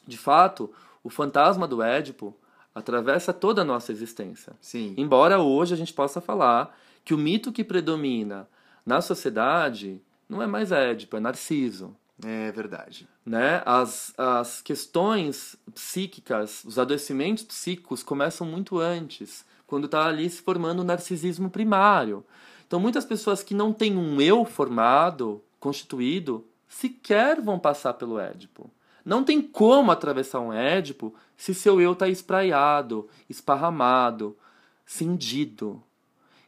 De 0.08 0.18
fato, 0.18 0.72
o 1.04 1.10
fantasma 1.10 1.68
do 1.68 1.82
Édipo 1.82 2.36
atravessa 2.74 3.34
toda 3.34 3.62
a 3.62 3.66
nossa 3.66 3.92
existência. 3.92 4.54
Sim. 4.62 4.94
Embora 4.98 5.40
hoje 5.40 5.74
a 5.74 5.78
gente 5.78 5.94
possa 5.94 6.22
falar 6.22 6.78
que 7.04 7.14
o 7.14 7.18
mito 7.18 7.52
que 7.52 7.64
predomina 7.64 8.48
na 8.86 9.02
sociedade 9.02 10.02
não 10.30 10.42
é 10.42 10.48
mais 10.48 10.72
Édipo, 10.72 11.18
é 11.18 11.20
Narciso. 11.20 11.96
É 12.24 12.52
verdade. 12.52 13.08
Né? 13.26 13.62
As, 13.66 14.14
as 14.18 14.62
questões 14.62 15.56
psíquicas, 15.74 16.64
os 16.64 16.78
adoecimentos 16.78 17.44
psíquicos 17.44 18.04
começam 18.04 18.46
muito 18.46 18.80
antes, 18.80 19.44
quando 19.66 19.86
está 19.86 20.06
ali 20.06 20.30
se 20.30 20.42
formando 20.42 20.82
o 20.82 20.86
narcisismo 20.86 21.50
primário. 21.50 22.24
Então, 22.68 22.80
muitas 22.80 23.06
pessoas 23.06 23.44
que 23.44 23.54
não 23.54 23.74
têm 23.74 23.98
um 23.98 24.22
eu 24.22 24.46
formado, 24.46 25.44
constituído, 25.60 26.46
sequer 26.68 27.42
vão 27.42 27.60
passar 27.60 27.94
pelo 27.96 28.20
Édipo. 28.20 28.70
Não 29.04 29.24
tem 29.24 29.42
como 29.42 29.92
atravessar 29.92 30.40
um 30.40 30.54
Édipo 30.54 31.14
se 31.36 31.54
seu 31.54 31.82
eu 31.82 31.94
está 31.94 32.08
espraiado, 32.08 33.08
esparramado, 33.30 34.38
cindido. 34.86 35.82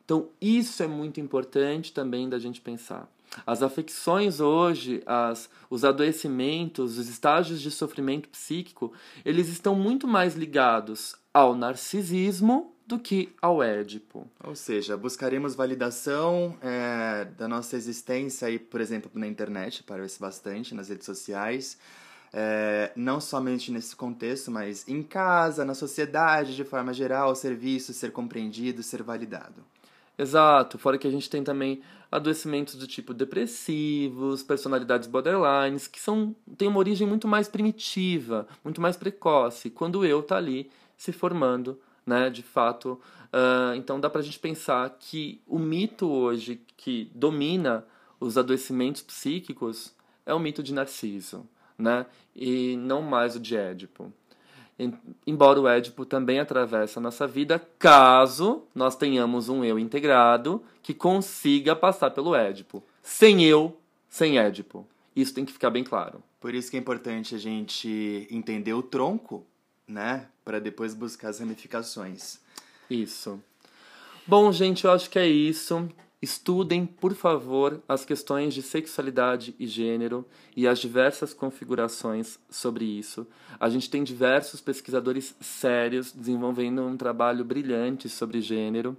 Então, 0.06 0.30
isso 0.40 0.84
é 0.84 0.88
muito 0.88 1.20
importante 1.20 1.94
também 1.94 2.30
da 2.30 2.38
gente 2.38 2.62
pensar. 2.62 3.10
As 3.46 3.64
afecções 3.64 4.40
hoje, 4.40 5.02
as, 5.06 5.50
os 5.70 5.84
adoecimentos, 5.84 6.98
os 6.98 7.10
estágios 7.10 7.62
de 7.62 7.72
sofrimento 7.72 8.30
psíquico, 8.30 8.94
eles 9.26 9.48
estão 9.48 9.74
muito 9.74 10.08
mais 10.08 10.36
ligados 10.36 11.16
ao 11.34 11.56
narcisismo 11.56 12.74
do 12.86 13.00
que 13.00 13.34
ao 13.42 13.64
Édipo. 13.64 14.28
Ou 14.44 14.56
seja, 14.56 14.96
buscaremos 14.98 15.56
validação 15.56 16.56
é, 16.62 17.26
da 17.38 17.48
nossa 17.48 17.76
existência 17.76 18.48
aí, 18.48 18.60
por 18.60 18.82
exemplo, 18.82 19.10
na 19.14 19.26
internet, 19.26 19.84
parece 19.84 20.20
bastante, 20.20 20.76
nas 20.76 20.90
redes 20.90 21.06
sociais. 21.06 21.78
É, 22.36 22.92
não 22.96 23.22
somente 23.22 23.72
nesse 23.72 23.96
contexto, 23.96 24.50
mas 24.50 24.88
em 24.88 25.04
casa, 25.04 25.64
na 25.64 25.76
sociedade, 25.76 26.56
de 26.56 26.64
forma 26.64 26.92
geral, 26.92 27.32
o 27.32 27.36
serviço 27.36 27.94
ser 27.94 28.12
compreendido, 28.12 28.82
ser 28.82 29.04
validado. 29.04 29.64
Exato, 30.18 30.78
fora 30.78 30.98
que 30.98 31.08
a 31.08 31.12
gente 31.12 31.30
tem 31.30 31.44
também 31.44 31.82
adoecimentos 32.12 32.76
do 32.76 32.86
tipo 32.86 33.14
depressivos, 33.14 34.44
personalidades 34.44 35.08
borderlines, 35.08 35.88
que 35.88 36.00
são 36.00 36.36
têm 36.56 36.68
uma 36.68 36.78
origem 36.78 37.08
muito 37.08 37.28
mais 37.28 37.48
primitiva, 37.48 38.48
muito 38.64 38.80
mais 38.80 38.96
precoce, 38.96 39.72
quando 39.72 40.06
eu 40.06 40.22
tá 40.22 40.38
ali 40.38 40.70
se 40.96 41.12
formando, 41.12 41.80
né, 42.06 42.30
de 42.30 42.44
fato. 42.44 43.02
Uh, 43.34 43.74
então 43.76 44.00
dá 44.00 44.10
pra 44.10 44.22
gente 44.22 44.38
pensar 44.38 44.88
que 45.00 45.42
o 45.48 45.58
mito 45.58 46.08
hoje 46.08 46.62
que 46.78 47.10
domina 47.16 47.84
os 48.20 48.38
adoecimentos 48.38 49.02
psíquicos 49.02 49.96
é 50.24 50.34
o 50.34 50.40
mito 50.40 50.62
de 50.62 50.74
Narciso, 50.74 51.48
né, 51.78 52.06
e 52.36 52.76
não 52.78 53.02
mais 53.02 53.36
o 53.36 53.40
de 53.40 53.56
Édipo 53.56 54.12
embora 55.26 55.60
o 55.60 55.68
Édipo 55.68 56.06
também 56.06 56.40
atravesse 56.40 56.98
a 56.98 57.02
nossa 57.02 57.28
vida, 57.28 57.60
caso 57.78 58.64
nós 58.74 58.96
tenhamos 58.96 59.50
um 59.50 59.64
eu 59.64 59.78
integrado 59.78 60.64
que 60.82 60.94
consiga 60.94 61.76
passar 61.76 62.12
pelo 62.12 62.36
Édipo. 62.36 62.84
Sem 63.02 63.44
eu, 63.44 63.78
sem 64.10 64.38
Édipo. 64.38 64.88
Isso 65.16 65.34
tem 65.34 65.46
que 65.46 65.54
ficar 65.54 65.70
bem 65.70 65.84
claro. 65.84 66.24
Por 66.40 66.54
isso 66.54 66.72
que 66.72 66.78
é 66.78 66.80
importante 66.80 67.36
a 67.36 67.38
gente 67.38 68.28
entender 68.32 68.74
o 68.74 68.82
tronco, 68.82 69.46
né? 69.88 70.28
Para 70.44 70.60
depois 70.60 70.94
buscar 70.94 71.30
as 71.30 71.40
ramificações. 71.40 72.40
Isso. 72.90 73.42
Bom, 74.26 74.52
gente, 74.52 74.86
eu 74.86 74.92
acho 74.92 75.10
que 75.10 75.20
é 75.20 75.28
isso. 75.28 75.88
Estudem, 76.24 76.86
por 76.86 77.14
favor, 77.14 77.84
as 77.86 78.06
questões 78.06 78.54
de 78.54 78.62
sexualidade 78.62 79.54
e 79.60 79.68
gênero 79.68 80.26
e 80.56 80.66
as 80.66 80.80
diversas 80.80 81.34
configurações 81.34 82.40
sobre 82.50 82.86
isso. 82.86 83.28
A 83.60 83.68
gente 83.68 83.90
tem 83.90 84.06
diversos 84.06 84.62
pesquisadores 84.62 85.36
sérios 85.42 86.14
desenvolvendo 86.14 86.82
um 86.82 86.96
trabalho 86.96 87.44
brilhante 87.44 88.08
sobre 88.08 88.40
gênero 88.40 88.96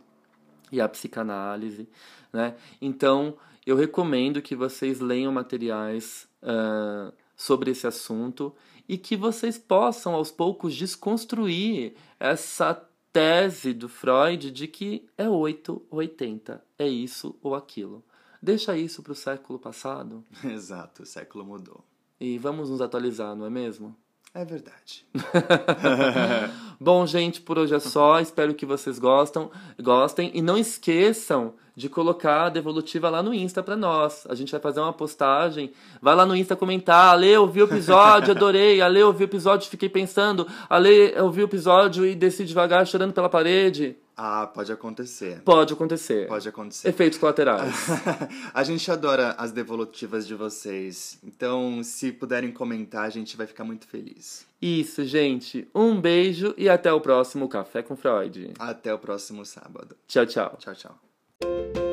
e 0.70 0.82
a 0.82 0.86
psicanálise. 0.86 1.88
Né? 2.30 2.56
Então, 2.78 3.38
eu 3.64 3.74
recomendo 3.74 4.42
que 4.42 4.54
vocês 4.54 5.00
leiam 5.00 5.32
materiais 5.32 6.28
uh, 6.42 7.10
sobre 7.34 7.70
esse 7.70 7.86
assunto 7.86 8.54
e 8.86 8.98
que 8.98 9.16
vocês 9.16 9.56
possam, 9.56 10.12
aos 10.12 10.30
poucos, 10.30 10.76
desconstruir 10.76 11.94
essa 12.20 12.86
tese 13.10 13.72
do 13.72 13.88
Freud 13.88 14.50
de 14.50 14.68
que 14.68 15.06
é 15.16 15.26
8 15.26 15.86
ou 15.90 15.98
80, 16.00 16.63
é 16.78 16.88
isso 16.88 17.36
ou 17.42 17.54
aquilo. 17.54 18.04
Deixa 18.42 18.76
isso 18.76 19.02
para 19.02 19.12
o 19.12 19.16
século 19.16 19.58
passado. 19.58 20.24
Exato, 20.44 21.02
o 21.02 21.06
século 21.06 21.44
mudou. 21.44 21.84
E 22.20 22.38
vamos 22.38 22.70
nos 22.70 22.80
atualizar, 22.80 23.34
não 23.34 23.46
é 23.46 23.50
mesmo? 23.50 23.96
É 24.34 24.44
verdade. 24.44 25.06
Bom, 26.80 27.06
gente, 27.06 27.40
por 27.40 27.56
hoje 27.56 27.74
é 27.74 27.78
só. 27.78 28.20
Espero 28.20 28.52
que 28.52 28.66
vocês 28.66 28.98
gostam, 28.98 29.50
gostem. 29.80 30.30
E 30.34 30.42
não 30.42 30.58
esqueçam 30.58 31.54
de 31.76 31.88
colocar 31.88 32.46
a 32.46 32.48
devolutiva 32.50 33.08
lá 33.08 33.22
no 33.22 33.32
Insta 33.32 33.62
pra 33.62 33.76
nós. 33.76 34.26
A 34.28 34.34
gente 34.34 34.50
vai 34.50 34.60
fazer 34.60 34.80
uma 34.80 34.92
postagem. 34.92 35.72
Vai 36.02 36.14
lá 36.14 36.26
no 36.26 36.36
Insta 36.36 36.56
comentar. 36.56 37.14
Ale, 37.14 37.28
eu 37.28 37.46
vi 37.46 37.62
o 37.62 37.66
episódio, 37.66 38.32
adorei. 38.32 38.80
Ale, 38.80 39.00
eu 39.00 39.12
vi 39.12 39.24
o 39.24 39.26
episódio, 39.26 39.70
fiquei 39.70 39.88
pensando. 39.88 40.46
Ale, 40.68 41.12
eu 41.14 41.30
vi 41.30 41.42
o 41.42 41.46
episódio 41.46 42.04
e 42.04 42.14
desci 42.14 42.44
devagar 42.44 42.86
chorando 42.86 43.12
pela 43.12 43.28
parede. 43.28 43.96
Ah, 44.16 44.46
pode 44.46 44.72
acontecer. 44.72 45.40
Pode 45.42 45.72
acontecer. 45.72 46.28
Pode 46.28 46.48
acontecer. 46.48 46.88
Efeitos 46.88 47.18
colaterais. 47.18 47.74
a 48.54 48.62
gente 48.62 48.90
adora 48.90 49.34
as 49.38 49.50
devolutivas 49.50 50.26
de 50.26 50.34
vocês. 50.34 51.18
Então, 51.24 51.82
se 51.82 52.12
puderem 52.12 52.52
comentar, 52.52 53.04
a 53.04 53.10
gente 53.10 53.36
vai 53.36 53.46
ficar 53.46 53.64
muito 53.64 53.86
feliz. 53.86 54.46
Isso, 54.62 55.04
gente. 55.04 55.68
Um 55.74 56.00
beijo 56.00 56.54
e 56.56 56.68
até 56.68 56.92
o 56.92 57.00
próximo 57.00 57.48
Café 57.48 57.82
com 57.82 57.96
Freud. 57.96 58.52
Até 58.58 58.94
o 58.94 58.98
próximo 58.98 59.44
sábado. 59.44 59.96
Tchau, 60.06 60.26
tchau. 60.26 60.56
Tchau, 60.58 60.74
tchau. 60.74 61.83